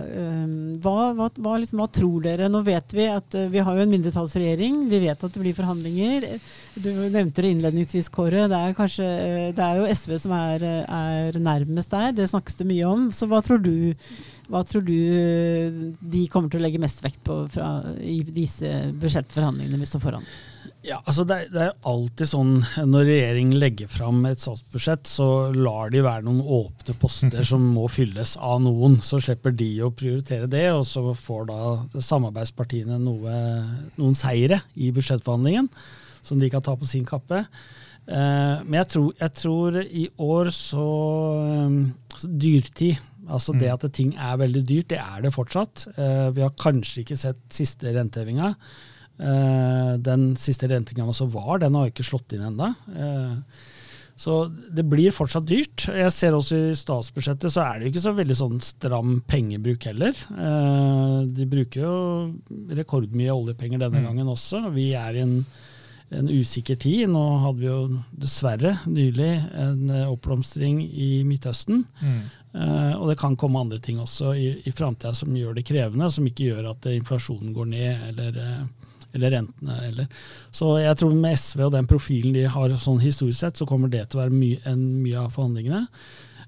eh, 0.03 0.49
hva, 0.83 0.95
hva, 1.15 1.29
hva, 1.37 1.53
liksom, 1.61 1.79
hva, 1.79 1.87
tror 1.95 2.25
dere? 2.25 2.49
Nå 2.51 2.61
vet 2.67 2.95
vi 2.95 3.07
at 3.07 3.37
uh, 3.39 3.47
vi 3.51 3.63
har 3.63 3.77
jo 3.77 3.85
en 3.85 3.93
mindretallsregjering. 3.93 4.81
Vi 4.91 4.99
vet 5.05 5.23
at 5.23 5.37
det 5.37 5.43
blir 5.43 5.55
forhandlinger. 5.55 6.27
Du 6.75 6.89
nevnte 6.91 7.45
det 7.45 7.53
innledningsvis, 7.55 8.11
Kåre. 8.11 8.49
Det 8.51 8.59
er, 8.59 8.75
kanskje, 8.75 9.07
eh, 9.07 9.47
det 9.55 9.65
er 9.65 9.79
jo 9.79 9.87
SV 9.87 10.17
som 10.25 10.35
er, 10.35 10.67
er, 10.83 11.39
nærmest 11.39 11.95
der. 11.95 12.11
Det 12.19 12.27
snakkes 12.33 12.59
det 12.59 12.67
mye 12.67 12.91
om. 12.91 13.07
Så 13.15 13.29
hva 13.31 13.39
tror 13.45 13.63
du, 13.63 13.95
hva 14.51 14.65
tror 14.67 14.83
du 14.83 14.95
de 15.99 16.27
kommer 16.31 16.51
til 16.51 16.59
å 16.59 16.67
legge 16.67 16.81
mest 16.81 17.03
vekt 17.05 17.23
på 17.23 17.45
fra, 17.55 17.71
i 18.03 18.19
disse 18.27 18.89
budsjettforhandlingene 18.99 19.79
vi 19.79 19.93
står 19.93 20.09
foran? 20.09 20.31
Ja, 20.85 21.01
altså 21.03 21.25
det, 21.27 21.37
det, 21.51 21.65
er 21.65 21.87
alltid 21.89 22.29
sånn 22.29 22.51
når 22.87 23.09
regjeringen 23.09 23.59
legger 23.59 23.89
fram 23.91 24.21
et 24.29 24.39
statsbudsjett, 24.39 25.09
så 25.11 25.49
lar 25.51 25.91
de 25.91 26.03
være 26.05 26.23
noen 26.23 26.39
åpne 26.39 26.95
poster 27.01 27.43
som 27.51 27.65
må 27.75 27.89
fylles 27.91 28.37
av 28.39 28.61
noen. 28.63 28.99
Så 29.03 29.19
slipper 29.23 29.55
de 29.55 29.71
å 29.83 29.91
prioritere 29.91 30.47
det, 30.51 30.69
og 30.71 30.85
så 30.87 31.03
får 31.11 31.49
da 31.51 31.59
samarbeidspartiene 31.99 32.99
noe, 33.03 33.35
noen 33.99 34.15
seire 34.17 34.61
i 34.79 34.93
budsjettforhandlingen 34.95 35.67
som 36.23 36.39
de 36.39 36.49
kan 36.51 36.63
ta 36.63 36.75
på 36.79 36.87
sin 36.87 37.07
kappe. 37.07 37.43
Eh, 38.09 38.55
men 38.65 38.79
jeg 38.81 38.89
tror, 38.95 39.09
jeg 39.19 39.35
tror, 39.37 39.79
i 39.83 40.05
år 40.23 40.51
så, 40.55 40.89
så 42.15 42.29
Dyrtid. 42.29 42.99
Altså 43.29 43.53
det 43.53 43.67
mm. 43.69 43.73
at 43.75 43.91
ting 43.93 44.13
er 44.17 44.39
veldig 44.41 44.61
dyrt, 44.65 44.87
det 44.89 44.97
er 45.01 45.21
det 45.21 45.35
fortsatt. 45.35 45.85
Eh, 45.93 46.29
vi 46.33 46.41
har 46.41 46.55
kanskje 46.57 47.03
ikke 47.03 47.19
sett 47.19 47.43
siste 47.53 47.91
rentehevinga. 47.93 48.55
Uh, 49.19 49.97
den 49.99 50.31
siste 50.39 50.69
rentinga 50.71 51.11
som 51.13 51.27
var, 51.33 51.59
den 51.59 51.75
har 51.75 51.89
ikke 51.89 52.05
slått 52.07 52.37
inn 52.37 52.45
ennå. 52.47 52.71
Uh, 52.87 53.35
så 54.19 54.45
det 54.47 54.85
blir 54.87 55.15
fortsatt 55.15 55.47
dyrt. 55.47 55.87
Jeg 55.91 56.11
ser 56.15 56.35
også 56.35 56.59
i 56.69 56.75
statsbudsjettet 56.75 57.51
så 57.51 57.65
er 57.65 57.79
det 57.79 57.91
ikke 57.91 58.03
så 58.03 58.15
veldig 58.15 58.37
sånn 58.39 58.61
stram 58.63 59.17
pengebruk 59.27 59.89
heller. 59.91 60.15
Uh, 60.31 61.27
de 61.35 61.47
bruker 61.51 61.83
jo 61.83 61.97
rekordmye 62.79 63.35
oljepenger 63.35 63.83
denne 63.83 63.99
mm. 63.99 64.07
gangen 64.07 64.31
også. 64.31 64.63
Vi 64.75 64.89
er 64.95 65.19
i 65.19 65.25
en, 65.25 65.37
en, 66.15 66.31
usikker 66.31 66.79
tid. 66.79 67.07
Nå 67.11 67.27
hadde 67.43 67.59
vi 67.59 67.67
jo 67.67 68.01
dessverre 68.23 68.77
nylig 68.87 69.31
en 69.51 69.95
oppblomstring 70.07 70.79
i 70.87 71.11
Midtøsten. 71.27 71.83
Mm. 71.99 72.21
Og 72.97 73.03
det 73.11 73.19
kan 73.21 73.35
komme 73.37 73.59
andre 73.61 73.77
ting 73.83 73.99
også 74.01 74.31
i, 74.33 74.47
i 74.65 74.71
framtida 74.73 75.11
som 75.13 75.35
gjør 75.37 75.59
det 75.59 75.67
krevende, 75.67 76.07
som 76.09 76.25
ikke 76.25 76.47
gjør 76.53 76.71
at 76.71 76.87
inflasjonen 76.95 77.51
går 77.53 77.73
ned 77.75 78.07
eller 78.13 78.39
eller 79.13 79.35
rentene. 79.37 79.77
Eller. 79.89 80.07
Så 80.51 80.73
jeg 80.81 80.97
tror 80.99 81.13
med 81.17 81.37
SV 81.39 81.67
og 81.67 81.75
den 81.75 81.89
profilen 81.89 82.35
de 82.35 82.47
har 82.49 82.75
sånn 82.79 83.01
historisk 83.03 83.39
sett, 83.41 83.59
så 83.59 83.67
kommer 83.69 83.91
det 83.91 84.07
til 84.09 84.19
å 84.19 84.25
være 84.25 84.35
mye, 84.35 84.63
en, 84.69 84.83
mye 85.03 85.23
av 85.25 85.31
forhandlingene. 85.35 85.85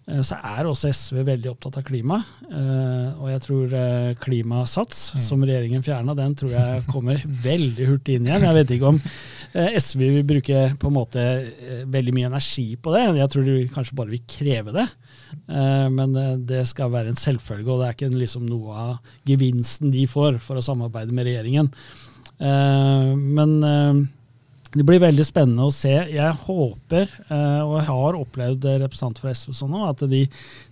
Eh, 0.10 0.22
så 0.26 0.38
er 0.42 0.68
også 0.68 0.90
SV 0.92 1.22
veldig 1.28 1.52
opptatt 1.52 1.78
av 1.80 1.86
klima. 1.86 2.20
Eh, 2.50 3.22
og 3.22 3.30
jeg 3.32 3.44
tror 3.46 3.76
eh, 3.78 4.14
Klimasats, 4.22 5.04
mm. 5.16 5.24
som 5.28 5.46
regjeringen 5.46 5.86
fjerna, 5.86 6.16
den 6.18 6.36
tror 6.38 6.56
jeg 6.56 6.86
kommer 6.90 7.22
veldig 7.50 7.90
hurtig 7.90 8.18
inn 8.18 8.28
igjen. 8.30 8.48
Jeg 8.48 8.60
vet 8.60 8.76
ikke 8.78 8.92
om 8.96 9.02
SV 9.52 10.04
vil 10.18 10.28
bruke 10.28 10.60
på 10.80 10.88
en 10.88 10.96
måte 10.96 11.24
veldig 11.92 12.14
mye 12.16 12.30
energi 12.32 12.70
på 12.80 12.94
det. 12.96 13.04
Jeg 13.20 13.32
tror 13.34 13.48
de 13.48 13.56
kanskje 13.74 13.98
bare 14.00 14.14
vil 14.14 14.24
kreve 14.30 14.72
det. 14.76 14.86
Men 15.92 16.16
det 16.48 16.62
skal 16.70 16.94
være 16.94 17.12
en 17.12 17.20
selvfølge, 17.20 17.68
og 17.68 17.82
det 17.82 17.90
er 17.90 17.98
ikke 17.98 18.10
liksom 18.16 18.46
noe 18.48 18.78
av 18.80 19.12
gevinsten 19.28 19.92
de 19.92 20.06
får 20.08 20.40
for 20.46 20.56
å 20.56 20.64
samarbeide 20.64 21.12
med 21.16 21.28
regjeringen. 21.28 21.68
Eh, 22.42 23.16
men 23.16 23.64
eh, 23.64 24.02
det 24.74 24.86
blir 24.88 25.04
veldig 25.04 25.26
spennende 25.28 25.68
å 25.68 25.74
se. 25.76 25.94
Jeg 26.14 26.38
håper, 26.46 27.10
eh, 27.28 27.60
og 27.64 27.76
jeg 27.78 27.88
har 27.90 28.22
opplevd 28.22 28.70
representanter 28.86 29.26
fra 29.26 29.36
SV 29.36 29.58
sånn 29.58 29.76
at 29.84 30.06
de, 30.12 30.24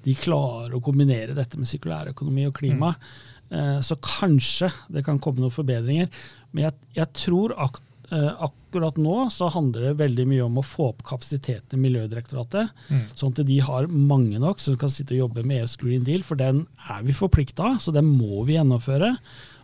de, 0.06 0.16
klarer 0.20 0.78
å 0.78 0.84
kombinere 0.84 1.38
dette 1.38 1.60
med 1.60 1.70
sirkulærøkonomi 1.70 2.48
og 2.50 2.56
klima. 2.62 2.96
Mm. 3.50 3.82
Så 3.82 3.96
kanskje 3.98 4.68
det 4.94 5.02
kan 5.08 5.18
komme 5.18 5.42
noen 5.42 5.54
forbedringer. 5.54 6.12
Men 6.54 6.68
jeg, 6.68 6.76
jeg 7.00 7.10
tror 7.18 7.56
ak 7.58 7.80
akkurat 8.10 8.96
nå 8.98 9.28
så 9.30 9.52
handler 9.54 9.84
det 9.84 10.00
veldig 10.00 10.24
mye 10.32 10.42
om 10.42 10.56
å 10.58 10.64
få 10.66 10.88
opp 10.92 11.04
kapasiteten 11.06 11.78
i 11.78 11.82
Miljødirektoratet. 11.84 12.72
Mm. 12.90 13.04
Sånn 13.18 13.36
at 13.36 13.42
de 13.46 13.58
har 13.66 13.90
mange 13.90 14.42
nok 14.42 14.62
som 14.62 14.78
kan 14.82 14.90
sitte 14.90 15.14
og 15.14 15.24
jobbe 15.28 15.44
med 15.46 15.62
EUs 15.64 15.76
Green 15.82 16.06
Deal, 16.06 16.26
for 16.26 16.38
den 16.38 16.64
er 16.90 17.04
vi 17.06 17.14
forplikta 17.14 17.76
så 17.82 17.94
den 17.94 18.10
må 18.10 18.42
vi 18.48 18.56
gjennomføre. 18.58 19.12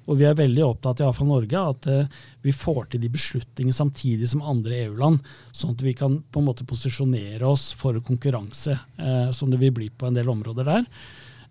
Og 0.06 0.20
vi 0.20 0.28
er 0.28 0.38
veldig 0.38 0.64
opptatt 0.66 1.02
iallfall 1.02 1.30
Norge 1.32 1.62
at 1.72 1.88
uh, 1.90 2.24
vi 2.46 2.54
får 2.54 2.92
til 2.94 3.02
de 3.04 3.12
beslutningene 3.14 3.76
samtidig 3.76 4.30
som 4.30 4.44
andre 4.46 4.84
EU-land, 4.86 5.22
sånn 5.56 5.74
at 5.74 5.86
vi 5.86 5.96
kan 5.98 6.20
på 6.22 6.42
en 6.42 6.50
måte 6.50 6.68
posisjonere 6.68 7.46
oss 7.50 7.72
for 7.78 7.98
konkurranse, 8.06 8.78
eh, 9.02 9.32
som 9.34 9.50
det 9.50 9.58
vil 9.62 9.74
bli 9.74 9.88
på 9.90 10.06
en 10.06 10.18
del 10.18 10.30
områder 10.30 10.68
der. 10.68 10.86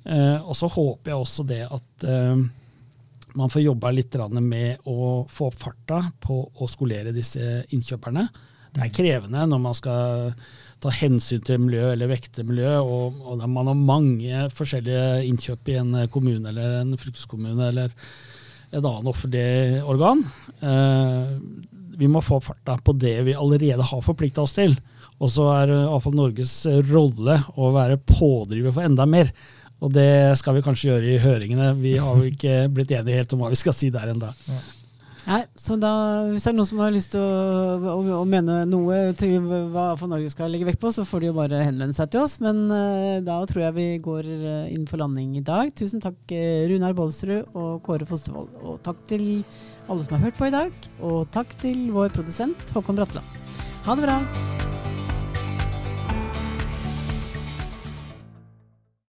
Eh, 0.04 0.38
og 0.38 0.54
så 0.54 0.68
håper 0.70 1.10
jeg 1.10 1.18
også 1.24 1.46
det 1.48 1.64
at 1.66 2.06
man 3.34 3.50
får 3.50 3.64
jobba 3.64 3.90
litt 3.90 4.14
med 4.38 4.84
å 4.86 5.24
få 5.26 5.48
opp 5.50 5.56
farta 5.58 5.98
på 6.22 6.36
å 6.54 6.68
skolere 6.70 7.14
disse 7.14 7.64
innkjøperne. 7.74 8.28
Det 8.74 8.84
er 8.84 8.92
krevende 8.94 9.42
når 9.50 9.62
man 9.64 9.74
skal 9.74 10.36
ta 10.82 10.92
hensyn 10.94 11.42
til 11.42 11.58
miljø 11.64 11.88
eller 11.92 12.12
vekte 12.12 12.44
miljø, 12.46 12.76
og, 12.78 13.18
og 13.24 13.42
man 13.50 13.72
har 13.72 13.80
mange 13.80 14.44
forskjellige 14.54 15.24
innkjøp 15.26 15.72
i 15.72 15.76
en 15.80 15.92
kommune 16.14 16.52
eller 16.52 16.78
en 16.84 16.94
fylkeskommune 17.00 17.72
eller 17.72 17.98
et 18.74 18.82
annet 18.82 19.10
offentlig 19.10 19.82
organ. 19.86 20.22
Eh, 20.60 21.32
vi 21.94 22.08
må 22.10 22.22
få 22.24 22.40
farta 22.42 22.76
på 22.82 22.94
det 22.98 23.16
vi 23.28 23.36
allerede 23.38 23.86
har 23.86 24.02
forplikta 24.02 24.42
oss 24.42 24.56
til. 24.56 24.74
Og 25.22 25.30
så 25.30 25.46
er 25.60 25.74
iallfall 25.76 26.16
Norges 26.18 26.56
rolle 26.90 27.38
å 27.54 27.70
være 27.74 28.00
pådriver 28.02 28.74
for 28.74 28.86
enda 28.86 29.06
mer. 29.06 29.30
Og 29.84 29.92
det 29.94 30.34
skal 30.40 30.56
vi 30.56 30.64
kanskje 30.64 30.90
gjøre 30.90 31.12
i 31.12 31.20
høringene. 31.22 31.74
Vi 31.78 31.96
har 32.00 32.18
jo 32.18 32.30
ikke 32.30 32.64
blitt 32.72 32.94
enige 32.94 33.20
helt 33.20 33.34
om 33.36 33.44
hva 33.44 33.52
vi 33.52 33.60
skal 33.60 33.76
si 33.76 33.92
der 33.94 34.10
ennå. 34.14 34.32
Nei, 35.24 35.40
så 35.56 35.76
da, 35.80 35.90
Hvis 36.28 36.44
det 36.44 36.50
er 36.52 36.56
noen 36.58 36.68
som 36.68 36.80
har 36.84 36.92
lyst 36.92 37.14
til 37.14 37.22
å, 37.22 37.76
å, 37.94 37.98
å 38.18 38.24
mene 38.28 38.60
noe 38.68 38.98
til 39.16 39.38
hva 39.72 39.86
for 39.96 40.10
Norge 40.10 40.32
skal 40.32 40.52
legge 40.52 40.68
vekt 40.68 40.82
på, 40.82 40.92
så 40.92 41.06
får 41.08 41.22
de 41.22 41.30
jo 41.30 41.36
bare 41.38 41.62
henvende 41.64 41.96
seg 41.96 42.12
til 42.12 42.24
oss. 42.26 42.36
Men 42.44 42.66
uh, 42.68 43.22
da 43.24 43.38
tror 43.48 43.66
jeg 43.66 43.76
vi 43.78 43.86
går 44.04 44.28
uh, 44.28 44.72
inn 44.72 44.84
for 44.90 45.00
landing 45.00 45.38
i 45.40 45.44
dag. 45.44 45.72
Tusen 45.76 46.02
takk, 46.04 46.20
uh, 46.28 46.66
Runar 46.68 46.96
Bolsrud 46.98 47.56
og 47.56 47.78
Kåre 47.86 48.08
Fostervold. 48.08 48.52
Og 48.64 48.82
takk 48.84 49.00
til 49.08 49.24
alle 49.88 50.04
som 50.04 50.18
har 50.18 50.26
hørt 50.28 50.40
på 50.40 50.50
i 50.50 50.54
dag. 50.54 50.90
Og 51.04 51.24
takk 51.32 51.56
til 51.64 51.88
vår 51.94 52.12
produsent 52.12 52.76
Håkon 52.76 53.00
Bratland. 53.00 53.40
Ha 53.88 53.96
det 53.96 54.06
bra. 54.06 54.20